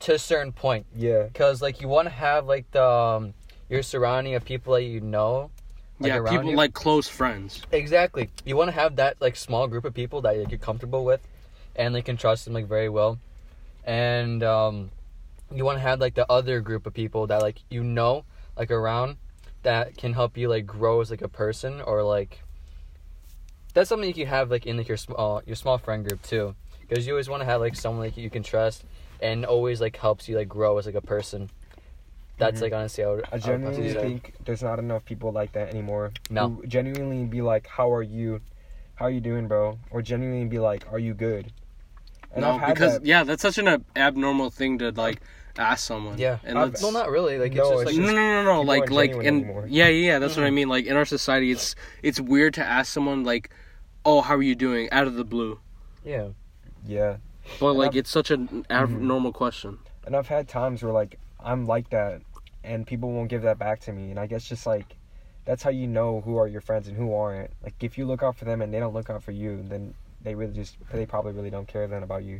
to 0.00 0.14
a 0.14 0.18
certain 0.18 0.52
point. 0.52 0.84
Yeah, 0.94 1.28
Cause 1.34 1.62
like 1.62 1.80
you 1.80 1.88
want 1.88 2.06
to 2.06 2.14
have 2.14 2.46
like 2.46 2.70
the 2.72 2.84
um, 2.84 3.34
your 3.70 3.82
surrounding 3.82 4.34
of 4.34 4.44
people 4.44 4.74
that 4.74 4.82
you 4.82 5.00
know. 5.00 5.50
Like, 6.00 6.12
yeah, 6.12 6.30
people 6.30 6.50
you. 6.50 6.56
like 6.56 6.74
close 6.74 7.08
friends. 7.08 7.62
Exactly. 7.72 8.30
You 8.44 8.56
want 8.56 8.68
to 8.68 8.74
have 8.74 8.96
that 8.96 9.16
like 9.20 9.36
small 9.36 9.66
group 9.68 9.84
of 9.84 9.94
people 9.94 10.22
that 10.22 10.36
like, 10.36 10.50
you're 10.50 10.58
comfortable 10.58 11.04
with, 11.04 11.26
and 11.76 11.94
they 11.94 12.02
can 12.02 12.16
trust 12.16 12.44
them 12.44 12.54
like 12.54 12.66
very 12.66 12.88
well, 12.88 13.18
and 13.84 14.42
um, 14.42 14.90
you 15.52 15.64
want 15.64 15.76
to 15.76 15.82
have 15.82 16.00
like 16.00 16.14
the 16.14 16.30
other 16.30 16.60
group 16.60 16.86
of 16.86 16.94
people 16.94 17.26
that 17.28 17.42
like 17.42 17.60
you 17.70 17.82
know 17.84 18.24
like 18.56 18.70
around 18.70 19.16
that 19.62 19.96
can 19.96 20.12
help 20.12 20.36
you 20.36 20.48
like 20.48 20.66
grow 20.66 21.00
as 21.00 21.10
like 21.10 21.22
a 21.22 21.28
person 21.28 21.80
or 21.80 22.02
like 22.02 22.40
that's 23.72 23.88
something 23.88 24.08
you 24.08 24.14
can 24.14 24.26
have 24.26 24.50
like 24.50 24.66
in 24.66 24.76
like 24.76 24.88
your 24.88 24.96
small 24.96 25.42
your 25.46 25.56
small 25.56 25.78
friend 25.78 26.06
group 26.06 26.22
too 26.22 26.54
because 26.80 27.06
you 27.06 27.12
always 27.12 27.28
want 27.28 27.40
to 27.40 27.44
have 27.46 27.60
like 27.60 27.74
someone 27.74 28.04
like 28.04 28.16
you 28.16 28.30
can 28.30 28.42
trust 28.42 28.84
and 29.20 29.44
always 29.44 29.80
like 29.80 29.96
helps 29.96 30.28
you 30.28 30.36
like 30.36 30.48
grow 30.48 30.78
as 30.78 30.86
like 30.86 30.94
a 30.94 31.00
person. 31.00 31.50
That's 32.36 32.58
Mhm. 32.58 32.62
like 32.62 32.72
honestly 32.72 33.04
I 33.04 33.08
would, 33.08 33.24
I 33.24 33.28
I 33.30 33.34
would 33.34 33.42
genuinely 33.44 33.92
say. 33.92 34.00
think 34.00 34.34
there's 34.44 34.62
not 34.62 34.78
enough 34.78 35.04
people 35.04 35.30
like 35.32 35.52
that 35.52 35.68
anymore. 35.68 36.12
No. 36.30 36.48
Who 36.48 36.66
genuinely 36.66 37.24
be 37.26 37.42
like, 37.42 37.66
"How 37.66 37.92
are 37.92 38.02
you? 38.02 38.40
How 38.96 39.06
are 39.06 39.10
you 39.10 39.20
doing, 39.20 39.46
bro?" 39.48 39.78
Or 39.90 40.02
genuinely 40.02 40.46
be 40.46 40.58
like, 40.58 40.84
"Are 40.92 40.98
you 40.98 41.14
good?" 41.14 41.52
And 42.32 42.42
no, 42.42 42.58
because 42.66 42.94
that. 42.98 43.06
yeah, 43.06 43.22
that's 43.22 43.42
such 43.42 43.58
an 43.58 43.68
ab- 43.68 43.84
abnormal 43.94 44.50
thing 44.50 44.78
to 44.78 44.90
like 44.90 45.20
ask 45.56 45.86
someone. 45.86 46.18
Yeah, 46.18 46.38
and 46.42 46.58
I've- 46.58 46.70
that's, 46.72 46.82
well, 46.82 46.90
not 46.90 47.08
really. 47.08 47.38
Like 47.38 47.52
No, 47.54 47.62
it's 47.62 47.70
just 47.70 47.82
it's 47.82 47.98
like 47.98 48.06
no, 48.06 48.12
no, 48.12 48.42
no, 48.42 48.54
no. 48.54 48.62
Like, 48.62 48.80
aren't 48.80 48.92
like, 48.92 49.10
genuine 49.10 49.26
in 49.28 49.34
anymore. 49.44 49.66
yeah, 49.68 49.86
yeah, 49.86 50.06
yeah. 50.14 50.18
That's 50.18 50.36
what 50.36 50.44
I 50.44 50.50
Mhm. 50.50 50.54
mean. 50.54 50.68
Like 50.68 50.86
in 50.86 50.96
our 50.96 51.04
society, 51.04 51.52
it's 51.52 51.76
it's 52.02 52.20
weird 52.20 52.54
to 52.54 52.64
ask 52.64 52.92
someone 52.92 53.22
like, 53.22 53.50
"Oh, 54.04 54.20
how 54.22 54.34
are 54.34 54.42
you 54.42 54.56
doing?" 54.56 54.90
out 54.90 55.06
of 55.06 55.14
the 55.14 55.24
blue. 55.24 55.60
yeah. 56.04 56.28
yeah, 56.86 57.16
But 57.60 57.68
And 57.70 57.78
like, 57.78 57.88
I've- 57.90 57.98
it's 58.00 58.10
such 58.10 58.30
an 58.32 58.48
Mhm. 58.48 58.64
abnormal 58.70 59.32
question. 59.32 59.78
and 60.06 60.14
I've 60.16 60.28
had 60.28 60.48
times 60.48 60.82
where 60.82 60.92
like 60.92 61.18
I'm 61.44 61.66
like 61.66 61.90
that, 61.90 62.22
and 62.64 62.86
people 62.86 63.12
won't 63.12 63.28
give 63.28 63.42
that 63.42 63.58
back 63.58 63.80
to 63.80 63.92
me, 63.92 64.10
and 64.10 64.18
I 64.18 64.26
guess 64.26 64.48
just 64.48 64.66
like 64.66 64.96
that's 65.44 65.62
how 65.62 65.70
you 65.70 65.86
know 65.86 66.22
who 66.22 66.38
are 66.38 66.48
your 66.48 66.62
friends 66.62 66.88
and 66.88 66.96
who 66.96 67.14
aren't. 67.14 67.50
Like 67.62 67.74
if 67.80 67.98
you 67.98 68.06
look 68.06 68.22
out 68.22 68.36
for 68.36 68.46
them 68.46 68.62
and 68.62 68.72
they 68.72 68.80
don't 68.80 68.94
look 68.94 69.10
out 69.10 69.22
for 69.22 69.32
you, 69.32 69.62
then 69.68 69.94
they 70.22 70.34
really 70.34 70.54
just 70.54 70.76
they 70.92 71.06
probably 71.06 71.32
really 71.32 71.50
don't 71.50 71.68
care 71.68 71.86
then 71.86 72.02
about 72.02 72.24
you. 72.24 72.36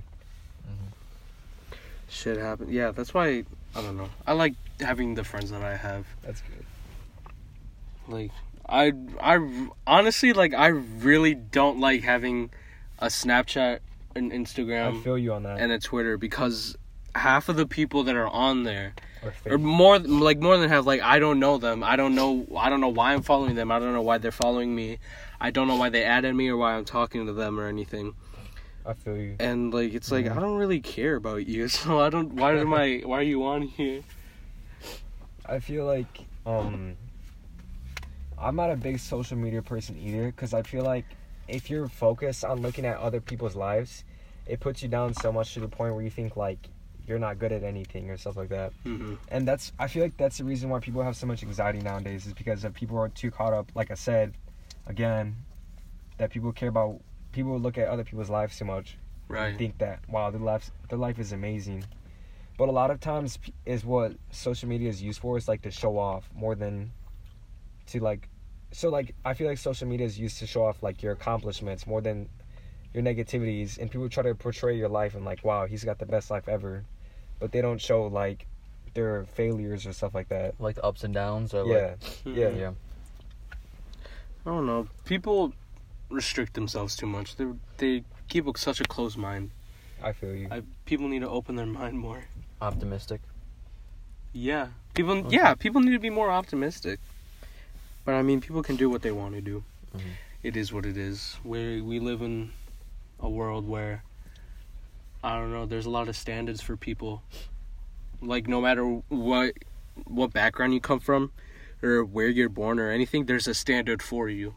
Mm-hmm. 0.67 1.75
Shit 2.09 2.39
happened. 2.39 2.71
Yeah, 2.73 2.91
that's 2.93 3.13
why 3.13 3.45
I 3.75 3.81
don't 3.83 3.97
know. 3.97 4.09
I 4.27 4.33
like 4.33 4.55
having 4.81 5.15
the 5.15 5.25
friends 5.25 5.51
that 5.51 5.63
I 5.63 5.77
have. 5.77 6.07
That's 6.23 6.41
good. 6.41 6.65
Like 8.09 8.31
I 8.69 8.93
I 9.21 9.69
honestly 9.87 10.33
like 10.33 10.55
I 10.55 10.69
really 10.69 11.35
don't 11.35 11.81
like 11.81 12.03
having 12.03 12.51
a 12.99 13.07
Snapchat, 13.07 13.81
an 14.15 14.33
I 14.33 14.35
Instagram, 14.37 15.03
feel 15.03 15.19
you 15.19 15.33
on 15.33 15.43
that. 15.43 15.59
and 15.61 15.73
a 15.73 15.79
Twitter 15.79 16.17
because 16.17 16.77
half 17.15 17.49
of 17.49 17.57
the 17.57 17.67
people 17.67 18.05
that 18.05 18.17
are 18.17 18.29
on 18.29 18.65
there 18.65 18.95
or 19.23 19.33
or 19.53 19.59
more 19.59 19.99
like 19.99 20.39
more 20.41 20.57
than 20.57 20.69
half 20.69 20.87
like 20.87 21.01
I 21.01 21.19
don't 21.19 21.39
know 21.39 21.59
them. 21.59 21.83
I 21.83 21.97
don't 21.97 22.15
know 22.15 22.47
I 22.57 22.69
don't 22.71 22.81
know 22.81 22.89
why 22.89 23.13
I'm 23.15 23.23
following 23.23 23.55
them. 23.55 23.71
I 23.71 23.79
don't 23.79 23.93
know 23.93 24.03
why 24.03 24.19
they're 24.19 24.33
following 24.33 24.75
me. 24.75 24.99
I 25.41 25.51
don't 25.51 25.69
know 25.69 25.77
why 25.77 25.89
they 25.91 26.05
added 26.05 26.35
me 26.35 26.49
or 26.49 26.57
why 26.57 26.75
I'm 26.75 26.85
talking 26.85 27.27
to 27.27 27.33
them 27.33 27.59
or 27.61 27.67
anything. 27.69 28.15
I 28.87 28.93
feel 28.93 29.17
you. 29.17 29.37
And 29.39 29.73
like 29.73 29.95
it's 29.95 30.11
like 30.11 30.27
Mhm. 30.27 30.37
I 30.37 30.41
don't 30.41 30.57
really 30.59 30.81
care 30.81 31.17
about 31.17 31.47
you. 31.47 31.69
So 31.79 32.01
I 32.01 32.11
don't 32.11 32.35
why 32.35 32.57
am 32.59 32.75
I 32.75 33.03
why 33.05 33.19
are 33.19 33.23
you 33.23 33.45
on 33.45 33.63
here? 33.63 34.03
I 35.47 35.59
feel 35.61 35.85
like 35.85 36.27
um 36.47 36.97
I'm 38.39 38.57
not 38.57 38.71
a 38.71 38.77
big 38.77 38.99
social 38.99 39.37
media 39.37 39.63
person 39.63 39.97
either 39.99 40.33
cuz 40.33 40.53
I 40.53 40.63
feel 40.63 40.85
like 40.85 41.05
if 41.49 41.71
you're 41.71 41.89
focused 41.89 42.45
on 42.45 42.63
looking 42.63 42.85
at 42.87 42.97
other 42.99 43.21
people's 43.21 43.55
lives, 43.55 44.05
it 44.47 44.61
puts 44.61 44.83
you 44.83 44.89
down 44.89 45.15
so 45.15 45.31
much 45.33 45.55
to 45.55 45.61
the 45.61 45.69
point 45.69 45.95
where 45.95 46.03
you 46.03 46.11
think 46.11 46.37
like 46.37 46.69
you're 47.07 47.19
not 47.19 47.39
good 47.39 47.53
at 47.53 47.63
anything 47.63 48.11
or 48.11 48.17
stuff 48.17 48.37
like 48.37 48.49
that. 48.49 48.73
hmm 48.85 49.15
And 49.29 49.47
that's 49.47 49.73
I 49.79 49.89
feel 49.89 50.03
like 50.03 50.17
that's 50.17 50.39
the 50.39 50.45
reason 50.45 50.71
why 50.71 50.81
people 50.81 51.03
have 51.03 51.17
so 51.17 51.27
much 51.27 51.43
anxiety 51.43 51.81
nowadays 51.81 52.27
is 52.27 52.33
because 52.35 52.65
of 52.65 52.75
people 52.75 52.99
are 52.99 53.09
too 53.09 53.31
caught 53.31 53.53
up 53.53 53.71
like 53.75 53.91
I 53.91 53.95
said 53.95 54.35
again 54.87 55.37
that 56.19 56.31
people 56.31 56.53
care 56.53 56.69
about 56.69 57.01
people 57.33 57.59
look 57.59 57.77
at 57.79 57.89
other 57.89 58.05
people's 58.05 58.31
lives 58.31 58.57
too 58.59 58.65
much 58.65 58.99
Right. 59.29 59.57
think 59.59 59.79
that 59.79 60.01
wow 60.09 60.31
their 60.31 60.41
life 60.41 60.71
their 60.89 60.99
life 60.99 61.19
is 61.19 61.33
amazing 61.33 61.85
but 62.57 62.69
a 62.69 62.73
lot 62.73 62.91
of 62.91 63.01
times 63.01 63.39
is 63.67 63.85
what 63.85 64.13
social 64.31 64.69
media 64.69 64.89
is 64.89 65.03
used 65.03 65.21
for 65.21 65.37
is 65.37 65.49
like 65.49 65.63
to 65.63 65.71
show 65.71 65.99
off 65.99 66.29
more 66.35 66.55
than 66.55 66.93
to 67.87 67.99
like 68.01 68.29
so 68.73 68.89
like 68.91 69.15
i 69.25 69.35
feel 69.35 69.49
like 69.49 69.59
social 69.59 69.89
media 69.89 70.07
is 70.07 70.19
used 70.19 70.39
to 70.39 70.47
show 70.47 70.65
off 70.65 70.83
like 70.83 71.03
your 71.03 71.13
accomplishments 71.13 71.87
more 71.87 72.01
than 72.01 72.29
your 72.93 73.03
negativities 73.03 73.79
and 73.79 73.91
people 73.91 74.09
try 74.09 74.23
to 74.23 74.35
portray 74.35 74.77
your 74.77 74.89
life 74.89 75.15
and 75.17 75.25
like 75.25 75.43
wow 75.45 75.67
he's 75.67 75.83
got 75.85 75.99
the 75.99 76.07
best 76.07 76.31
life 76.31 76.49
ever 76.49 76.85
but 77.45 77.53
they 77.53 77.61
don't 77.61 77.79
show 77.79 78.05
like 78.07 78.47
their 78.95 79.25
failures 79.35 79.87
or 79.87 79.93
stuff 79.93 80.15
like 80.15 80.31
that 80.31 80.55
like 80.59 80.77
the 80.77 80.83
ups 80.83 81.05
and 81.05 81.13
downs 81.13 81.53
or 81.53 81.67
yeah 81.67 81.95
like 82.01 82.37
Yeah. 82.41 82.49
yeah 82.49 82.71
I 84.47 84.51
don't 84.51 84.67
know. 84.67 84.89
People 85.05 85.53
restrict 86.11 86.53
themselves 86.55 86.97
too 86.97 87.07
much. 87.07 87.37
They 87.37 87.47
they 87.77 88.05
keep 88.29 88.45
such 88.57 88.81
a 88.81 88.85
closed 88.85 89.19
mind. 89.19 89.51
i 90.03 90.13
feel 90.13 90.35
you 90.35 90.49
I, 90.51 90.63
people 90.87 91.07
need 91.13 91.21
to 91.21 91.29
open 91.39 91.57
their 91.57 91.67
mind 91.81 91.99
more. 91.99 92.21
optimistic 92.63 93.21
Yeah. 94.33 94.67
People 94.95 95.17
Okay. 95.27 95.37
yeah, 95.37 95.51
people 95.65 95.81
need 95.85 95.93
to 96.01 96.05
be 96.09 96.15
more 96.21 96.31
optimistic. 96.41 96.99
But 98.07 98.15
I 98.21 98.23
mean, 98.29 98.41
people 98.41 98.63
can 98.63 98.77
do 98.77 98.89
what 98.93 99.03
they 99.03 99.13
want 99.21 99.35
to 99.35 99.43
do. 99.53 99.57
Mhm. 99.97 100.13
It 100.49 100.57
is 100.63 100.73
what 100.75 100.85
it 100.87 100.97
is. 100.97 101.37
We 101.53 101.61
we 101.91 101.97
live 102.11 102.21
in 102.29 102.53
a 103.19 103.29
world 103.39 103.65
where 103.75 103.95
I 105.25 105.39
don't 105.39 105.51
know, 105.53 105.65
there's 105.65 105.87
a 105.87 105.91
lot 105.91 106.09
of 106.11 106.17
standards 106.17 106.61
for 106.61 106.77
people. 106.77 107.23
Like 108.21 108.47
no 108.47 108.61
matter 108.61 108.85
what 109.09 109.55
what 110.05 110.35
background 110.35 110.75
you 110.75 110.81
come 110.83 111.01
from 111.01 111.33
or 111.83 112.05
where 112.05 112.29
you're 112.29 112.51
born 112.51 112.79
or 112.79 112.91
anything, 112.91 113.25
there's 113.25 113.49
a 113.49 113.55
standard 113.55 114.03
for 114.03 114.29
you. 114.29 114.55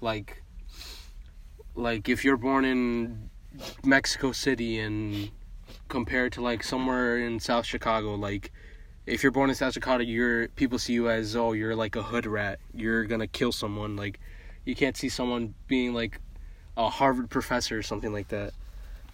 Like 0.00 0.42
like 1.74 2.08
if 2.08 2.24
you're 2.24 2.38
born 2.38 2.64
in 2.64 3.28
Mexico 3.84 4.32
City 4.32 4.78
and 4.78 5.30
compared 5.88 6.32
to 6.32 6.40
like 6.40 6.62
somewhere 6.62 7.18
in 7.18 7.38
South 7.38 7.66
Chicago, 7.66 8.14
like 8.14 8.52
if 9.04 9.22
you're 9.22 9.32
born 9.32 9.50
in 9.50 9.54
South 9.54 9.74
Chicago, 9.74 10.02
you're 10.02 10.48
people 10.48 10.78
see 10.78 10.94
you 10.94 11.10
as 11.10 11.36
oh 11.36 11.52
you're 11.52 11.76
like 11.76 11.94
a 11.94 12.02
hood 12.02 12.24
rat. 12.24 12.58
You're 12.72 13.04
gonna 13.04 13.26
kill 13.26 13.52
someone. 13.52 13.96
Like 13.96 14.18
you 14.64 14.74
can't 14.74 14.96
see 14.96 15.10
someone 15.10 15.52
being 15.68 15.92
like 15.92 16.22
a 16.74 16.88
Harvard 16.88 17.28
professor 17.28 17.76
or 17.76 17.82
something 17.82 18.14
like 18.14 18.28
that. 18.28 18.54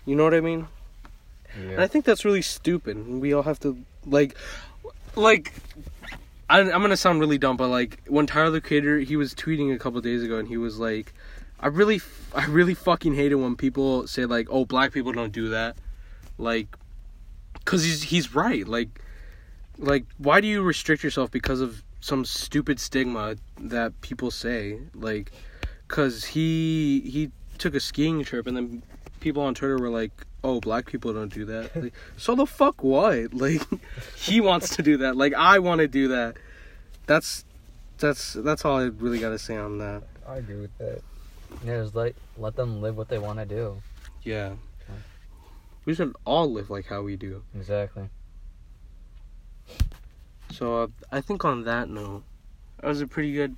You 0.07 0.15
know 0.15 0.23
what 0.23 0.35
I 0.35 0.41
mean? 0.41 0.69
And 1.57 1.81
I 1.81 1.87
think 1.87 2.05
that's 2.05 2.25
really 2.25 2.43
stupid. 2.43 3.07
We 3.09 3.33
all 3.33 3.43
have 3.43 3.61
to 3.61 3.77
like, 4.07 4.37
like. 5.17 5.53
I, 6.51 6.61
I'm 6.61 6.83
gonna 6.83 6.99
sound 6.99 7.19
really 7.21 7.39
dumb, 7.39 7.57
but 7.57 7.69
like 7.69 8.03
when 8.09 8.27
Tyler 8.27 8.51
the 8.51 8.61
Creator, 8.61 8.99
he 8.99 9.17
was 9.17 9.35
tweeting 9.35 9.75
a 9.75 9.79
couple 9.79 9.99
days 10.03 10.23
ago, 10.23 10.39
and 10.39 10.47
he 10.47 10.59
was 10.59 10.79
like, 10.79 11.15
"I 11.59 11.69
really, 11.69 12.03
I 12.35 12.45
really 12.45 12.75
fucking 12.75 13.15
hate 13.15 13.33
it 13.33 13.37
when 13.37 13.57
people 13.57 14.07
say 14.07 14.27
like, 14.27 14.49
oh, 14.51 14.67
black 14.67 14.93
people 14.93 15.13
don't 15.13 15.33
do 15.33 15.49
that,' 15.49 15.77
like, 16.37 16.77
cause 17.65 17.85
he's 17.85 18.03
he's 18.03 18.35
right. 18.35 18.67
Like, 18.67 19.01
like 19.79 20.05
why 20.19 20.41
do 20.41 20.47
you 20.47 20.63
restrict 20.63 21.03
yourself 21.03 21.31
because 21.31 21.61
of 21.61 21.83
some 22.01 22.25
stupid 22.25 22.81
stigma 22.81 23.37
that 23.59 23.99
people 24.01 24.31
say? 24.31 24.79
Like, 24.95 25.33
cause 25.89 26.25
he 26.25 27.01
he 27.01 27.31
took 27.59 27.75
a 27.75 27.81
skiing 27.81 28.25
trip 28.25 28.47
and 28.47 28.57
then 28.57 28.83
people 29.21 29.43
on 29.43 29.55
Twitter 29.55 29.79
were 29.79 29.91
like, 29.91 30.27
"Oh, 30.45 30.61
black 30.61 30.87
people 30.87 31.13
don't 31.13 31.33
do 31.33 31.45
that." 31.47 31.75
Like, 31.75 31.95
so 32.17 32.35
the 32.35 32.47
fuck 32.47 32.83
what? 32.83 33.33
Like, 33.43 33.63
he 34.17 34.41
wants 34.41 34.77
to 34.77 34.83
do 34.83 34.99
that. 34.99 35.17
Like, 35.17 35.35
I 35.35 35.59
want 35.59 35.81
to 35.81 35.89
do 35.89 36.09
that. 36.09 36.37
That's 37.07 37.45
that's 37.99 38.35
that's 38.35 38.65
all 38.65 38.79
I 38.79 38.85
really 38.85 39.19
got 39.19 39.31
to 39.31 39.39
say 39.39 39.57
on 39.57 39.79
that. 39.79 40.03
I 40.27 40.37
agree 40.37 40.61
with 40.61 40.77
that. 40.79 41.03
Yeah, 41.65 41.83
just 41.83 41.95
like 41.95 42.17
let 42.39 42.57
them 42.57 42.81
live 42.81 42.97
what 42.97 43.09
they 43.09 43.19
want 43.19 43.39
to 43.39 43.45
do. 43.45 43.83
Yeah. 44.23 44.55
We 45.85 45.95
should 45.95 46.15
all 46.25 46.51
live 46.51 46.71
like 46.71 46.87
how 46.87 47.03
we 47.03 47.17
do. 47.17 47.43
Exactly. 47.57 48.09
So 50.53 50.83
uh, 50.83 50.87
I 51.11 51.21
think 51.21 51.45
on 51.45 51.65
that 51.65 51.89
note, 51.89 52.23
that 52.81 52.87
was 52.87 53.01
a 53.01 53.07
pretty 53.07 53.33
good. 53.33 53.57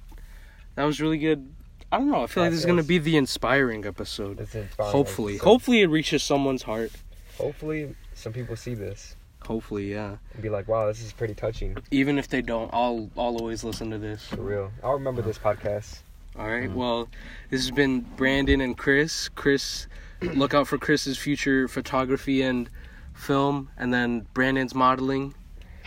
That 0.76 0.84
was 0.84 1.00
really 1.00 1.18
good. 1.18 1.52
I 1.94 1.98
don't 1.98 2.10
know. 2.10 2.24
I 2.24 2.26
feel 2.26 2.42
like 2.42 2.50
this 2.50 2.60
is 2.60 2.66
gonna 2.66 2.82
be 2.82 2.98
the 2.98 3.16
inspiring 3.16 3.86
episode. 3.86 4.40
It's 4.40 4.54
inspiring. 4.54 4.92
Hopefully, 4.92 5.38
So 5.38 5.44
hopefully 5.44 5.82
it 5.82 5.86
reaches 5.86 6.22
someone's 6.22 6.62
heart. 6.64 6.90
hopefully, 7.38 7.94
some 8.14 8.32
people 8.32 8.56
see 8.56 8.74
this 8.74 9.14
Hopefully, 9.46 9.92
yeah. 9.92 10.16
and 10.32 10.42
be 10.42 10.48
like, 10.48 10.66
"Wow, 10.68 10.86
this 10.88 11.02
is 11.02 11.12
pretty 11.12 11.34
touching." 11.34 11.76
Even 11.90 12.18
if 12.18 12.28
they 12.28 12.42
don't, 12.42 12.70
I'll 12.72 13.10
I'll 13.16 13.36
always 13.36 13.62
listen 13.62 13.90
to 13.90 13.98
this. 13.98 14.24
For 14.26 14.42
real, 14.42 14.72
I'll 14.82 14.94
remember 14.94 15.22
this 15.22 15.38
podcast. 15.38 15.98
All 16.36 16.48
right. 16.48 16.68
Mhm. 16.68 16.74
Well, 16.74 17.08
this 17.50 17.60
has 17.60 17.70
been 17.70 18.00
Brandon 18.16 18.60
and 18.60 18.76
Kris. 18.76 19.28
Kris, 19.28 19.86
look 20.20 20.52
out 20.52 20.66
for 20.66 20.78
Kris's 20.78 21.16
future 21.16 21.68
photography 21.68 22.42
and 22.42 22.68
film, 23.14 23.68
and 23.76 23.94
then 23.94 24.26
Brandon's 24.34 24.74
modeling. 24.74 25.34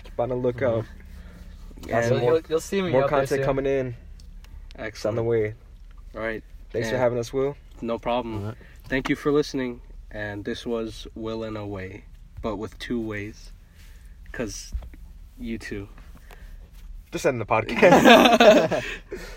Keep 0.05 0.19
on 0.19 0.29
the 0.29 0.35
lookout. 0.35 0.85
And 1.89 2.05
so 2.05 2.17
more- 2.19 2.31
you'll, 2.33 2.41
you'll 2.49 2.59
see 2.61 2.81
me 2.81 2.91
More 2.91 3.03
up 3.03 3.09
there 3.09 3.19
content 3.19 3.39
soon. 3.39 3.45
coming 3.45 3.65
in. 3.65 3.95
It's 4.79 5.05
on 5.05 5.15
the 5.15 5.23
way. 5.23 5.53
All 6.17 6.23
right. 6.23 6.43
Thanks 6.71 6.89
for 6.89 6.97
having 6.97 7.19
us, 7.19 7.31
Will. 7.31 7.55
No 7.79 7.99
problem. 7.99 8.39
Alright. 8.39 8.57
Thank 8.89 9.07
you 9.07 9.15
for 9.15 9.31
listening. 9.31 9.81
And 10.09 10.43
this 10.43 10.65
was 10.65 11.05
Will 11.13 11.43
in 11.43 11.55
a 11.55 11.61
Guey, 11.67 12.01
but 12.41 12.55
with 12.55 12.77
two 12.79 12.99
ways. 12.99 13.51
Because 14.23 14.73
you 15.37 15.59
two. 15.59 15.87
Just 17.11 17.25
ending 17.27 17.39
the 17.39 17.45
podcast. 17.45 18.83